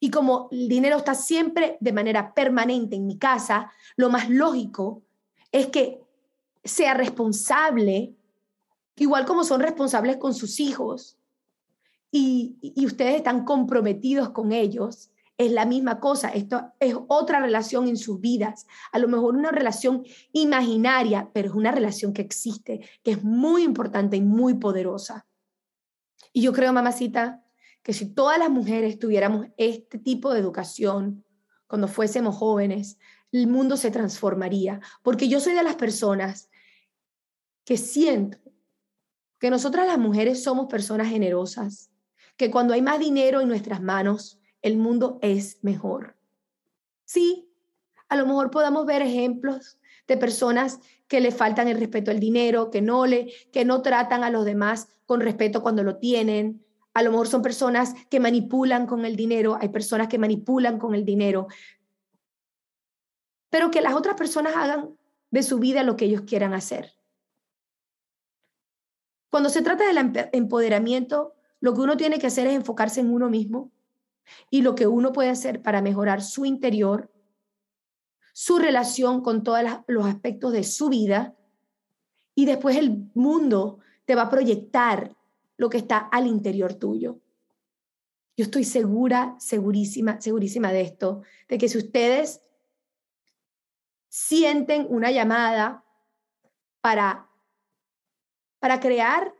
Y 0.00 0.10
como 0.10 0.48
el 0.50 0.68
dinero 0.68 0.96
está 0.96 1.14
siempre 1.14 1.78
de 1.80 1.92
manera 1.92 2.34
permanente 2.34 2.96
en 2.96 3.06
mi 3.06 3.16
casa, 3.16 3.72
lo 3.96 4.10
más 4.10 4.28
lógico 4.28 5.04
es 5.52 5.68
que 5.68 6.05
sea 6.66 6.94
responsable, 6.94 8.14
igual 8.96 9.24
como 9.24 9.44
son 9.44 9.60
responsables 9.60 10.16
con 10.16 10.34
sus 10.34 10.60
hijos, 10.60 11.18
y, 12.10 12.56
y 12.60 12.86
ustedes 12.86 13.16
están 13.16 13.44
comprometidos 13.44 14.30
con 14.30 14.52
ellos, 14.52 15.10
es 15.38 15.52
la 15.52 15.66
misma 15.66 16.00
cosa. 16.00 16.28
Esto 16.30 16.72
es 16.80 16.94
otra 17.08 17.40
relación 17.40 17.88
en 17.88 17.96
sus 17.96 18.20
vidas. 18.20 18.66
A 18.92 18.98
lo 18.98 19.08
mejor 19.08 19.36
una 19.36 19.50
relación 19.50 20.04
imaginaria, 20.32 21.30
pero 21.32 21.48
es 21.48 21.54
una 21.54 21.72
relación 21.72 22.12
que 22.12 22.22
existe, 22.22 22.88
que 23.02 23.12
es 23.12 23.24
muy 23.24 23.62
importante 23.62 24.16
y 24.16 24.22
muy 24.22 24.54
poderosa. 24.54 25.26
Y 26.32 26.42
yo 26.42 26.52
creo, 26.52 26.72
mamacita, 26.72 27.42
que 27.82 27.92
si 27.92 28.06
todas 28.06 28.38
las 28.38 28.50
mujeres 28.50 28.98
tuviéramos 28.98 29.46
este 29.56 29.98
tipo 29.98 30.32
de 30.32 30.40
educación 30.40 31.24
cuando 31.66 31.88
fuésemos 31.88 32.36
jóvenes, 32.36 32.98
el 33.32 33.46
mundo 33.46 33.76
se 33.76 33.90
transformaría. 33.90 34.80
Porque 35.02 35.28
yo 35.28 35.40
soy 35.40 35.54
de 35.54 35.62
las 35.62 35.76
personas 35.76 36.48
que 37.66 37.76
siento 37.76 38.38
que 39.38 39.50
nosotras 39.50 39.86
las 39.86 39.98
mujeres 39.98 40.42
somos 40.42 40.68
personas 40.68 41.08
generosas, 41.08 41.90
que 42.36 42.50
cuando 42.50 42.72
hay 42.72 42.80
más 42.80 43.00
dinero 43.00 43.40
en 43.40 43.48
nuestras 43.48 43.82
manos, 43.82 44.38
el 44.62 44.78
mundo 44.78 45.18
es 45.20 45.58
mejor. 45.62 46.16
Sí, 47.04 47.50
a 48.08 48.16
lo 48.16 48.24
mejor 48.24 48.50
podamos 48.50 48.86
ver 48.86 49.02
ejemplos 49.02 49.78
de 50.06 50.16
personas 50.16 50.78
que 51.08 51.20
le 51.20 51.32
faltan 51.32 51.66
el 51.66 51.78
respeto 51.78 52.12
al 52.12 52.20
dinero, 52.20 52.70
que 52.70 52.80
no 52.80 53.04
le 53.04 53.32
que 53.52 53.64
no 53.64 53.82
tratan 53.82 54.22
a 54.22 54.30
los 54.30 54.44
demás 54.44 54.88
con 55.04 55.20
respeto 55.20 55.60
cuando 55.60 55.82
lo 55.82 55.96
tienen. 55.96 56.64
A 56.94 57.02
lo 57.02 57.10
mejor 57.10 57.26
son 57.26 57.42
personas 57.42 57.94
que 58.08 58.20
manipulan 58.20 58.86
con 58.86 59.04
el 59.04 59.16
dinero, 59.16 59.58
hay 59.60 59.70
personas 59.70 60.06
que 60.06 60.18
manipulan 60.18 60.78
con 60.78 60.94
el 60.94 61.04
dinero. 61.04 61.48
Pero 63.50 63.72
que 63.72 63.80
las 63.80 63.94
otras 63.94 64.14
personas 64.14 64.54
hagan 64.56 64.96
de 65.30 65.42
su 65.42 65.58
vida 65.58 65.82
lo 65.82 65.96
que 65.96 66.04
ellos 66.04 66.22
quieran 66.22 66.54
hacer. 66.54 66.95
Cuando 69.30 69.48
se 69.48 69.62
trata 69.62 69.84
del 69.86 70.28
empoderamiento, 70.32 71.34
lo 71.60 71.74
que 71.74 71.80
uno 71.80 71.96
tiene 71.96 72.18
que 72.18 72.28
hacer 72.28 72.46
es 72.46 72.54
enfocarse 72.54 73.00
en 73.00 73.12
uno 73.12 73.28
mismo, 73.28 73.70
y 74.50 74.62
lo 74.62 74.74
que 74.74 74.86
uno 74.86 75.12
puede 75.12 75.30
hacer 75.30 75.62
para 75.62 75.82
mejorar 75.82 76.22
su 76.22 76.44
interior, 76.44 77.10
su 78.32 78.58
relación 78.58 79.22
con 79.22 79.42
todos 79.42 79.60
los 79.86 80.06
aspectos 80.06 80.52
de 80.52 80.64
su 80.64 80.88
vida 80.88 81.34
y 82.34 82.44
después 82.44 82.76
el 82.76 83.10
mundo 83.14 83.78
te 84.04 84.14
va 84.14 84.22
a 84.22 84.30
proyectar 84.30 85.16
lo 85.56 85.70
que 85.70 85.78
está 85.78 85.98
al 85.98 86.26
interior 86.26 86.74
tuyo. 86.74 87.18
Yo 88.36 88.44
estoy 88.44 88.64
segura, 88.64 89.34
segurísima, 89.38 90.20
segurísima 90.20 90.70
de 90.70 90.82
esto, 90.82 91.22
de 91.48 91.56
que 91.56 91.70
si 91.70 91.78
ustedes 91.78 92.42
sienten 94.10 94.86
una 94.90 95.10
llamada 95.10 95.82
para, 96.82 97.25
para 98.66 98.80
crear 98.80 99.32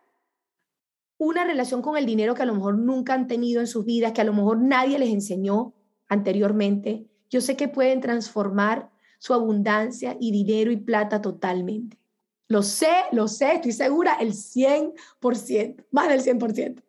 una 1.18 1.44
relación 1.44 1.82
con 1.82 1.96
el 1.96 2.06
dinero 2.06 2.36
que 2.36 2.42
a 2.42 2.46
lo 2.46 2.54
mejor 2.54 2.78
nunca 2.78 3.12
han 3.12 3.26
tenido 3.26 3.60
en 3.60 3.66
sus 3.66 3.84
vidas, 3.84 4.12
que 4.12 4.20
a 4.20 4.24
lo 4.24 4.32
mejor 4.32 4.58
nadie 4.58 5.00
les 5.00 5.08
enseñó 5.08 5.74
anteriormente. 6.06 7.08
Yo 7.28 7.40
sé 7.40 7.56
que 7.56 7.66
pueden 7.66 8.00
transformar 8.00 8.88
su 9.18 9.34
abundancia 9.34 10.16
y 10.20 10.30
dinero 10.30 10.70
y 10.70 10.76
plata 10.76 11.20
totalmente. 11.20 11.98
Lo 12.46 12.62
sé, 12.62 12.92
lo 13.10 13.26
sé, 13.26 13.54
estoy 13.54 13.72
segura, 13.72 14.16
el 14.20 14.32
100%, 14.32 15.86
más 15.90 16.08
del 16.08 16.22
100%. 16.22 16.84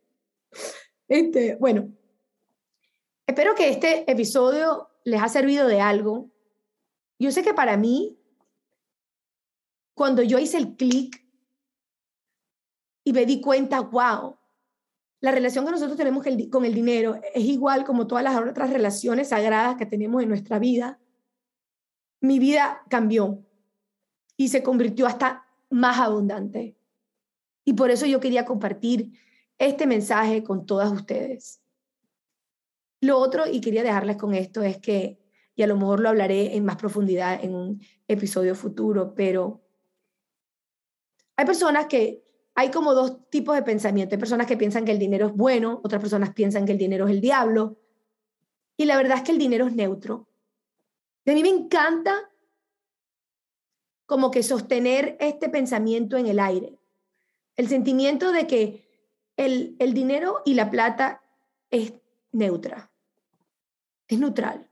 Este, 1.08 1.56
bueno, 1.56 1.90
espero 3.26 3.56
que 3.56 3.70
este 3.70 4.12
episodio 4.12 4.90
les 5.06 5.24
ha 5.24 5.28
servido 5.28 5.68
de 5.68 5.82
algo. 5.82 6.30
Yo 7.18 7.32
sé 7.32 7.42
que 7.42 7.56
para 7.56 7.78
mí, 7.78 8.16
cuando 9.96 10.22
yo 10.22 10.38
hice 10.38 10.60
el 10.60 10.76
clic 10.76 11.27
y 13.08 13.14
me 13.14 13.26
di 13.26 13.40
cuenta, 13.40 13.80
wow, 13.80 14.38
la 15.22 15.32
relación 15.32 15.64
que 15.64 15.72
nosotros 15.72 15.96
tenemos 15.96 16.26
con 16.52 16.66
el 16.66 16.74
dinero 16.74 17.22
es 17.34 17.46
igual 17.46 17.86
como 17.86 18.06
todas 18.06 18.22
las 18.22 18.36
otras 18.36 18.70
relaciones 18.70 19.30
sagradas 19.30 19.78
que 19.78 19.86
tenemos 19.86 20.22
en 20.22 20.28
nuestra 20.28 20.60
vida. 20.60 21.00
Mi 22.20 22.38
vida 22.38 22.84
cambió 22.90 23.46
y 24.36 24.50
se 24.50 24.62
convirtió 24.62 25.08
hasta 25.08 25.48
más 25.70 26.00
abundante. 26.00 26.76
Y 27.64 27.76
por 27.76 27.92
eso 27.92 28.06
yo 28.06 28.20
quería 28.20 28.44
compartir 28.44 29.14
este 29.58 29.88
mensaje 29.88 30.44
con 30.44 30.66
todas 30.66 30.92
ustedes. 30.92 31.62
Lo 33.00 33.20
otro, 33.20 33.48
y 33.50 33.62
quería 33.62 33.84
dejarles 33.84 34.18
con 34.18 34.36
esto, 34.36 34.64
es 34.64 34.80
que, 34.80 35.18
y 35.56 35.64
a 35.64 35.68
lo 35.68 35.78
mejor 35.78 36.02
lo 36.02 36.10
hablaré 36.10 36.58
en 36.58 36.66
más 36.66 36.76
profundidad 36.76 37.42
en 37.42 37.56
un 37.56 37.82
episodio 38.10 38.54
futuro, 38.54 39.14
pero 39.16 39.62
hay 41.38 41.46
personas 41.46 41.86
que 41.86 42.27
hay 42.60 42.72
como 42.72 42.96
dos 42.96 43.30
tipos 43.30 43.56
de 43.56 43.62
pensamiento. 43.62 44.16
Hay 44.16 44.20
personas 44.20 44.48
que 44.48 44.58
piensan 44.58 44.84
que 44.84 44.92
el 44.92 44.98
dinero 44.98 45.28
es 45.28 45.34
bueno, 45.34 45.80
otras 45.84 46.02
personas 46.02 46.34
piensan 46.34 46.66
que 46.66 46.72
el 46.72 46.80
dinero 46.80 47.06
es 47.06 47.12
el 47.12 47.22
diablo. 47.22 47.78
Y 48.76 48.86
la 48.86 48.98
verdad 48.98 49.18
es 49.18 49.24
que 49.24 49.32
el 49.32 49.38
dinero 49.38 49.68
es 49.68 49.76
neutro. 49.76 50.28
Y 51.24 51.30
a 51.30 51.34
mí 51.36 51.44
me 51.44 51.50
encanta 51.50 52.32
como 54.08 54.32
que 54.32 54.42
sostener 54.42 55.18
este 55.20 55.50
pensamiento 55.50 56.18
en 56.18 56.26
el 56.26 56.40
aire. 56.40 56.80
El 57.58 57.68
sentimiento 57.68 58.32
de 58.32 58.48
que 58.48 58.90
el, 59.36 59.76
el 59.78 59.94
dinero 59.94 60.42
y 60.44 60.56
la 60.56 60.72
plata 60.72 61.22
es 61.70 61.94
neutra, 62.32 62.90
es 64.08 64.18
neutral. 64.18 64.68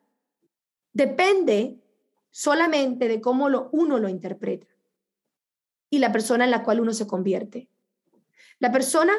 Depende 0.91 1.83
solamente 2.31 3.07
de 3.07 3.21
cómo 3.21 3.47
lo, 3.47 3.69
uno 3.73 3.99
lo 3.99 4.09
interpreta 4.09 4.65
y 5.91 5.99
la 5.99 6.11
persona 6.11 6.45
en 6.45 6.51
la 6.51 6.63
cual 6.63 6.79
uno 6.79 6.91
se 6.91 7.05
convierte. 7.05 7.69
La 8.59 8.71
persona 8.71 9.13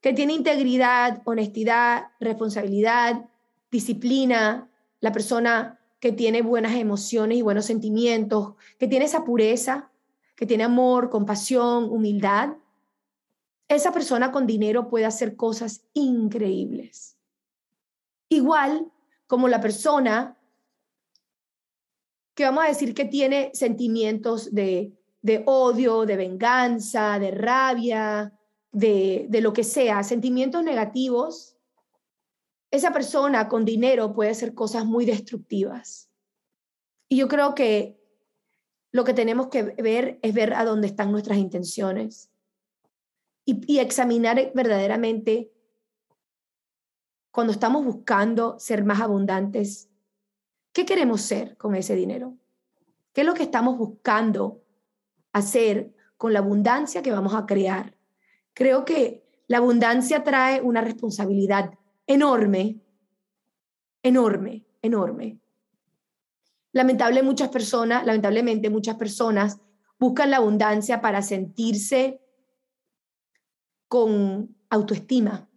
que 0.00 0.12
tiene 0.12 0.34
integridad, 0.34 1.22
honestidad, 1.24 2.08
responsabilidad, 2.20 3.24
disciplina, 3.70 4.70
la 5.00 5.12
persona 5.12 5.80
que 6.00 6.12
tiene 6.12 6.42
buenas 6.42 6.74
emociones 6.74 7.38
y 7.38 7.42
buenos 7.42 7.64
sentimientos, 7.64 8.54
que 8.78 8.86
tiene 8.86 9.06
esa 9.06 9.24
pureza, 9.24 9.90
que 10.36 10.46
tiene 10.46 10.64
amor, 10.64 11.08
compasión, 11.08 11.84
humildad, 11.84 12.50
esa 13.68 13.92
persona 13.92 14.30
con 14.30 14.46
dinero 14.46 14.88
puede 14.88 15.06
hacer 15.06 15.36
cosas 15.36 15.84
increíbles. 15.94 17.16
Igual 18.28 18.92
como 19.26 19.48
la 19.48 19.60
persona 19.60 20.36
que 22.34 22.44
vamos 22.44 22.64
a 22.64 22.68
decir 22.68 22.94
que 22.94 23.04
tiene 23.04 23.50
sentimientos 23.54 24.52
de, 24.52 24.92
de 25.22 25.42
odio, 25.46 26.04
de 26.04 26.16
venganza, 26.16 27.18
de 27.18 27.30
rabia, 27.30 28.32
de, 28.74 29.28
lo 29.40 29.52
que 29.52 29.64
sea, 29.64 30.02
sentimientos 30.02 30.62
negativos, 30.62 31.56
esa 32.70 32.92
persona 32.92 33.48
con 33.48 33.64
dinero 33.64 34.12
puede 34.12 34.30
hacer 34.30 34.52
cosas 34.52 34.84
muy 34.84 35.04
destructivas. 35.06 36.10
Y 37.08 37.16
yo 37.16 37.28
creo 37.28 37.54
que 37.54 37.96
lo 38.90 39.04
que 39.04 39.14
tenemos 39.14 39.46
que 39.46 39.62
ver 39.62 40.18
es 40.22 40.34
ver 40.34 40.54
a 40.54 40.64
dónde 40.64 40.88
están 40.88 41.12
nuestras 41.12 41.38
intenciones 41.38 42.30
y, 43.44 43.60
y 43.72 43.78
examinar 43.78 44.52
verdaderamente 44.54 45.52
cuando 47.30 47.52
estamos 47.52 47.84
buscando 47.84 48.58
ser 48.58 48.84
más 48.84 49.00
abundantes, 49.00 49.88
¿qué 50.72 50.84
queremos 50.84 51.20
ser 51.20 51.56
con 51.56 51.74
ese 51.74 51.94
dinero? 51.94 52.36
¿Qué 53.12 53.20
es 53.20 53.26
lo 53.26 53.34
que 53.34 53.42
estamos 53.42 53.76
buscando 53.76 54.62
hacer 55.32 55.92
con 56.16 56.32
la 56.32 56.38
abundancia 56.40 57.02
que 57.02 57.10
vamos 57.10 57.34
a 57.34 57.46
crear? 57.46 57.94
Creo 58.54 58.84
que 58.84 59.24
la 59.48 59.58
abundancia 59.58 60.24
trae 60.24 60.62
una 60.62 60.80
responsabilidad 60.80 61.74
enorme, 62.06 62.80
enorme, 64.02 64.64
enorme. 64.80 65.40
Lamentable 66.72 67.22
muchas 67.22 67.48
personas, 67.50 68.04
lamentablemente 68.06 68.70
muchas 68.70 68.96
personas 68.96 69.60
buscan 69.98 70.30
la 70.30 70.38
abundancia 70.38 71.00
para 71.00 71.22
sentirse 71.22 72.20
con 73.88 74.56
autoestima, 74.70 75.48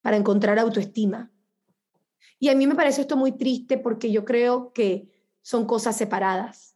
para 0.00 0.16
encontrar 0.16 0.58
autoestima. 0.58 1.32
Y 2.38 2.48
a 2.48 2.54
mí 2.54 2.66
me 2.66 2.74
parece 2.74 3.02
esto 3.02 3.16
muy 3.16 3.32
triste 3.32 3.78
porque 3.78 4.10
yo 4.10 4.24
creo 4.24 4.72
que 4.72 5.08
son 5.42 5.66
cosas 5.66 5.96
separadas. 5.96 6.69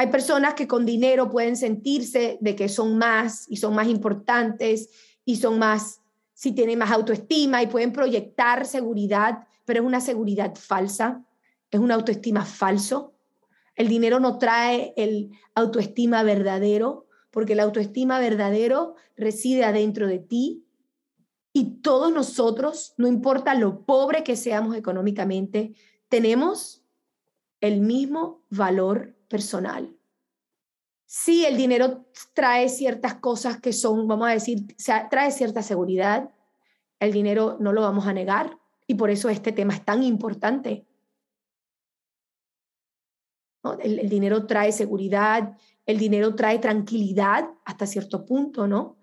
Hay 0.00 0.06
personas 0.06 0.54
que 0.54 0.66
con 0.66 0.86
dinero 0.86 1.28
pueden 1.28 1.58
sentirse 1.58 2.38
de 2.40 2.56
que 2.56 2.70
son 2.70 2.96
más 2.96 3.44
y 3.50 3.58
son 3.58 3.74
más 3.74 3.86
importantes 3.86 4.88
y 5.26 5.36
son 5.36 5.58
más, 5.58 6.00
si 6.32 6.52
tienen 6.52 6.78
más 6.78 6.90
autoestima 6.90 7.62
y 7.62 7.66
pueden 7.66 7.92
proyectar 7.92 8.64
seguridad, 8.64 9.46
pero 9.66 9.80
es 9.80 9.86
una 9.86 10.00
seguridad 10.00 10.54
falsa. 10.56 11.22
es 11.70 11.80
un 11.80 11.92
autoestima 11.92 12.46
falso. 12.46 13.12
El 13.76 13.88
dinero 13.88 14.20
no 14.20 14.38
trae 14.38 14.94
el 14.96 15.32
autoestima 15.54 16.22
verdadero, 16.22 17.06
porque 17.30 17.52
el 17.52 17.60
autoestima 17.60 18.18
verdadero 18.20 18.94
reside 19.18 19.64
adentro 19.64 20.06
de 20.06 20.20
ti. 20.20 20.64
Y 21.52 21.82
todos 21.82 22.10
nosotros, 22.10 22.94
no 22.96 23.06
importa 23.06 23.52
lo 23.54 23.84
pobre 23.84 24.24
que 24.24 24.36
seamos 24.36 24.76
económicamente, 24.76 25.74
tenemos 26.08 26.82
el 27.60 27.82
mismo 27.82 28.40
valor 28.48 29.19
personal. 29.30 29.96
Sí, 31.06 31.46
el 31.46 31.56
dinero 31.56 32.06
trae 32.34 32.68
ciertas 32.68 33.14
cosas 33.14 33.60
que 33.60 33.72
son, 33.72 34.06
vamos 34.06 34.28
a 34.28 34.32
decir, 34.32 34.76
trae 35.10 35.30
cierta 35.32 35.62
seguridad. 35.62 36.30
El 36.98 37.12
dinero 37.12 37.56
no 37.58 37.72
lo 37.72 37.80
vamos 37.80 38.06
a 38.06 38.12
negar 38.12 38.58
y 38.86 38.94
por 38.94 39.10
eso 39.10 39.28
este 39.28 39.52
tema 39.52 39.74
es 39.74 39.84
tan 39.84 40.02
importante. 40.02 40.86
El, 43.82 44.08
dinero 44.08 44.46
trae 44.46 44.72
seguridad, 44.72 45.56
el 45.86 45.98
dinero 45.98 46.34
trae 46.34 46.58
tranquilidad 46.58 47.50
hasta 47.64 47.86
cierto 47.86 48.24
punto, 48.24 48.66
¿no? 48.66 48.98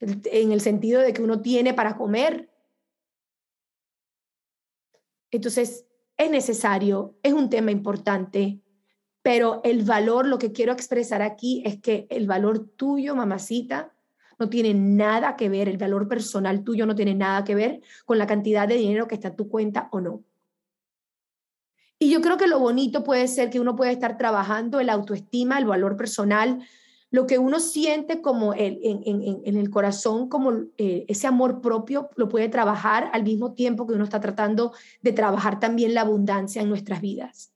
En 0.00 0.52
el 0.52 0.60
sentido 0.60 1.00
de 1.00 1.12
que 1.12 1.22
uno 1.22 1.42
tiene 1.42 1.74
para 1.74 1.96
comer. 1.96 2.50
Entonces, 5.30 5.86
es 6.16 6.30
necesario, 6.30 7.18
es 7.22 7.32
un 7.32 7.48
tema 7.48 7.70
importante, 7.70 8.60
pero 9.32 9.60
el 9.62 9.84
valor, 9.84 10.26
lo 10.26 10.38
que 10.40 10.50
quiero 10.50 10.72
expresar 10.72 11.22
aquí 11.22 11.62
es 11.64 11.80
que 11.80 12.08
el 12.10 12.26
valor 12.26 12.66
tuyo, 12.74 13.14
mamacita, 13.14 13.92
no 14.40 14.48
tiene 14.48 14.74
nada 14.74 15.36
que 15.36 15.48
ver, 15.48 15.68
el 15.68 15.78
valor 15.78 16.08
personal 16.08 16.64
tuyo 16.64 16.84
no 16.84 16.96
tiene 16.96 17.14
nada 17.14 17.44
que 17.44 17.54
ver 17.54 17.80
con 18.04 18.18
la 18.18 18.26
cantidad 18.26 18.66
de 18.66 18.74
dinero 18.74 19.06
que 19.06 19.14
está 19.14 19.28
en 19.28 19.36
tu 19.36 19.48
cuenta 19.48 19.88
o 19.92 20.00
no. 20.00 20.24
Y 21.96 22.10
yo 22.10 22.20
creo 22.22 22.38
que 22.38 22.48
lo 22.48 22.58
bonito 22.58 23.04
puede 23.04 23.28
ser 23.28 23.50
que 23.50 23.60
uno 23.60 23.76
puede 23.76 23.92
estar 23.92 24.18
trabajando 24.18 24.80
el 24.80 24.90
autoestima, 24.90 25.60
el 25.60 25.66
valor 25.66 25.96
personal, 25.96 26.66
lo 27.12 27.28
que 27.28 27.38
uno 27.38 27.60
siente 27.60 28.20
como 28.20 28.52
en, 28.52 28.80
el 29.44 29.70
corazón, 29.70 30.28
como 30.28 30.64
eh, 30.76 31.04
ese 31.06 31.28
amor 31.28 31.60
propio, 31.60 32.10
lo 32.16 32.28
puede 32.28 32.48
trabajar 32.48 33.10
al 33.12 33.22
mismo 33.22 33.52
tiempo 33.52 33.86
que 33.86 33.94
uno 33.94 34.02
está 34.02 34.18
tratando 34.18 34.72
de 35.02 35.12
trabajar 35.12 35.60
también 35.60 35.94
la 35.94 36.00
abundancia 36.00 36.62
en 36.62 36.68
nuestras 36.68 37.00
vidas. 37.00 37.52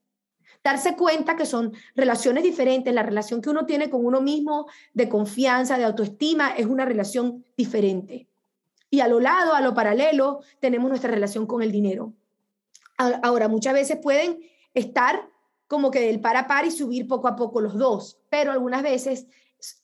Darse 0.65 0.97
cuenta 0.97 1.37
que 1.37 1.45
son 1.45 1.75
relaciones 1.95 2.43
diferentes, 2.43 2.95
la 2.95 3.03
relación 3.03 3.43
que 3.43 3.51
uno 3.51 3.67
tiene 3.67 3.91
con 3.91 4.05
uno 4.05 4.23
mismo 4.23 4.67
de 4.95 5.11
confianza, 5.11 5.77
de 5.77 5.85
autoestima, 5.85 6.55
es 6.57 6.65
una 6.65 6.87
relación 6.87 7.45
diferente. 7.55 8.27
Y 8.89 9.01
a 9.01 9.09
lo 9.09 9.21
lado, 9.21 9.53
a 9.53 9.61
lo 9.61 9.75
paralelo, 9.75 10.41
tenemos 10.61 10.89
nuestra 10.89 11.11
relación 11.11 11.47
con 11.47 11.63
el 11.63 11.71
dinero. 11.71 12.15
Ahora, 12.97 13.49
muchas 13.49 13.75
veces 13.75 13.99
pueden 14.03 14.39
estar 14.73 15.29
como 15.67 15.91
que 15.91 16.01
del 16.01 16.21
par 16.21 16.37
a 16.39 16.47
par 16.47 16.65
y 16.65 16.71
subir 16.71 17.07
poco 17.07 17.29
a 17.29 17.37
poco 17.37 17.61
los 17.61 17.75
dos, 17.75 18.19
pero 18.31 18.51
algunas 18.51 18.83
veces 18.83 19.27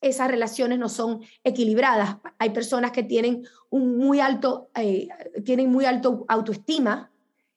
esas 0.00 0.30
relaciones 0.30 0.78
no 0.78 0.88
son 0.88 1.20
equilibradas. 1.44 2.16
Hay 2.38 2.50
personas 2.50 2.92
que 2.92 3.02
tienen 3.02 3.46
un 3.68 3.98
muy 3.98 4.20
alto, 4.20 4.70
eh, 4.74 5.08
tienen 5.44 5.70
muy 5.70 5.84
alto 5.84 6.24
autoestima 6.28 7.10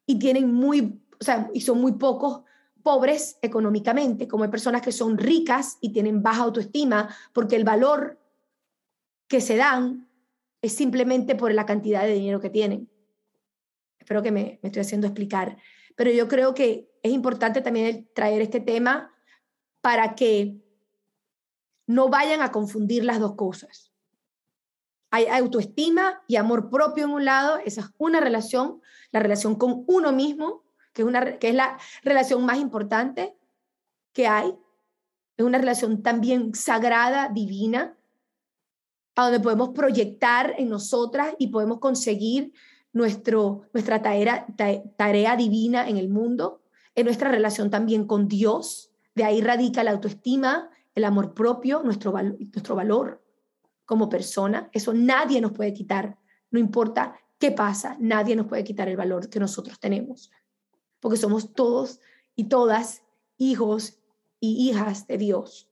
y 0.05 0.19
tienen 0.19 0.53
muy, 0.53 0.99
o 1.19 1.23
sea, 1.23 1.49
y 1.53 1.61
son 1.61 1.79
muy 1.79 1.93
pocos 1.93 2.41
pobres 2.83 3.39
económicamente, 3.41 4.27
como 4.27 4.43
hay 4.43 4.49
personas 4.49 4.81
que 4.81 4.91
son 4.91 5.17
ricas 5.17 5.77
y 5.81 5.91
tienen 5.91 6.21
baja 6.21 6.43
autoestima 6.43 7.15
porque 7.33 7.55
el 7.55 7.63
valor 7.63 8.19
que 9.27 9.41
se 9.41 9.55
dan 9.55 10.07
es 10.61 10.73
simplemente 10.73 11.35
por 11.35 11.53
la 11.53 11.65
cantidad 11.65 12.03
de 12.03 12.13
dinero 12.13 12.39
que 12.39 12.49
tienen. 12.49 12.89
Espero 13.99 14.21
que 14.21 14.31
me, 14.31 14.59
estoy 14.61 14.81
haciendo 14.81 15.07
explicar. 15.07 15.57
Pero 15.95 16.11
yo 16.11 16.27
creo 16.27 16.53
que 16.53 16.91
es 17.01 17.11
importante 17.11 17.61
también 17.61 18.09
traer 18.13 18.41
este 18.41 18.59
tema 18.59 19.13
para 19.81 20.15
que 20.15 20.61
no 21.87 22.09
vayan 22.09 22.41
a 22.41 22.51
confundir 22.51 23.03
las 23.03 23.19
dos 23.19 23.35
cosas. 23.35 23.91
Hay 25.11 25.27
autoestima 25.27 26.23
y 26.27 26.37
amor 26.37 26.69
propio 26.69 27.03
en 27.05 27.11
un 27.11 27.25
lado, 27.25 27.59
esa 27.65 27.81
es 27.81 27.87
una 27.97 28.19
relación, 28.19 28.81
la 29.11 29.19
relación 29.19 29.55
con 29.55 29.83
uno 29.87 30.11
mismo, 30.11 30.62
que 30.93 31.01
es, 31.01 31.07
una, 31.07 31.37
que 31.39 31.49
es 31.49 31.55
la 31.55 31.77
relación 32.03 32.45
más 32.45 32.59
importante 32.59 33.35
que 34.13 34.27
hay. 34.27 34.53
Es 35.35 35.45
una 35.45 35.57
relación 35.57 36.03
también 36.03 36.53
sagrada, 36.53 37.29
divina, 37.29 37.97
a 39.15 39.23
donde 39.23 39.39
podemos 39.39 39.69
proyectar 39.69 40.55
en 40.57 40.69
nosotras 40.69 41.35
y 41.37 41.47
podemos 41.47 41.79
conseguir 41.79 42.53
nuestro, 42.93 43.63
nuestra 43.73 44.01
tarea, 44.01 44.45
tarea 44.97 45.35
divina 45.35 45.87
en 45.89 45.97
el 45.97 46.09
mundo, 46.09 46.61
en 46.95 47.05
nuestra 47.05 47.29
relación 47.29 47.69
también 47.69 48.05
con 48.05 48.27
Dios. 48.27 48.91
De 49.15 49.23
ahí 49.23 49.41
radica 49.41 49.83
la 49.83 49.91
autoestima, 49.91 50.69
el 50.95 51.03
amor 51.03 51.33
propio, 51.33 51.81
nuestro, 51.83 52.11
nuestro 52.11 52.75
valor 52.75 53.23
como 53.85 54.09
persona. 54.09 54.69
Eso 54.71 54.93
nadie 54.93 55.41
nos 55.41 55.51
puede 55.51 55.73
quitar, 55.73 56.17
no 56.51 56.59
importa 56.59 57.15
qué 57.39 57.51
pasa, 57.51 57.97
nadie 57.99 58.35
nos 58.35 58.47
puede 58.47 58.63
quitar 58.63 58.87
el 58.87 58.97
valor 58.97 59.29
que 59.29 59.39
nosotros 59.39 59.79
tenemos, 59.79 60.31
porque 61.03 61.17
somos 61.17 61.53
todos 61.53 61.99
y 62.33 62.45
todas 62.45 63.03
hijos 63.37 63.99
y 64.39 64.69
hijas 64.69 65.05
de 65.05 65.17
Dios. 65.17 65.69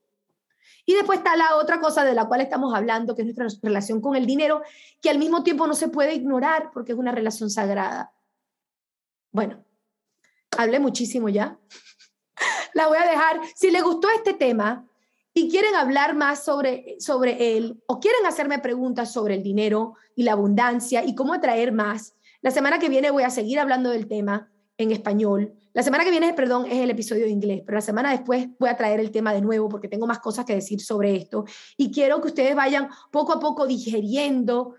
Y 0.84 0.92
después 0.92 1.20
está 1.20 1.36
la 1.36 1.56
otra 1.56 1.80
cosa 1.80 2.04
de 2.04 2.12
la 2.14 2.26
cual 2.26 2.42
estamos 2.42 2.74
hablando, 2.74 3.14
que 3.14 3.22
es 3.22 3.26
nuestra 3.26 3.46
relación 3.62 4.02
con 4.02 4.14
el 4.14 4.26
dinero, 4.26 4.60
que 5.00 5.08
al 5.08 5.18
mismo 5.18 5.42
tiempo 5.42 5.66
no 5.66 5.74
se 5.74 5.88
puede 5.88 6.12
ignorar 6.12 6.70
porque 6.74 6.92
es 6.92 6.98
una 6.98 7.12
relación 7.12 7.48
sagrada. 7.48 8.12
Bueno, 9.30 9.64
hablé 10.58 10.78
muchísimo 10.80 11.30
ya. 11.30 11.58
la 12.74 12.88
voy 12.88 12.98
a 12.98 13.08
dejar. 13.08 13.40
Si 13.54 13.70
les 13.70 13.82
gustó 13.82 14.08
este 14.10 14.34
tema 14.34 14.86
y 15.32 15.48
quieren 15.48 15.76
hablar 15.76 16.14
más 16.14 16.44
sobre, 16.44 16.96
sobre 17.00 17.56
él 17.56 17.82
o 17.86 18.00
quieren 18.00 18.26
hacerme 18.26 18.58
preguntas 18.58 19.10
sobre 19.10 19.36
el 19.36 19.42
dinero 19.42 19.94
y 20.14 20.24
la 20.24 20.32
abundancia 20.32 21.06
y 21.06 21.14
cómo 21.14 21.32
atraer 21.32 21.72
más, 21.72 22.16
la 22.42 22.50
semana 22.50 22.78
que 22.78 22.90
viene 22.90 23.10
voy 23.10 23.22
a 23.22 23.30
seguir 23.30 23.58
hablando 23.58 23.88
del 23.88 24.08
tema 24.08 24.51
en 24.82 24.92
español 24.92 25.54
la 25.74 25.82
semana 25.82 26.04
que 26.04 26.10
viene, 26.10 26.34
perdón, 26.34 26.66
es 26.66 26.78
el 26.80 26.90
episodio 26.90 27.24
de 27.24 27.30
inglés, 27.30 27.62
pero 27.64 27.76
la 27.76 27.82
semana 27.82 28.10
después 28.10 28.46
voy 28.58 28.68
a 28.68 28.76
traer 28.76 29.00
el 29.00 29.10
tema 29.10 29.32
de 29.32 29.40
nuevo 29.40 29.70
porque 29.70 29.88
tengo 29.88 30.06
más 30.06 30.18
cosas 30.18 30.44
que 30.44 30.54
decir 30.54 30.82
sobre 30.82 31.16
esto 31.16 31.46
y 31.78 31.90
quiero 31.90 32.20
que 32.20 32.28
ustedes 32.28 32.54
vayan 32.54 32.90
poco 33.10 33.32
a 33.32 33.40
poco 33.40 33.66
digeriendo 33.66 34.74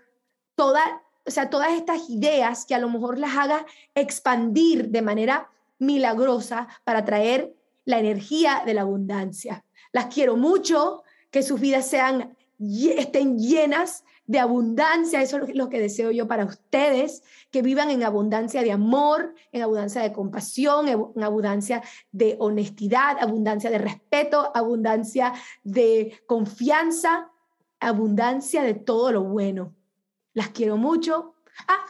toda, 0.54 1.02
o 1.26 1.30
sea, 1.32 1.50
todas 1.50 1.72
estas 1.72 2.08
ideas 2.08 2.64
que 2.64 2.76
a 2.76 2.78
lo 2.78 2.88
mejor 2.88 3.18
las 3.18 3.36
haga 3.36 3.66
expandir 3.96 4.90
de 4.90 5.02
manera 5.02 5.50
milagrosa 5.80 6.68
para 6.84 7.04
traer 7.04 7.52
la 7.84 7.98
energía 7.98 8.62
de 8.64 8.74
la 8.74 8.82
abundancia. 8.82 9.64
Las 9.90 10.14
quiero 10.14 10.36
mucho, 10.36 11.02
que 11.32 11.42
sus 11.42 11.58
vidas 11.58 11.88
sean 11.88 12.36
estén 12.60 13.36
llenas 13.36 14.04
de 14.26 14.38
abundancia. 14.38 15.22
Eso 15.22 15.38
es 15.38 15.54
lo 15.54 15.68
que 15.68 15.80
deseo 15.80 16.10
yo 16.10 16.26
para 16.26 16.44
ustedes, 16.44 17.22
que 17.50 17.62
vivan 17.62 17.90
en 17.90 18.02
abundancia 18.02 18.62
de 18.62 18.72
amor, 18.72 19.34
en 19.52 19.62
abundancia 19.62 20.02
de 20.02 20.12
compasión, 20.12 20.88
en 20.88 21.22
abundancia 21.22 21.82
de 22.12 22.36
honestidad, 22.38 23.16
abundancia 23.20 23.70
de 23.70 23.78
respeto, 23.78 24.50
abundancia 24.54 25.32
de 25.62 26.20
confianza, 26.26 27.30
abundancia 27.80 28.62
de 28.62 28.74
todo 28.74 29.12
lo 29.12 29.24
bueno. 29.24 29.74
Las 30.32 30.48
quiero 30.48 30.76
mucho. 30.76 31.34
Ah, 31.68 31.86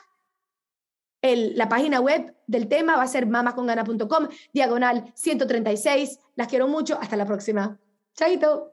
la 1.23 1.69
página 1.69 2.01
web 2.01 2.37
del 2.47 2.69
tema 2.69 2.97
va 2.97 3.03
a 3.03 3.09
ser 3.09 3.27
mamascongana.com, 3.27 4.29
diagonal 4.53 5.11
136. 5.15 6.19
Las 6.37 6.49
quiero 6.49 6.69
mucho. 6.69 6.99
Hasta 7.01 7.17
la 7.17 7.25
próxima. 7.25 7.79
Chaito 8.15 8.73